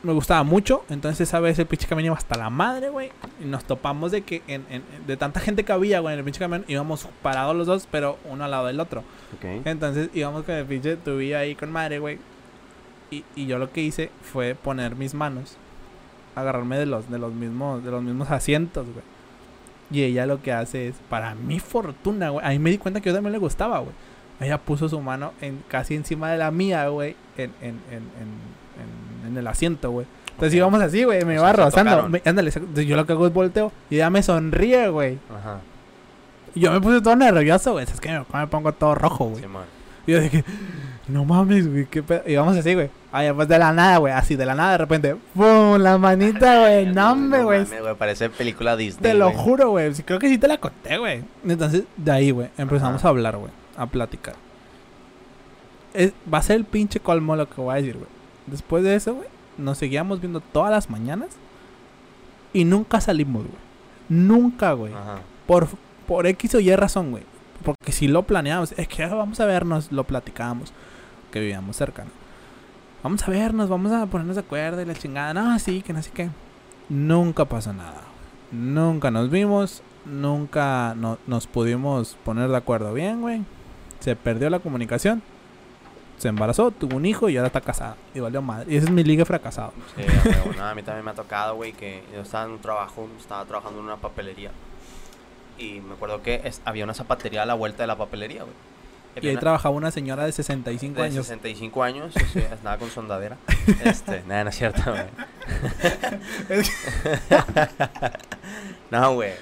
me 0.03 0.13
gustaba 0.13 0.43
mucho. 0.43 0.85
Entonces 0.89 1.29
esa 1.29 1.41
vez 1.41 1.59
el 1.59 1.67
pinche 1.67 1.87
camión 1.89 2.07
iba 2.07 2.15
hasta 2.17 2.37
la 2.39 2.51
madre, 2.51 2.91
güey. 2.91 3.11
Y 3.43 3.47
nos 3.47 3.65
topamos 3.65 4.13
de 4.13 4.23
que 4.23 4.43
en, 4.47 4.65
en- 4.71 4.83
de 5.07 5.17
tanta 5.17 5.41
gente 5.41 5.65
que 5.65 5.73
había, 5.73 6.01
güey, 6.01 6.13
en 6.15 6.19
el 6.21 6.25
pinche 6.25 6.39
camión 6.41 6.65
íbamos 6.69 7.09
parados 7.23 7.57
los 7.57 7.67
dos, 7.67 7.89
pero 7.91 8.19
uno 8.25 8.45
al 8.45 8.51
lado 8.51 8.67
del 8.67 8.79
otro. 8.81 9.03
Entonces 9.65 10.11
íbamos 10.15 10.45
con 10.45 10.55
el 10.55 10.65
pinche 10.67 10.97
tubillo 10.97 11.39
ahí 11.39 11.55
con 11.55 11.71
madre, 11.73 11.99
güey. 11.99 12.19
Y, 13.11 13.25
y 13.37 13.47
yo 13.47 13.59
lo 13.59 13.71
que 13.73 13.83
hice 13.83 14.11
fue 14.23 14.55
poner 14.55 14.97
mis 14.97 15.15
manos, 15.15 15.57
agarrarme 16.35 16.79
de 16.79 16.87
los, 16.87 17.09
de 17.11 17.19
los 17.19 17.33
mismos, 17.33 17.85
de 17.85 17.91
los 17.91 18.03
mismos 18.03 18.31
asientos, 18.31 18.87
güey. 18.87 19.05
Y 19.91 20.03
ella 20.03 20.27
lo 20.27 20.43
que 20.43 20.53
hace 20.53 20.89
es, 20.89 20.97
para 21.09 21.35
mi 21.37 21.61
fortuna, 21.61 22.31
güey. 22.31 22.45
Ahí 22.45 22.59
me 22.59 22.71
di 22.71 22.79
cuenta 22.79 23.01
que 23.01 23.09
yo 23.11 23.15
también 23.15 23.33
le 23.33 23.39
gustaba, 23.39 23.79
güey. 23.79 23.93
Ella 24.41 24.59
puso 24.59 24.89
su 24.89 25.01
mano 25.01 25.33
en, 25.41 25.63
casi 25.69 25.95
encima 25.95 26.31
de 26.33 26.39
la 26.39 26.51
mía, 26.51 26.89
güey. 26.89 27.15
En, 27.37 27.53
en, 27.63 27.77
en, 27.93 28.03
en, 29.37 29.41
el 29.41 29.47
asiento, 29.47 29.91
güey. 29.91 30.07
Entonces 30.33 30.55
íbamos 30.55 30.81
así, 30.83 31.05
güey. 31.05 31.25
Me 31.25 31.39
O 31.39 31.43
va 31.43 31.55
sea, 31.55 31.71
se 31.71 31.83
rozando. 31.83 32.09
Me- 32.09 32.23
ándale, 32.25 32.51
yo 32.87 32.97
lo 32.97 33.07
que 33.07 33.13
hago 33.13 33.27
es 33.27 33.33
volteo. 33.33 33.73
Y 33.91 33.97
ella 33.97 34.11
me 34.11 34.23
sonríe, 34.23 34.89
güey. 34.89 35.19
Ajá. 35.35 35.61
Y 36.55 36.61
yo 36.61 36.73
me 36.73 36.81
puse 36.81 37.01
todo 37.01 37.17
nervioso, 37.17 37.73
güey. 37.73 37.85
Es 37.85 38.01
que 38.01 38.11
me, 38.11 38.25
me 38.33 38.47
pongo 38.47 38.73
todo 38.73 38.95
rojo, 38.95 39.27
güey. 39.27 39.43
Simón. 39.43 39.65
Y 40.07 40.13
yo 40.13 40.21
dije, 40.21 40.45
no 41.09 41.25
mames, 41.25 41.69
güey, 41.71 41.87
qué 41.87 42.03
pedo. 42.03 42.23
Y 42.27 42.37
vamos 42.37 42.57
así, 42.57 42.75
güey. 42.75 42.91
Ay, 43.13 43.33
pues 43.33 43.49
de 43.49 43.59
la 43.59 43.73
nada, 43.73 43.97
güey. 43.99 44.13
Así, 44.13 44.37
de 44.37 44.45
la 44.47 44.55
nada, 44.55 44.73
de 44.73 44.79
repente, 44.79 45.17
¡pum! 45.35 45.79
La 45.79 45.97
manita, 45.99 46.61
güey. 46.61 46.87
No, 46.87 47.17
güey. 47.45 47.65
Parece 47.99 48.29
película 48.31 48.77
Disney. 48.77 49.03
Te 49.13 49.15
lo 49.19 49.31
juro, 49.33 49.71
güey. 49.71 49.95
Sí, 49.95 50.03
creo 50.03 50.19
que 50.19 50.29
sí 50.29 50.39
te 50.39 50.49
la 50.49 50.59
conté, 50.59 50.97
güey. 50.99 51.25
Entonces, 51.47 51.85
de 51.97 52.11
ahí, 52.13 52.31
güey, 52.31 52.49
empezamos 52.59 53.01
Ajá. 53.01 53.09
a 53.09 53.11
hablar, 53.11 53.37
güey. 53.39 53.51
A 53.77 53.87
platicar. 53.87 54.35
Es- 55.95 56.13
va 56.33 56.39
a 56.39 56.43
ser 56.43 56.57
el 56.57 56.65
pinche 56.67 57.01
colmo 57.01 57.37
lo 57.37 57.49
que 57.49 57.61
voy 57.61 57.73
a 57.73 57.77
decir, 57.77 57.95
güey. 57.95 58.16
Después 58.47 58.85
de 58.85 58.95
eso, 58.95 59.15
güey, 59.15 59.29
nos 59.59 59.79
seguíamos 59.79 60.21
viendo 60.21 60.41
todas 60.41 60.71
las 60.71 60.91
mañanas. 60.91 61.31
Y 62.53 62.65
nunca 62.65 63.01
salimos, 63.01 63.43
güey. 63.43 63.59
Nunca, 64.09 64.73
güey. 64.73 64.93
Por, 65.47 65.69
por 66.07 66.27
X 66.27 66.55
o 66.55 66.61
Y 66.61 66.75
razón, 66.77 67.11
güey. 67.11 67.25
Porque 67.65 67.93
si 67.93 68.07
lo 68.09 68.23
planeamos, 68.23 68.73
es 68.73 68.87
que 68.89 69.03
ah, 69.05 69.15
vamos 69.15 69.41
a 69.41 69.47
vernos, 69.47 69.91
lo 69.93 70.05
platicábamos. 70.05 70.73
Que 71.31 71.41
vivíamos 71.41 71.77
cerca, 71.77 72.05
¿no? 72.05 72.11
Vamos 73.03 73.27
a 73.27 73.31
vernos, 73.31 73.69
vamos 73.69 73.93
a 73.93 74.07
ponernos 74.07 74.37
de 74.37 74.43
acuerdo 74.43 74.81
y 74.81 74.85
la 74.85 74.95
chingada. 74.95 75.35
No, 75.35 75.59
sí, 75.59 75.83
que 75.83 75.93
no 75.93 76.03
sé 76.03 76.11
qué. 76.13 76.31
Nunca 76.89 77.45
pasó 77.45 77.73
nada. 77.73 78.03
Nunca 78.53 79.11
nos 79.11 79.31
vimos. 79.31 79.83
Nunca 80.05 80.95
no- 80.97 81.19
nos 81.27 81.47
pudimos 81.49 82.17
poner 82.25 82.49
de 82.49 82.57
acuerdo 82.57 82.93
bien, 82.95 83.21
güey. 83.21 83.43
Se 84.01 84.15
perdió 84.17 84.49
la 84.51 84.61
comunicación. 84.61 85.23
Se 86.19 86.29
embarazó, 86.29 86.71
tuvo 86.71 86.97
un 86.97 87.05
hijo 87.07 87.29
y 87.29 87.37
ahora 87.37 87.49
está 87.49 87.61
casada. 87.61 87.97
Y 88.15 88.21
valió 88.21 88.41
madre. 88.43 88.73
Y 88.73 88.77
ese 88.77 88.87
es 88.87 88.91
mi 88.93 89.05
liga 89.05 89.25
fracasado. 89.25 89.73
Sí, 89.95 90.03
a 90.03 90.29
huevo, 90.29 90.53
no, 90.57 90.65
a 90.65 90.75
mí 90.75 90.83
también 90.83 91.05
me 91.05 91.11
ha 91.11 91.15
tocado, 91.15 91.55
güey, 91.57 91.73
que 91.73 92.03
yo 92.15 92.21
estaba 92.23 92.45
en 92.47 92.53
un 92.53 92.59
trabajo, 92.61 93.07
estaba 93.19 93.45
trabajando 93.45 93.79
en 93.81 93.85
una 93.87 93.97
papelería. 93.97 94.51
Y 95.59 95.81
me 95.81 95.95
acuerdo 95.95 96.23
que 96.23 96.41
es- 96.45 96.61
había 96.65 96.85
una 96.85 96.95
zapatería 96.95 97.43
a 97.43 97.47
la 97.47 97.55
vuelta 97.55 97.83
de 97.83 97.87
la 97.87 97.97
papelería, 97.97 98.43
güey. 98.45 98.55
Y 99.23 99.27
ahí 99.29 99.33
una- 99.33 99.41
trabajaba 99.41 99.75
una 99.75 99.91
señora 99.91 100.25
de 100.27 100.33
65 100.33 101.01
de 101.01 101.07
años. 101.07 101.27
65 101.27 101.83
años, 101.83 102.13
sí, 102.33 102.39
estaba 102.39 102.77
con 102.79 102.91
sondadera. 102.91 103.37
Este, 103.85 104.23
nada, 104.27 104.45
no 104.45 104.51
es 104.51 104.57
cierto, 104.57 104.83
güey. 104.91 105.05
no, 108.91 109.15
güey. 109.15 109.33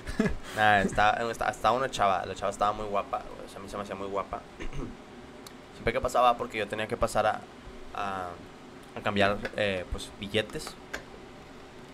Nada, 0.57 0.83
estaba, 0.83 1.31
estaba, 1.31 1.51
estaba 1.51 1.77
una 1.77 1.91
chava, 1.91 2.25
la 2.27 2.35
chava 2.35 2.51
estaba 2.51 2.73
muy 2.73 2.87
guapa, 2.87 3.19
güey, 3.19 3.47
o 3.47 3.49
sea, 3.49 3.59
a 3.59 3.63
mí 3.63 3.69
se 3.69 3.77
me 3.77 3.83
hacía 3.83 3.95
muy 3.95 4.09
guapa. 4.09 4.41
Siempre 5.85 6.01
que 6.01 6.01
pasaba, 6.01 6.35
porque 6.39 6.57
yo 6.57 6.67
tenía 6.67 6.87
que 6.89 6.97
pasar 6.97 7.27
a, 7.27 7.41
a, 7.95 8.29
a 8.97 9.01
cambiar, 9.03 9.37
eh, 9.55 9.85
pues, 9.93 10.11
billetes. 10.19 10.75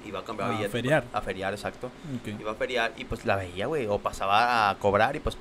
Iba 0.06 0.20
a 0.20 0.24
cambiar 0.24 0.48
A 0.48 0.52
billetes. 0.52 0.70
feriar. 0.70 1.02
A 1.12 1.20
feriar, 1.20 1.52
exacto. 1.54 1.90
Iba 2.24 2.52
a 2.52 2.54
feriar 2.54 2.92
y 2.96 3.04
pues 3.04 3.24
la 3.26 3.34
veía, 3.34 3.66
güey. 3.66 3.88
O 3.88 3.98
pasaba 3.98 4.70
a 4.70 4.78
cobrar 4.78 5.16
y 5.16 5.18
pues 5.18 5.36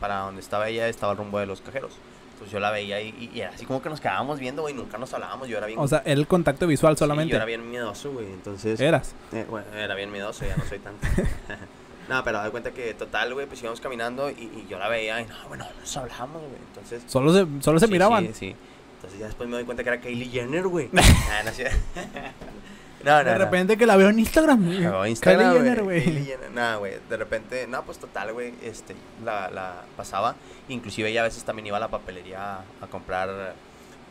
para 0.00 0.16
donde 0.22 0.40
estaba 0.40 0.68
ella 0.68 0.88
estaba 0.88 1.12
el 1.12 1.18
rumbo 1.18 1.38
de 1.38 1.46
los 1.46 1.60
cajeros. 1.60 1.92
Entonces 2.32 2.50
yo 2.52 2.58
la 2.58 2.72
veía 2.72 3.00
y, 3.00 3.30
y 3.32 3.40
era 3.40 3.50
así 3.50 3.66
como 3.66 3.80
que 3.80 3.88
nos 3.88 4.00
quedábamos 4.00 4.40
viendo, 4.40 4.62
güey. 4.62 4.74
Nunca 4.74 4.98
nos 4.98 5.14
hablábamos. 5.14 5.46
Yo 5.46 5.58
era 5.58 5.68
bien. 5.68 5.78
O 5.78 5.86
sea, 5.86 6.02
el 6.04 6.26
contacto 6.26 6.66
visual 6.66 6.96
sí, 6.96 6.98
solamente. 6.98 7.30
yo 7.30 7.36
era 7.36 7.44
bien 7.44 7.70
miedoso, 7.70 8.10
güey. 8.10 8.26
Entonces. 8.26 8.80
Eras. 8.80 9.14
eh, 9.32 9.46
bueno, 9.48 9.66
era 9.76 9.94
bien 9.94 10.10
miedoso, 10.10 10.44
ya 10.44 10.56
no 10.56 10.64
soy 10.64 10.80
tanto. 10.80 11.06
no, 12.08 12.24
pero 12.24 12.38
da 12.38 12.50
cuenta 12.50 12.72
que 12.72 12.94
total, 12.94 13.32
güey, 13.34 13.46
pues 13.46 13.60
íbamos 13.62 13.80
caminando 13.80 14.30
y, 14.30 14.34
y 14.34 14.66
yo 14.68 14.78
la 14.78 14.88
veía 14.88 15.20
y 15.20 15.26
no, 15.26 15.34
bueno, 15.48 15.64
no 15.64 15.80
nos 15.80 15.96
hablamos, 15.96 16.42
güey. 16.42 16.60
Entonces. 16.68 17.02
Solo 17.06 17.32
se, 17.32 17.46
solo 17.62 17.78
se 17.78 17.86
sí, 17.86 17.92
miraban. 17.92 18.26
Sí, 18.28 18.32
sí. 18.34 18.56
Entonces 18.96 19.18
ya 19.20 19.26
después 19.26 19.48
me 19.48 19.56
doy 19.56 19.64
cuenta 19.64 19.82
que 19.82 19.88
era 19.90 20.00
Kylie 20.00 20.30
Jenner, 20.30 20.66
güey. 20.68 20.88
Ah, 21.30 21.42
no, 21.44 21.52
sí. 21.52 21.62
no, 23.04 23.10
no, 23.10 23.24
de 23.24 23.32
no. 23.32 23.38
repente 23.38 23.76
que 23.76 23.86
la 23.86 23.96
veo 23.96 24.08
en 24.10 24.18
Instagram. 24.18 24.64
güey. 24.64 24.86
O 24.86 25.06
Instagram, 25.06 25.52
Kylie 25.52 25.58
Jenner, 25.64 25.82
güey. 25.82 26.04
Kylie 26.04 26.20
güey. 26.20 26.26
Jenner, 26.26 26.50
Nada, 26.52 26.76
güey. 26.76 26.94
De 27.08 27.16
repente, 27.16 27.66
no, 27.66 27.82
pues 27.84 27.98
total, 27.98 28.32
güey. 28.32 28.54
Este, 28.62 28.94
la, 29.24 29.50
la 29.50 29.82
pasaba. 29.96 30.36
Inclusive 30.68 31.08
ella 31.10 31.22
a 31.22 31.24
veces 31.24 31.42
también 31.44 31.66
iba 31.66 31.76
a 31.78 31.80
la 31.80 31.88
papelería 31.88 32.56
a, 32.58 32.64
a 32.80 32.86
comprar, 32.88 33.54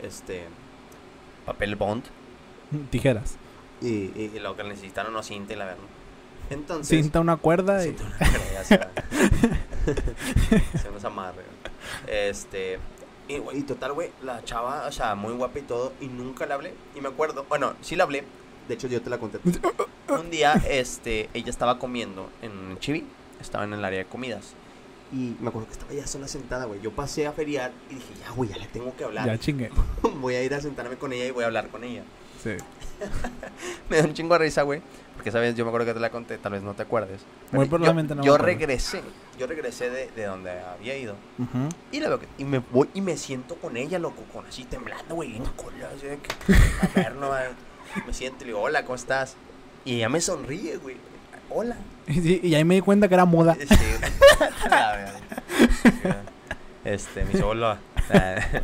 este, 0.02 0.44
papel 1.46 1.76
bond. 1.76 2.04
Tijeras. 2.90 3.36
Y, 3.80 3.86
y, 4.14 4.30
y 4.34 4.38
lo 4.38 4.56
que 4.56 4.64
necesitaron, 4.64 5.12
no 5.12 5.22
cinta 5.22 5.52
y 5.54 5.56
la 5.56 5.64
verdad. 5.66 5.80
Entonces. 6.52 7.02
Cinta 7.02 7.20
una 7.20 7.36
cuerda 7.36 7.86
y... 7.86 7.90
una 7.90 8.18
cuerda, 8.18 8.52
ya 8.52 8.64
se 10.82 10.90
nos 10.90 11.04
amarre. 11.04 11.42
Este. 12.06 12.78
Y, 13.28 13.38
güey, 13.38 13.58
y 13.58 13.62
total, 13.62 13.92
güey, 13.92 14.10
la 14.22 14.44
chava, 14.44 14.86
o 14.86 14.92
sea, 14.92 15.14
muy 15.14 15.32
guapa 15.32 15.58
y 15.58 15.62
todo, 15.62 15.92
y 16.00 16.06
nunca 16.06 16.46
le 16.46 16.54
hablé. 16.54 16.74
Y 16.96 17.00
me 17.00 17.08
acuerdo, 17.08 17.46
bueno, 17.48 17.74
sí 17.80 17.96
le 17.96 18.02
hablé. 18.02 18.24
De 18.68 18.74
hecho, 18.74 18.88
yo 18.88 19.00
te 19.00 19.10
la 19.10 19.18
conté. 19.18 19.38
Un 20.08 20.30
día, 20.30 20.54
este, 20.68 21.28
ella 21.34 21.50
estaba 21.50 21.78
comiendo 21.78 22.30
en 22.42 22.78
Chibi, 22.78 23.06
estaba 23.40 23.64
en 23.64 23.72
el 23.72 23.84
área 23.84 24.00
de 24.00 24.06
comidas. 24.06 24.54
Y 25.12 25.36
me 25.40 25.48
acuerdo 25.48 25.68
que 25.68 25.74
estaba 25.74 25.92
ya 25.92 26.06
sola 26.06 26.26
sentada, 26.26 26.64
güey. 26.64 26.80
Yo 26.80 26.90
pasé 26.90 27.26
a 27.26 27.32
feriar 27.32 27.70
y 27.90 27.96
dije, 27.96 28.14
ya, 28.20 28.30
güey, 28.30 28.50
ya 28.50 28.56
le 28.56 28.66
tengo 28.66 28.96
que 28.96 29.04
hablar. 29.04 29.26
Ya 29.26 29.38
chingue. 29.38 29.70
voy 30.20 30.34
a 30.34 30.42
ir 30.42 30.54
a 30.54 30.60
sentarme 30.60 30.96
con 30.96 31.12
ella 31.12 31.26
y 31.26 31.30
voy 31.30 31.44
a 31.44 31.46
hablar 31.46 31.68
con 31.68 31.84
ella. 31.84 32.02
Sí. 32.42 32.52
Me 33.90 33.98
dio 33.98 34.06
un 34.06 34.14
chingo 34.14 34.34
de 34.34 34.38
risa, 34.38 34.62
güey. 34.62 34.80
Porque, 35.14 35.30
¿sabes? 35.30 35.54
Yo 35.54 35.64
me 35.64 35.68
acuerdo 35.68 35.86
que 35.86 35.94
te 35.94 36.00
la 36.00 36.10
conté, 36.10 36.38
tal 36.38 36.52
vez 36.52 36.62
no 36.62 36.74
te 36.74 36.82
acuerdes. 36.82 37.20
Muy 37.52 37.66
yo- 37.66 37.70
probablemente 37.70 38.14
no 38.14 38.22
me 38.22 38.26
Yo 38.26 38.38
regresé, 38.38 39.02
yo 39.38 39.46
regresé 39.46 39.90
de, 39.90 40.10
de 40.10 40.24
donde 40.24 40.50
había 40.50 40.96
ido. 40.96 41.14
Ujú. 41.38 41.68
Y 41.92 42.00
la 42.00 42.08
veo 42.08 42.20
que- 42.20 42.28
y 42.38 42.44
me 42.44 42.58
voy 42.58 42.88
y 42.94 43.00
me 43.02 43.16
siento 43.16 43.56
con 43.56 43.76
ella, 43.76 43.98
loco, 43.98 44.22
con 44.32 44.46
así 44.46 44.64
temblando, 44.64 45.14
güey, 45.14 45.36
en 45.36 45.44
cola, 45.44 45.88
así 45.96 46.06
de 46.06 46.18
que, 46.18 46.30
a 46.54 46.88
ver, 46.94 47.14
no, 47.16 47.30
me 48.06 48.14
siento 48.14 48.38
y 48.38 48.40
le 48.40 48.46
digo, 48.52 48.60
hola, 48.62 48.84
¿cómo 48.84 48.94
estás? 48.96 49.36
Y 49.84 49.96
ella 49.96 50.08
me 50.08 50.20
sonríe, 50.20 50.76
güey. 50.78 50.96
hola. 51.50 51.76
Y, 52.08 52.54
ahí 52.54 52.64
me 52.64 52.74
di 52.76 52.80
cuenta 52.80 53.06
que 53.08 53.14
era 53.14 53.24
moda. 53.26 53.54
Sí. 53.54 53.66
La 54.70 54.92
verdad. 54.96 56.22
Este, 56.84 57.24
me 57.24 57.30
dice, 57.30 57.42
hola. 57.44 57.78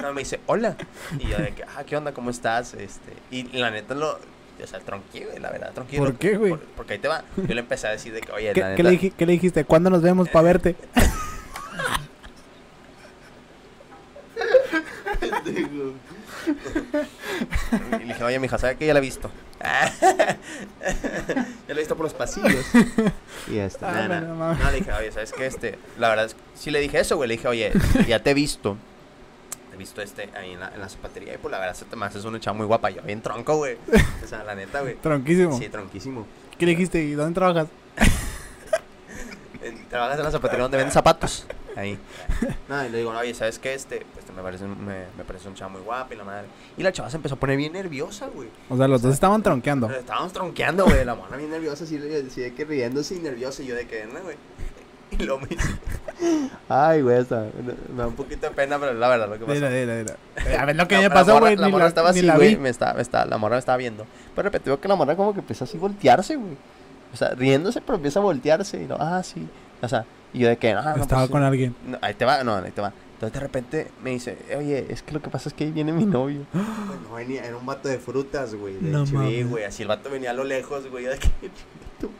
No, 0.00 0.14
me 0.14 0.20
dice, 0.20 0.40
hola. 0.46 0.76
Y 1.18 1.26
yo 1.28 1.36
de 1.36 1.52
que, 1.52 1.62
ah, 1.64 1.84
¿qué 1.84 1.94
onda? 1.96 2.14
¿Cómo 2.14 2.30
estás? 2.30 2.72
Este, 2.74 3.12
y 3.30 3.42
la 3.58 3.70
neta 3.70 3.94
lo, 3.94 4.18
o 4.62 4.66
sea, 4.66 4.80
tronqué, 4.80 5.24
güey, 5.26 5.38
la 5.38 5.50
verdad, 5.50 5.72
tronqué. 5.74 5.96
¿Por 5.98 6.14
qué, 6.16 6.36
güey? 6.36 6.50
Por- 6.52 6.60
porque 6.76 6.92
ahí 6.94 6.98
te 6.98 7.08
va. 7.08 7.24
Yo 7.36 7.54
le 7.54 7.60
empecé 7.60 7.86
a 7.86 7.90
decir 7.90 8.12
de 8.12 8.20
que, 8.20 8.32
oye, 8.32 8.52
¿Qué, 8.52 8.60
la 8.60 8.74
qué 8.74 8.82
le, 8.82 8.90
dij- 8.90 9.12
qué 9.16 9.26
le 9.26 9.32
dijiste? 9.32 9.64
¿Cuándo 9.64 9.90
nos 9.90 10.02
vemos 10.02 10.28
para 10.28 10.42
verte? 10.44 10.76
Y 17.72 17.98
le 17.98 18.04
dije, 18.06 18.24
oye, 18.24 18.38
mija, 18.38 18.58
¿sabe 18.58 18.76
que 18.76 18.86
ya 18.86 18.92
la 18.94 18.98
he 19.00 19.02
visto? 19.02 19.30
ya 19.60 20.36
la 21.68 21.74
he 21.74 21.78
visto 21.78 21.96
por 21.96 22.04
los 22.04 22.14
pasillos. 22.14 22.64
Y 23.50 23.58
Ah, 23.58 23.68
nada, 23.80 24.06
bueno, 24.06 24.20
nada. 24.20 24.34
mames. 24.34 24.58
No, 24.64 24.70
le 24.70 24.76
dije, 24.78 24.92
oye, 24.92 25.12
¿sabes 25.12 25.32
qué? 25.32 25.46
Este, 25.46 25.78
la 25.98 26.08
verdad 26.08 26.26
es 26.26 26.34
que 26.34 26.40
sí 26.54 26.70
le 26.70 26.80
dije 26.80 27.00
eso, 27.00 27.16
güey. 27.16 27.28
Le 27.28 27.36
dije, 27.36 27.48
oye, 27.48 27.72
ya 28.08 28.22
te 28.22 28.30
he 28.30 28.34
visto. 28.34 28.76
Visto 29.80 30.02
este 30.02 30.28
ahí 30.36 30.52
en 30.52 30.60
la, 30.60 30.68
en 30.74 30.78
la 30.80 30.88
zapatería. 30.90 31.32
Y 31.34 31.38
pues 31.38 31.50
la 31.50 31.58
verdad, 31.58 31.74
se 31.74 31.86
te 31.86 31.96
me 31.96 32.04
haces 32.04 32.22
una 32.26 32.38
chava 32.38 32.54
muy 32.58 32.66
guapa. 32.66 32.90
Yo 32.90 33.00
bien 33.02 33.22
tronco, 33.22 33.56
güey. 33.56 33.78
O 34.22 34.26
sea, 34.26 34.44
la 34.44 34.54
neta, 34.54 34.82
güey. 34.82 34.94
Tronquísimo. 35.02 35.58
Sí, 35.58 35.68
tronquísimo. 35.70 36.26
¿Qué 36.58 36.66
le 36.66 36.72
dijiste? 36.72 37.02
¿Y 37.02 37.12
dónde 37.12 37.34
trabajas? 37.34 37.68
Trabajas 39.90 40.18
en 40.18 40.24
la 40.24 40.30
zapatería 40.30 40.62
donde 40.62 40.76
venden 40.78 40.92
zapatos. 40.92 41.46
Ahí. 41.76 41.98
No, 42.68 42.84
y 42.84 42.88
le 42.88 42.98
digo, 42.98 43.10
oye, 43.10 43.34
¿sabes 43.34 43.58
qué? 43.58 43.74
Este, 43.74 44.04
pues 44.14 44.24
me 44.34 44.42
parece, 44.42 44.64
me, 44.64 45.04
me 45.16 45.24
parece 45.24 45.48
un 45.48 45.54
chavo 45.54 45.70
muy 45.72 45.80
guapa 45.82 46.14
y 46.14 46.16
la 46.16 46.24
madre. 46.24 46.46
Y 46.76 46.82
la 46.82 46.92
chava 46.92 47.10
se 47.10 47.16
empezó 47.16 47.34
a 47.34 47.38
poner 47.38 47.56
bien 47.56 47.72
nerviosa, 47.72 48.28
güey. 48.28 48.48
O 48.68 48.76
sea, 48.76 48.86
los 48.88 49.02
dos 49.02 49.12
estaban 49.14 49.42
tronqueando. 49.42 49.90
Estábamos 49.90 50.32
tronqueando, 50.32 50.84
güey. 50.84 51.04
La 51.04 51.14
mona 51.14 51.36
bien 51.36 51.50
nerviosa, 51.50 51.84
así, 51.84 51.98
le- 51.98 52.26
así 52.26 52.40
de 52.40 52.54
que 52.54 52.64
riéndose 52.64 53.16
y 53.16 53.18
nerviosa. 53.20 53.62
Y 53.62 53.66
yo 53.66 53.74
de 53.74 53.86
que, 53.86 54.04
no, 54.06 54.20
güey. 54.20 54.36
Y 55.18 55.26
me 55.26 55.46
dice, 55.48 55.68
Ay, 56.68 57.02
güey, 57.02 57.18
esta. 57.18 57.46
me 57.92 57.96
da 58.02 58.06
un 58.06 58.14
poquito 58.14 58.46
de 58.48 58.54
pena, 58.54 58.78
pero 58.78 58.92
es 58.92 58.98
la 58.98 59.08
verdad 59.08 59.28
lo 59.28 59.34
que 59.38 59.40
pasó. 59.44 59.54
Mira, 59.54 59.70
mira, 59.70 59.94
mira. 59.94 60.60
A 60.60 60.64
ver 60.66 60.76
lo 60.76 60.86
que 60.86 60.94
La- 60.96 61.00
me 61.02 61.10
pasó, 61.10 61.38
güey. 61.40 61.56
La 61.56 61.68
morra 61.68 61.86
estaba 61.86 62.10
así, 62.10 62.28
güey. 62.28 62.56
Me 62.56 62.68
está, 62.68 62.94
me 62.94 63.02
está, 63.02 63.24
la 63.24 63.38
morra 63.38 63.56
me 63.56 63.60
estaba 63.60 63.78
viendo. 63.78 64.04
Pero 64.34 64.36
de 64.36 64.42
repente 64.50 64.70
veo 64.70 64.80
que 64.80 64.88
la 64.88 64.94
morra 64.96 65.16
como 65.16 65.32
que 65.32 65.40
empieza 65.40 65.64
así 65.64 65.76
a 65.76 65.80
voltearse, 65.80 66.36
güey. 66.36 66.56
O 67.12 67.16
sea, 67.16 67.30
riéndose, 67.30 67.80
pero 67.80 67.96
empieza 67.96 68.20
a 68.20 68.22
voltearse. 68.22 68.82
Y 68.82 68.86
no, 68.86 68.96
ah, 69.00 69.22
sí. 69.22 69.48
O 69.82 69.88
sea, 69.88 70.04
y 70.32 70.40
yo 70.40 70.48
de 70.48 70.58
que, 70.58 70.72
ah, 70.72 70.94
no, 70.96 71.02
Estaba 71.02 71.22
pues, 71.22 71.30
con 71.30 71.42
alguien. 71.42 71.74
no, 71.86 71.98
ahí 72.02 72.14
te 72.14 72.24
va, 72.24 72.44
no, 72.44 72.54
ahí 72.56 72.70
te 72.70 72.80
va. 72.80 72.92
Entonces 73.14 73.34
de 73.34 73.40
repente 73.40 73.90
me 74.02 74.10
dice, 74.10 74.38
oye, 74.56 74.86
es 74.88 75.02
que 75.02 75.12
lo 75.12 75.20
que 75.20 75.28
pasa 75.28 75.48
es 75.48 75.54
que 75.54 75.64
ahí 75.64 75.72
viene 75.72 75.92
mi 75.92 76.06
novio. 76.06 76.46
Bueno, 76.54 77.14
venía, 77.14 77.44
era 77.44 77.56
un 77.56 77.66
vato 77.66 77.88
de 77.88 77.98
frutas, 77.98 78.54
güey. 78.54 78.74
de 78.74 78.90
No 78.90 79.04
güey, 79.06 79.64
así 79.64 79.82
el 79.82 79.88
vato 79.88 80.08
venía 80.10 80.30
a 80.30 80.34
lo 80.34 80.44
lejos, 80.44 80.88
güey. 80.90 81.04
yo 81.04 81.10
de 81.10 81.18
que, 81.18 81.30
tú. 82.00 82.10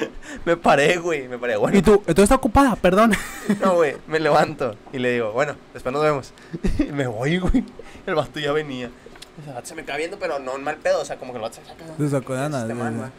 me 0.44 0.56
paré, 0.56 0.98
güey, 0.98 1.28
me 1.28 1.38
paré. 1.38 1.56
Bueno, 1.56 1.76
¿Y 1.78 1.82
tú? 1.82 1.98
¿Tú 1.98 2.22
estás 2.22 2.32
ocupada? 2.32 2.76
Perdón. 2.76 3.12
no, 3.60 3.74
güey, 3.74 3.96
me 4.06 4.20
levanto 4.20 4.76
y 4.92 4.98
le 4.98 5.12
digo, 5.12 5.32
bueno, 5.32 5.56
después 5.72 5.92
nos 5.92 6.02
vemos. 6.02 6.32
y 6.78 6.92
me 6.92 7.06
voy, 7.06 7.38
güey. 7.38 7.64
El 8.06 8.14
vato 8.14 8.38
ya 8.40 8.52
venía. 8.52 8.90
Se 9.64 9.74
me 9.74 9.84
queda 9.84 9.96
viendo, 9.96 10.18
pero 10.18 10.38
no 10.38 10.56
en 10.56 10.64
mal 10.64 10.76
pedo, 10.76 11.02
o 11.02 11.04
sea, 11.04 11.16
como 11.16 11.32
que 11.32 11.38
vato 11.38 11.56
se 11.56 11.64
saca. 11.64 11.84
Se 11.98 12.08
sacó 12.08 12.34
de 12.34 12.48
nada, 12.48 12.62
Este 12.62 12.74
man. 12.74 13.12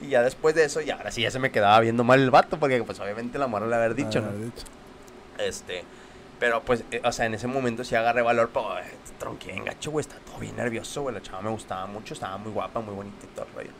Y 0.00 0.08
ya 0.08 0.22
después 0.22 0.54
de 0.54 0.64
eso, 0.64 0.80
ya 0.80 0.96
ahora 0.96 1.10
sí 1.10 1.22
ya 1.22 1.30
se 1.30 1.38
me 1.38 1.50
quedaba 1.52 1.78
viendo 1.80 2.02
mal 2.02 2.20
el 2.20 2.30
vato, 2.30 2.58
porque 2.58 2.82
pues 2.82 2.98
obviamente 2.98 3.38
la 3.38 3.46
morra 3.46 3.66
le 3.66 3.76
haber 3.76 3.94
dicho, 3.94 4.20
Ah, 4.20 4.30
¿no? 4.32 4.44
dicho. 4.44 4.64
Este, 5.38 5.84
pero 6.38 6.62
pues, 6.62 6.82
eh, 6.90 7.00
o 7.04 7.12
sea, 7.12 7.26
en 7.26 7.34
ese 7.34 7.46
momento 7.46 7.84
sí 7.84 7.94
agarré 7.94 8.22
valor, 8.22 8.50
pero 8.52 8.78
eh, 8.78 8.82
tronqué 9.18 9.62
güey, 9.86 10.00
está 10.00 10.16
todo 10.26 10.38
bien 10.38 10.56
nervioso, 10.56 11.02
güey, 11.02 11.14
la 11.14 11.22
chava 11.22 11.42
me 11.42 11.50
gustaba 11.50 11.86
mucho, 11.86 12.14
estaba 12.14 12.36
muy 12.38 12.50
guapa, 12.50 12.80
muy 12.80 12.94
bonita 12.94 13.24
y 13.24 13.28
todo 13.28 13.46
el 13.46 13.54
rollo. 13.54 13.70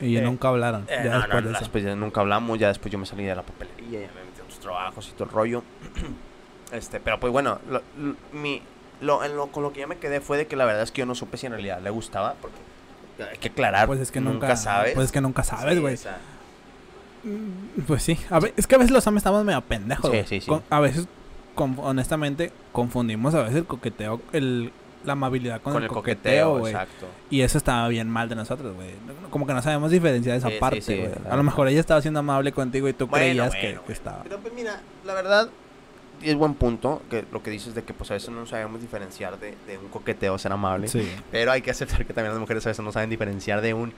Y 0.00 0.16
Eh, 0.16 0.22
nunca 0.22 0.48
hablaron. 0.48 0.86
Eh, 0.88 1.00
ya 1.04 1.10
no, 1.10 1.18
después 1.18 1.42
no, 1.42 1.48
de 1.48 1.52
eso. 1.54 1.60
después 1.60 1.84
ya 1.84 1.94
nunca 1.96 2.20
hablamos, 2.20 2.58
ya 2.58 2.68
después 2.68 2.90
yo 2.92 2.98
me 2.98 3.06
salí 3.06 3.24
de 3.24 3.34
la 3.34 3.42
papelería, 3.42 4.00
ya 4.00 4.08
me 4.08 4.24
metí 4.24 4.40
a 4.40 4.44
otros 4.44 4.60
trabajos 4.60 5.08
y 5.08 5.12
todo 5.12 5.24
el 5.24 5.30
rollo. 5.30 5.62
este, 6.72 7.00
pero 7.00 7.20
pues 7.20 7.32
bueno, 7.32 7.58
lo, 7.68 7.82
lo- 7.98 8.16
mi, 8.32 8.62
lo, 9.00 9.24
en 9.24 9.36
lo, 9.36 9.48
con 9.48 9.62
lo 9.62 9.72
que 9.72 9.80
ya 9.80 9.86
me 9.86 9.96
quedé 9.98 10.20
fue 10.20 10.36
de 10.38 10.46
que 10.46 10.56
la 10.56 10.64
verdad 10.64 10.82
es 10.82 10.90
que 10.92 11.00
yo 11.00 11.06
no 11.06 11.14
supe 11.14 11.36
si 11.36 11.46
en 11.46 11.52
realidad 11.52 11.80
le 11.82 11.90
gustaba, 11.90 12.34
porque 12.40 12.56
hay 13.30 13.38
que 13.38 13.48
aclarar, 13.48 13.86
Pues 13.86 14.00
es 14.00 14.10
que 14.10 14.20
nunca, 14.20 14.56
sabes. 14.56 14.94
Pues 14.94 15.06
es 15.06 15.12
que 15.12 15.20
nunca 15.20 15.42
sabes, 15.44 15.78
güey. 15.80 15.96
Mm, 17.22 17.82
Pues 17.86 18.02
sí. 18.02 18.18
A 18.30 18.40
ver, 18.40 18.54
es 18.56 18.66
que 18.66 18.74
a 18.74 18.78
veces 18.78 18.90
los 18.92 19.06
hombres 19.06 19.20
estamos 19.20 19.44
medio 19.44 19.60
pendejos. 19.62 20.10
Sí, 20.10 20.22
sí, 20.26 20.40
sí. 20.40 20.46
Con- 20.46 20.62
a 20.70 20.80
veces, 20.80 21.06
con- 21.54 21.76
honestamente, 21.78 22.50
confundimos 22.72 23.34
a 23.34 23.42
veces 23.42 23.56
el 23.56 23.66
coqueteo, 23.66 24.22
el, 24.32 24.72
la 25.04 25.12
amabilidad 25.14 25.60
con, 25.62 25.72
con 25.72 25.82
el, 25.82 25.88
el 25.88 25.94
coqueteo, 25.94 26.58
güey. 26.58 26.72
exacto. 26.72 27.06
Y 27.30 27.40
eso 27.42 27.56
estaba 27.58 27.88
bien 27.88 28.08
mal 28.08 28.28
de 28.28 28.34
nosotros, 28.36 28.74
güey. 28.74 28.90
Como 29.30 29.46
que 29.46 29.54
no 29.54 29.62
sabemos 29.62 29.90
diferenciar 29.90 30.36
esa 30.36 30.48
Sí, 30.48 30.56
parte, 30.60 30.80
sí, 30.82 30.96
güey. 30.96 31.10
a 31.30 31.36
lo 31.36 31.42
mejor 31.42 31.68
ella 31.68 31.80
estaba 31.80 32.02
siendo 32.02 32.20
amable 32.20 32.52
contigo 32.52 32.88
y 32.88 32.92
tú 32.92 33.06
Bueno, 33.06 33.24
creías 33.24 33.52
que, 33.54 33.58
bueno, 33.60 33.80
que 33.80 33.86
bueno. 33.86 33.92
estaba. 33.92 34.22
Pero 34.24 34.38
pues 34.40 34.52
mira, 34.54 34.80
la 35.06 35.14
verdad, 35.14 35.48
y 36.22 36.28
es 36.30 36.36
buen 36.36 36.52
punto, 36.54 37.00
que 37.08 37.24
lo 37.32 37.42
que 37.42 37.50
dices 37.50 37.74
de 37.74 37.82
que 37.82 37.94
pues 37.94 38.10
a 38.10 38.14
veces 38.14 38.28
no 38.30 38.44
sabemos 38.44 38.80
diferenciar 38.82 39.38
de, 39.40 39.54
de 39.66 39.78
un 39.78 39.88
coqueteo 39.88 40.36
ser 40.38 40.52
amable. 40.52 40.86
Sí. 40.88 41.10
Pero 41.30 41.50
hay 41.52 41.62
que 41.62 41.70
aceptar 41.70 42.04
que 42.04 42.12
también 42.12 42.32
las 42.34 42.40
mujeres 42.40 42.66
a 42.66 42.68
veces 42.70 42.84
no 42.84 42.92
saben 42.92 43.08
diferenciar 43.08 43.62
de 43.62 43.72
un 43.74 43.92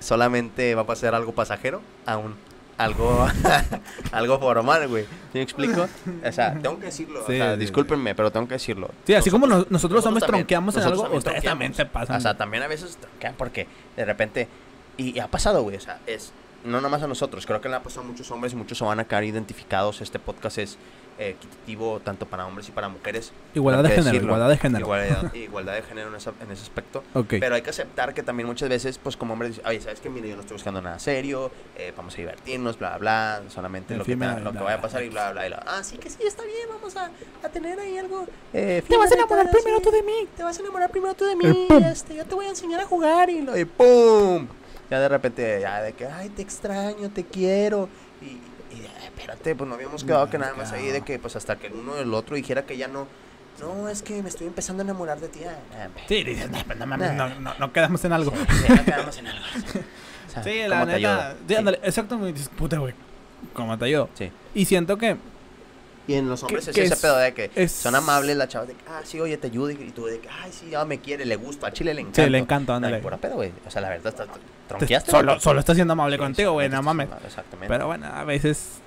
solamente 0.00 0.74
va 0.74 0.82
a 0.82 0.86
pasar 0.86 1.14
algo 1.14 1.32
pasajero 1.32 1.80
a 2.06 2.16
un 2.18 2.34
algo 2.78 3.26
algo 4.12 4.38
formal, 4.38 4.88
güey. 4.88 5.04
¿Sí 5.04 5.08
me 5.34 5.42
explico? 5.42 5.86
O 6.26 6.32
sea, 6.32 6.54
tengo 6.54 6.78
que 6.78 6.86
decirlo. 6.86 7.20
Sí, 7.26 7.32
o 7.32 7.36
sea, 7.36 7.54
sí, 7.54 7.60
discúlpenme, 7.60 8.14
pero 8.14 8.30
tengo 8.30 8.46
que 8.48 8.54
decirlo. 8.54 8.90
Sí, 9.06 9.14
así 9.14 9.30
como 9.30 9.46
nos- 9.46 9.70
nosotros, 9.70 10.04
hombres 10.06 10.26
tronqueamos 10.26 10.76
en 10.76 10.82
algo, 10.82 11.02
también 11.02 11.18
ustedes 11.18 11.42
también 11.44 11.74
se 11.74 11.86
pasan. 11.86 12.16
O 12.16 12.20
sea, 12.20 12.36
también 12.36 12.62
a 12.62 12.66
veces 12.68 12.96
tronquean 12.96 13.34
porque 13.36 13.66
de 13.96 14.04
repente. 14.04 14.48
Y, 14.96 15.16
y 15.16 15.18
ha 15.20 15.28
pasado, 15.28 15.62
güey. 15.62 15.76
O 15.76 15.80
sea, 15.80 15.98
es. 16.06 16.32
No 16.64 16.78
nada 16.78 16.88
más 16.88 17.02
a 17.02 17.06
nosotros. 17.06 17.44
Creo 17.44 17.60
que 17.60 17.68
le 17.68 17.74
ha 17.76 17.82
pasado 17.82 18.02
a 18.02 18.04
muchos 18.10 18.30
hombres 18.30 18.52
y 18.54 18.56
muchos 18.56 18.78
se 18.78 18.84
van 18.84 18.98
a 19.00 19.04
quedar 19.04 19.24
identificados. 19.24 20.00
Este 20.00 20.18
podcast 20.18 20.58
es 20.58 20.78
equitativo 21.18 22.00
tanto 22.00 22.26
para 22.26 22.46
hombres 22.46 22.68
y 22.68 22.72
para 22.72 22.88
mujeres. 22.88 23.32
igualdad 23.54 23.82
de 23.82 23.88
género, 23.90 24.04
decirlo. 24.04 24.26
igualdad 24.28 24.48
de 24.48 24.56
género. 24.58 24.84
Igualdad, 24.84 25.34
igualdad 25.34 25.74
de 25.74 25.82
género 25.82 26.08
en, 26.08 26.14
esa- 26.16 26.32
en 26.40 26.50
ese 26.50 26.62
aspecto. 26.62 27.02
Ok. 27.14 27.34
Pero 27.40 27.54
hay 27.54 27.62
que 27.62 27.70
aceptar 27.70 28.14
que 28.14 28.22
también 28.22 28.46
muchas 28.48 28.68
veces, 28.68 28.98
pues 28.98 29.16
como 29.16 29.32
hombres, 29.34 29.52
dicen, 29.52 29.66
oye, 29.66 29.80
¿sabes 29.80 30.00
qué? 30.00 30.10
Mira, 30.10 30.26
yo 30.26 30.34
no 30.36 30.40
estoy 30.42 30.56
buscando 30.56 30.80
nada 30.82 30.98
serio, 30.98 31.50
eh, 31.76 31.92
vamos 31.96 32.14
a 32.14 32.16
divertirnos, 32.18 32.78
bla, 32.78 32.98
bla, 32.98 33.40
bla, 33.40 33.50
solamente 33.50 33.96
lo 33.96 34.04
que, 34.04 34.12
lo 34.16 34.18
que 34.20 34.26
bla, 34.26 34.34
vaya 34.50 34.60
a 34.60 34.76
bla, 34.76 34.80
pasar 34.82 35.02
y 35.04 35.08
bla, 35.08 35.32
bla, 35.32 35.46
y 35.46 35.48
bla. 35.50 35.62
Ah, 35.66 35.82
sí 35.84 35.98
que 35.98 36.10
sí, 36.10 36.18
está 36.26 36.42
bien, 36.44 36.68
vamos 36.68 36.96
a, 36.96 37.10
a 37.44 37.48
tener 37.48 37.78
ahí 37.78 37.96
algo. 37.98 38.26
eh, 38.52 38.82
Te 38.88 38.96
vas 38.96 39.10
a 39.10 39.14
enamorar 39.14 39.50
primero 39.50 39.80
tú 39.80 39.90
de 39.90 40.02
mí. 40.02 40.28
Te 40.36 40.42
vas 40.42 40.56
a 40.58 40.60
enamorar 40.60 40.90
primero 40.90 41.14
tú 41.14 41.24
de 41.24 41.36
mí, 41.36 41.44
Eh, 41.70 41.88
este, 41.92 42.14
yo 42.16 42.24
te 42.24 42.34
voy 42.34 42.46
a 42.46 42.50
enseñar 42.50 42.80
a 42.80 42.86
jugar 42.86 43.30
y 43.30 43.42
lo 43.42 43.56
y 43.56 43.64
¡pum! 43.64 44.46
Ya 44.90 45.00
de 45.00 45.08
repente, 45.08 45.58
ya 45.60 45.80
de 45.80 45.92
que, 45.94 46.06
ay, 46.06 46.28
te 46.28 46.42
extraño, 46.42 47.08
te 47.10 47.24
quiero. 47.24 47.88
Y, 48.20 48.38
espérate, 49.16 49.54
pues 49.54 49.68
no 49.68 49.74
habíamos 49.74 50.04
quedado 50.04 50.28
que 50.30 50.38
nada 50.38 50.54
más 50.54 50.72
ahí 50.72 50.86
de 50.88 51.02
que, 51.02 51.18
pues 51.18 51.36
hasta 51.36 51.56
que 51.56 51.68
el 51.68 51.74
uno 51.74 51.94
del 51.94 52.12
otro 52.14 52.36
dijera 52.36 52.64
que 52.64 52.76
ya 52.76 52.88
no. 52.88 53.06
No, 53.60 53.88
es 53.88 54.02
que 54.02 54.20
me 54.20 54.28
estoy 54.28 54.48
empezando 54.48 54.82
a 54.82 54.84
enamorar 54.84 55.20
de 55.20 55.28
ti. 55.28 55.40
Ah, 55.46 55.54
ah. 55.78 55.86
Sí, 56.08 56.24
dices, 56.24 56.50
no, 56.50 56.58
pues, 56.64 56.76
no 56.76 56.86
no, 56.86 57.28
no, 57.40 57.54
no 57.58 57.72
quedamos 57.72 58.04
en 58.04 58.12
algo. 58.12 58.32
Sí, 58.32 58.64
no 58.68 58.84
quedamos 58.84 59.16
en 59.18 59.26
algo. 59.28 59.44
O 59.46 60.30
sea, 60.32 60.42
Sí, 60.42 60.50
¿cómo 60.62 60.68
la 60.70 60.84
neta. 60.86 61.36
Sí, 61.46 61.54
ándale, 61.54 61.78
exacto, 61.84 62.18
me 62.18 62.32
dices, 62.32 62.48
puta, 62.48 62.78
güey. 62.78 62.94
¿Cómo 63.52 63.78
te 63.78 63.84
ayudo? 63.84 64.08
Sí. 64.14 64.32
Y 64.54 64.64
siento 64.64 64.96
que 64.98 65.16
Y 66.08 66.14
en 66.14 66.28
los 66.28 66.42
Hombres 66.42 66.66
hombres. 66.66 66.68
es 66.68 66.74
que 66.74 66.82
ese 66.84 66.94
es- 66.94 67.00
pedo 67.00 67.16
de 67.16 67.32
que 67.32 67.50
es- 67.54 67.70
son 67.72 67.94
amables 67.94 68.36
las 68.36 68.48
chavas 68.48 68.66
de 68.68 68.74
que, 68.74 68.82
ah, 68.88 69.00
sí, 69.04 69.20
oye, 69.20 69.36
te 69.36 69.46
ayudo. 69.46 69.70
Y 69.70 69.76
tú 69.92 70.06
de 70.06 70.18
que, 70.18 70.28
ay, 70.28 70.50
sí, 70.52 70.70
ya 70.70 70.84
me 70.84 70.98
quiere, 70.98 71.24
le 71.24 71.36
gusta. 71.36 71.68
A 71.68 71.72
Chile 71.72 71.94
le 71.94 72.00
encanta. 72.00 72.24
sí, 72.24 72.30
le 72.30 72.38
encanta, 72.38 72.74
ándale. 72.74 72.98
Pura 72.98 73.18
pedo, 73.18 73.36
güey. 73.36 73.52
O 73.66 73.70
sea, 73.70 73.80
la 73.82 73.90
verdad, 73.90 74.08
está, 74.08 74.24
Te- 74.24 74.40
tronqueaste. 74.68 75.10
Solo, 75.12 75.38
solo 75.38 75.60
está 75.60 75.74
siendo 75.76 75.92
amable 75.92 76.16
Sí, 76.16 76.20
contigo, 76.22 76.52
güey, 76.52 76.68
no 76.68 76.82
mames. 76.82 77.08
Exactamente. 77.24 77.68
Pero 77.72 77.86
bueno, 77.86 78.06
a 78.06 78.24
veces. 78.24 78.80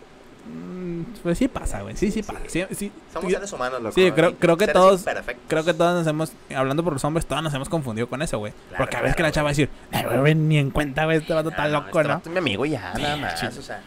Mm, 0.47 1.03
Pues 1.23 1.37
sí 1.37 1.47
pasa, 1.47 1.81
güey. 1.81 1.95
Sí, 1.97 2.11
sí, 2.11 2.21
Sí, 2.23 2.27
pasa. 2.31 2.39
sí. 2.47 2.65
Sí. 2.71 2.91
Somos 3.13 3.31
seres 3.31 3.51
humanos, 3.53 3.81
loco. 3.81 3.93
Sí, 3.95 4.11
creo- 4.11 4.35
creo 4.35 4.57
que 4.57 4.67
todos- 4.67 5.01
imperfectos. 5.01 5.45
Creo 5.47 5.63
que 5.65 5.73
todos 5.73 5.93
nos 5.99 6.07
hemos, 6.07 6.31
hablando 6.55 6.83
por 6.83 6.93
los 6.93 7.03
hombres, 7.05 7.25
todos 7.25 7.43
nos 7.43 7.53
hemos 7.53 7.69
confundido 7.69 8.07
con 8.07 8.21
eso, 8.21 8.37
güey. 8.39 8.53
Claro, 8.69 8.83
Porque 8.83 8.97
a 8.97 9.01
veces 9.01 9.15
que 9.15 9.23
la 9.23 9.31
chava 9.31 9.45
va 9.45 9.49
a 9.49 9.51
decir, 9.51 9.69
"Ay, 9.91 10.03
güey, 10.05 10.19
güey, 10.19 10.35
ni 10.35 10.57
en 10.57 10.71
cuenta, 10.71 11.05
güey, 11.05 11.17
este 11.17 11.33
vato 11.33 11.49
está 11.49 11.63
Ah, 11.63 11.67
no, 11.67 11.73
loco, 11.81 11.99
este 11.99 12.07
¿no? 12.09 12.15
vato 12.15 12.29
es 12.29 12.33
mi 12.33 12.39
amigo 12.39 12.65
ya, 12.65 12.93
nada 12.93 13.15
Sí, 13.15 13.21
más. 13.45 13.57
O 13.57 13.61
sea, 13.61 13.81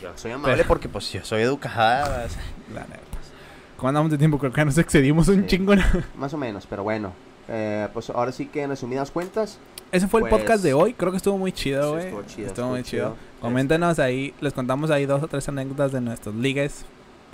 yo 0.00 0.10
soy 0.16 0.32
amable 0.32 0.64
porque, 0.64 0.88
pues, 0.88 1.12
yo 1.12 1.24
soy 1.24 1.42
educada. 1.42 2.24
o 2.26 2.28
sea, 2.28 2.42
La 2.74 2.80
neta. 2.82 2.98
¿Cómo 3.76 3.88
andamos 3.88 4.10
de 4.12 4.18
tiempo? 4.18 4.38
Creo 4.38 4.52
que 4.52 4.64
nos 4.64 4.78
excedimos 4.78 5.26
un 5.28 5.40
Sí. 5.42 5.46
chingo. 5.48 5.74
¿no? 5.74 5.82
Más 6.16 6.32
o 6.32 6.38
menos, 6.38 6.66
pero 6.66 6.82
bueno. 6.84 7.12
Eh, 7.48 7.88
pues 7.92 8.08
ahora 8.10 8.30
sí 8.30 8.46
que 8.46 8.62
en 8.62 8.70
resumidas 8.70 9.10
cuentas. 9.10 9.58
Ese 9.92 10.08
fue 10.08 10.20
el 10.22 10.28
Pues- 10.28 10.40
podcast 10.42 10.64
de 10.64 10.74
hoy. 10.74 10.94
Creo 10.94 11.10
que 11.12 11.18
estuvo 11.18 11.38
muy 11.38 11.52
chido, 11.52 11.82
Sí, 11.82 11.90
güey. 11.92 12.04
estuvo 12.06 12.22
chido, 12.22 12.46
Estuvo 12.46 12.46
estuvo 12.48 12.68
muy 12.70 12.82
chido. 12.82 13.04
chido. 13.10 13.16
Coméntenos 13.40 13.98
ahí. 13.98 14.34
Les 14.40 14.52
contamos 14.52 14.90
ahí 14.90 15.06
dos 15.06 15.22
o 15.22 15.28
tres 15.28 15.48
anécdotas 15.48 15.92
de 15.92 16.00
nuestros 16.00 16.34
ligues. 16.34 16.84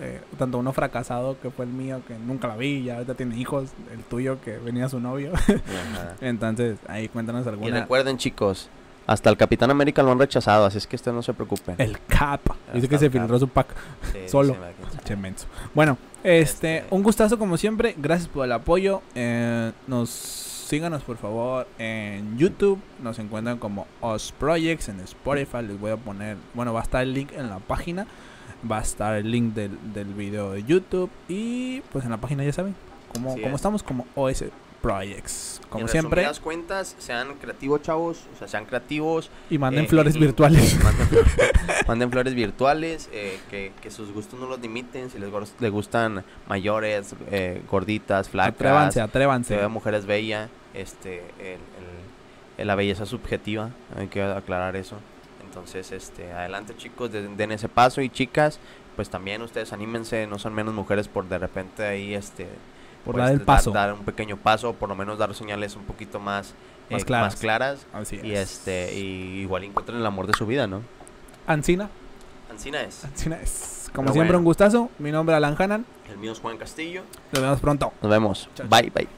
Eh, 0.00 0.20
tanto 0.38 0.58
uno 0.58 0.72
fracasado, 0.72 1.36
que 1.40 1.50
fue 1.50 1.64
el 1.64 1.72
mío, 1.72 2.00
que 2.06 2.14
nunca 2.18 2.46
la 2.46 2.56
vi, 2.56 2.84
ya 2.84 2.94
ahorita 2.94 3.14
tiene 3.14 3.36
hijos. 3.36 3.70
El 3.92 4.00
tuyo, 4.04 4.38
que 4.44 4.56
venía 4.58 4.88
su 4.88 5.00
novio. 5.00 5.32
ajá. 5.34 6.14
Entonces, 6.20 6.78
ahí 6.86 7.08
cuéntanos 7.08 7.46
Y 7.46 7.48
alguna. 7.48 7.80
recuerden, 7.80 8.16
chicos, 8.16 8.68
hasta 9.08 9.28
el 9.30 9.36
Capitán 9.36 9.70
América 9.72 10.02
lo 10.04 10.12
han 10.12 10.18
rechazado, 10.18 10.66
así 10.66 10.78
es 10.78 10.86
que 10.86 10.94
ustedes 10.96 11.14
no 11.16 11.22
se 11.22 11.32
preocupen. 11.34 11.74
El 11.78 11.98
Cap. 12.06 12.42
Dice 12.74 12.88
que 12.88 12.98
se 12.98 13.10
filtró 13.10 13.38
su 13.40 13.48
pack. 13.48 13.68
Sí, 14.12 14.18
solo. 14.28 14.56
menso. 15.20 15.46
Bueno, 15.74 15.98
este, 16.22 16.78
Este- 16.78 16.94
un 16.94 17.02
gustazo 17.02 17.36
como 17.38 17.56
siempre. 17.56 17.94
Gracias 17.98 18.28
por 18.28 18.44
el 18.44 18.52
apoyo. 18.52 19.02
Eh, 19.16 19.72
nos 19.88 20.47
síganos 20.68 21.02
por 21.02 21.16
favor 21.16 21.66
en 21.78 22.36
YouTube. 22.36 22.78
Nos 23.02 23.18
encuentran 23.18 23.58
como 23.58 23.86
Os 24.00 24.32
Projects 24.32 24.90
en 24.90 25.00
Spotify. 25.00 25.62
Les 25.66 25.80
voy 25.80 25.90
a 25.90 25.96
poner, 25.96 26.36
bueno, 26.52 26.74
va 26.74 26.80
a 26.80 26.82
estar 26.82 27.02
el 27.02 27.14
link 27.14 27.32
en 27.32 27.48
la 27.48 27.58
página. 27.58 28.06
Va 28.70 28.78
a 28.78 28.82
estar 28.82 29.14
el 29.14 29.30
link 29.30 29.54
del, 29.54 29.78
del 29.94 30.12
video 30.12 30.52
de 30.52 30.62
YouTube. 30.64 31.10
Y 31.28 31.80
pues 31.92 32.04
en 32.04 32.10
la 32.10 32.18
página 32.18 32.44
ya 32.44 32.52
saben. 32.52 32.74
Como, 33.14 33.30
Así 33.30 33.40
como 33.40 33.54
es. 33.54 33.60
estamos 33.60 33.82
como 33.82 34.06
OS 34.14 34.44
Projects. 34.82 35.60
Como 35.68 35.82
en 35.84 35.88
siempre. 35.88 36.22
resumidas 36.22 36.40
cuentas, 36.40 36.96
sean 36.98 37.34
creativos, 37.34 37.82
chavos. 37.82 38.20
O 38.34 38.38
sea, 38.38 38.48
sean 38.48 38.64
creativos. 38.64 39.30
Y 39.50 39.58
manden 39.58 39.84
eh, 39.84 39.88
flores 39.88 40.14
y- 40.16 40.18
virtuales. 40.20 40.78
Manden, 40.84 41.08
manden 41.86 42.10
flores 42.10 42.34
virtuales. 42.34 43.08
eh, 43.12 43.38
que, 43.50 43.72
que 43.82 43.90
sus 43.90 44.12
gustos 44.12 44.38
no 44.38 44.46
los 44.46 44.60
limiten. 44.60 45.10
Si 45.10 45.18
les, 45.18 45.30
les 45.60 45.70
gustan 45.72 46.24
mayores, 46.48 47.14
eh, 47.30 47.62
gorditas, 47.70 48.28
flacas. 48.28 48.54
Atrévanse, 48.54 48.94
Se 48.94 49.00
atrévanse. 49.00 49.68
mujeres 49.68 50.06
bellas. 50.06 50.48
Este, 50.74 51.22
el, 52.58 52.66
la 52.66 52.74
belleza 52.74 53.04
subjetiva. 53.04 53.70
Hay 53.96 54.06
que 54.08 54.22
aclarar 54.22 54.76
eso. 54.76 54.96
Entonces, 55.44 55.90
este, 55.92 56.32
adelante 56.32 56.76
chicos, 56.76 57.10
den, 57.10 57.36
den 57.36 57.52
ese 57.52 57.68
paso. 57.68 58.00
Y 58.00 58.10
chicas, 58.10 58.58
pues 58.96 59.10
también 59.10 59.42
ustedes 59.42 59.72
anímense. 59.72 60.26
No 60.26 60.38
son 60.38 60.54
menos 60.54 60.72
mujeres 60.74 61.08
por 61.08 61.28
de 61.28 61.38
repente 61.38 61.84
ahí, 61.84 62.14
este 62.14 62.46
Por 63.08 63.14
pues, 63.14 63.24
dar 63.24 63.32
el 63.32 63.40
paso. 63.40 63.70
Dar, 63.70 63.94
un 63.94 64.04
pequeño 64.04 64.36
paso, 64.36 64.74
por 64.74 64.86
lo 64.86 64.94
menos 64.94 65.16
dar 65.16 65.34
señales 65.34 65.74
un 65.76 65.84
poquito 65.84 66.20
más, 66.20 66.52
Más 66.90 67.00
eh, 67.00 67.04
claras. 67.06 67.32
más 67.32 67.40
claras. 67.40 67.86
Así 67.94 68.20
Y 68.22 68.32
es. 68.32 68.52
este, 68.52 68.94
y 68.94 69.40
igual 69.40 69.64
encuentren 69.64 69.96
el 69.96 70.04
amor 70.04 70.26
de 70.26 70.34
su 70.34 70.44
vida, 70.44 70.66
¿no? 70.66 70.82
Ancina. 71.46 71.88
Ancina 72.50 72.82
es. 72.82 73.06
Ancina 73.06 73.40
es. 73.40 73.88
Como 73.94 74.08
Pero 74.08 74.12
siempre, 74.12 74.32
bueno. 74.32 74.38
un 74.40 74.44
gustazo. 74.44 74.90
Mi 74.98 75.10
nombre 75.10 75.34
es 75.34 75.38
Alan 75.38 75.56
Hanan. 75.58 75.86
El 76.10 76.18
mío 76.18 76.32
es 76.32 76.40
Juan 76.40 76.58
Castillo. 76.58 77.00
Nos 77.32 77.40
vemos 77.42 77.60
pronto. 77.60 77.94
Nos 78.02 78.10
vemos. 78.10 78.50
Chao, 78.54 78.66
bye, 78.68 78.90
bye. 78.94 79.17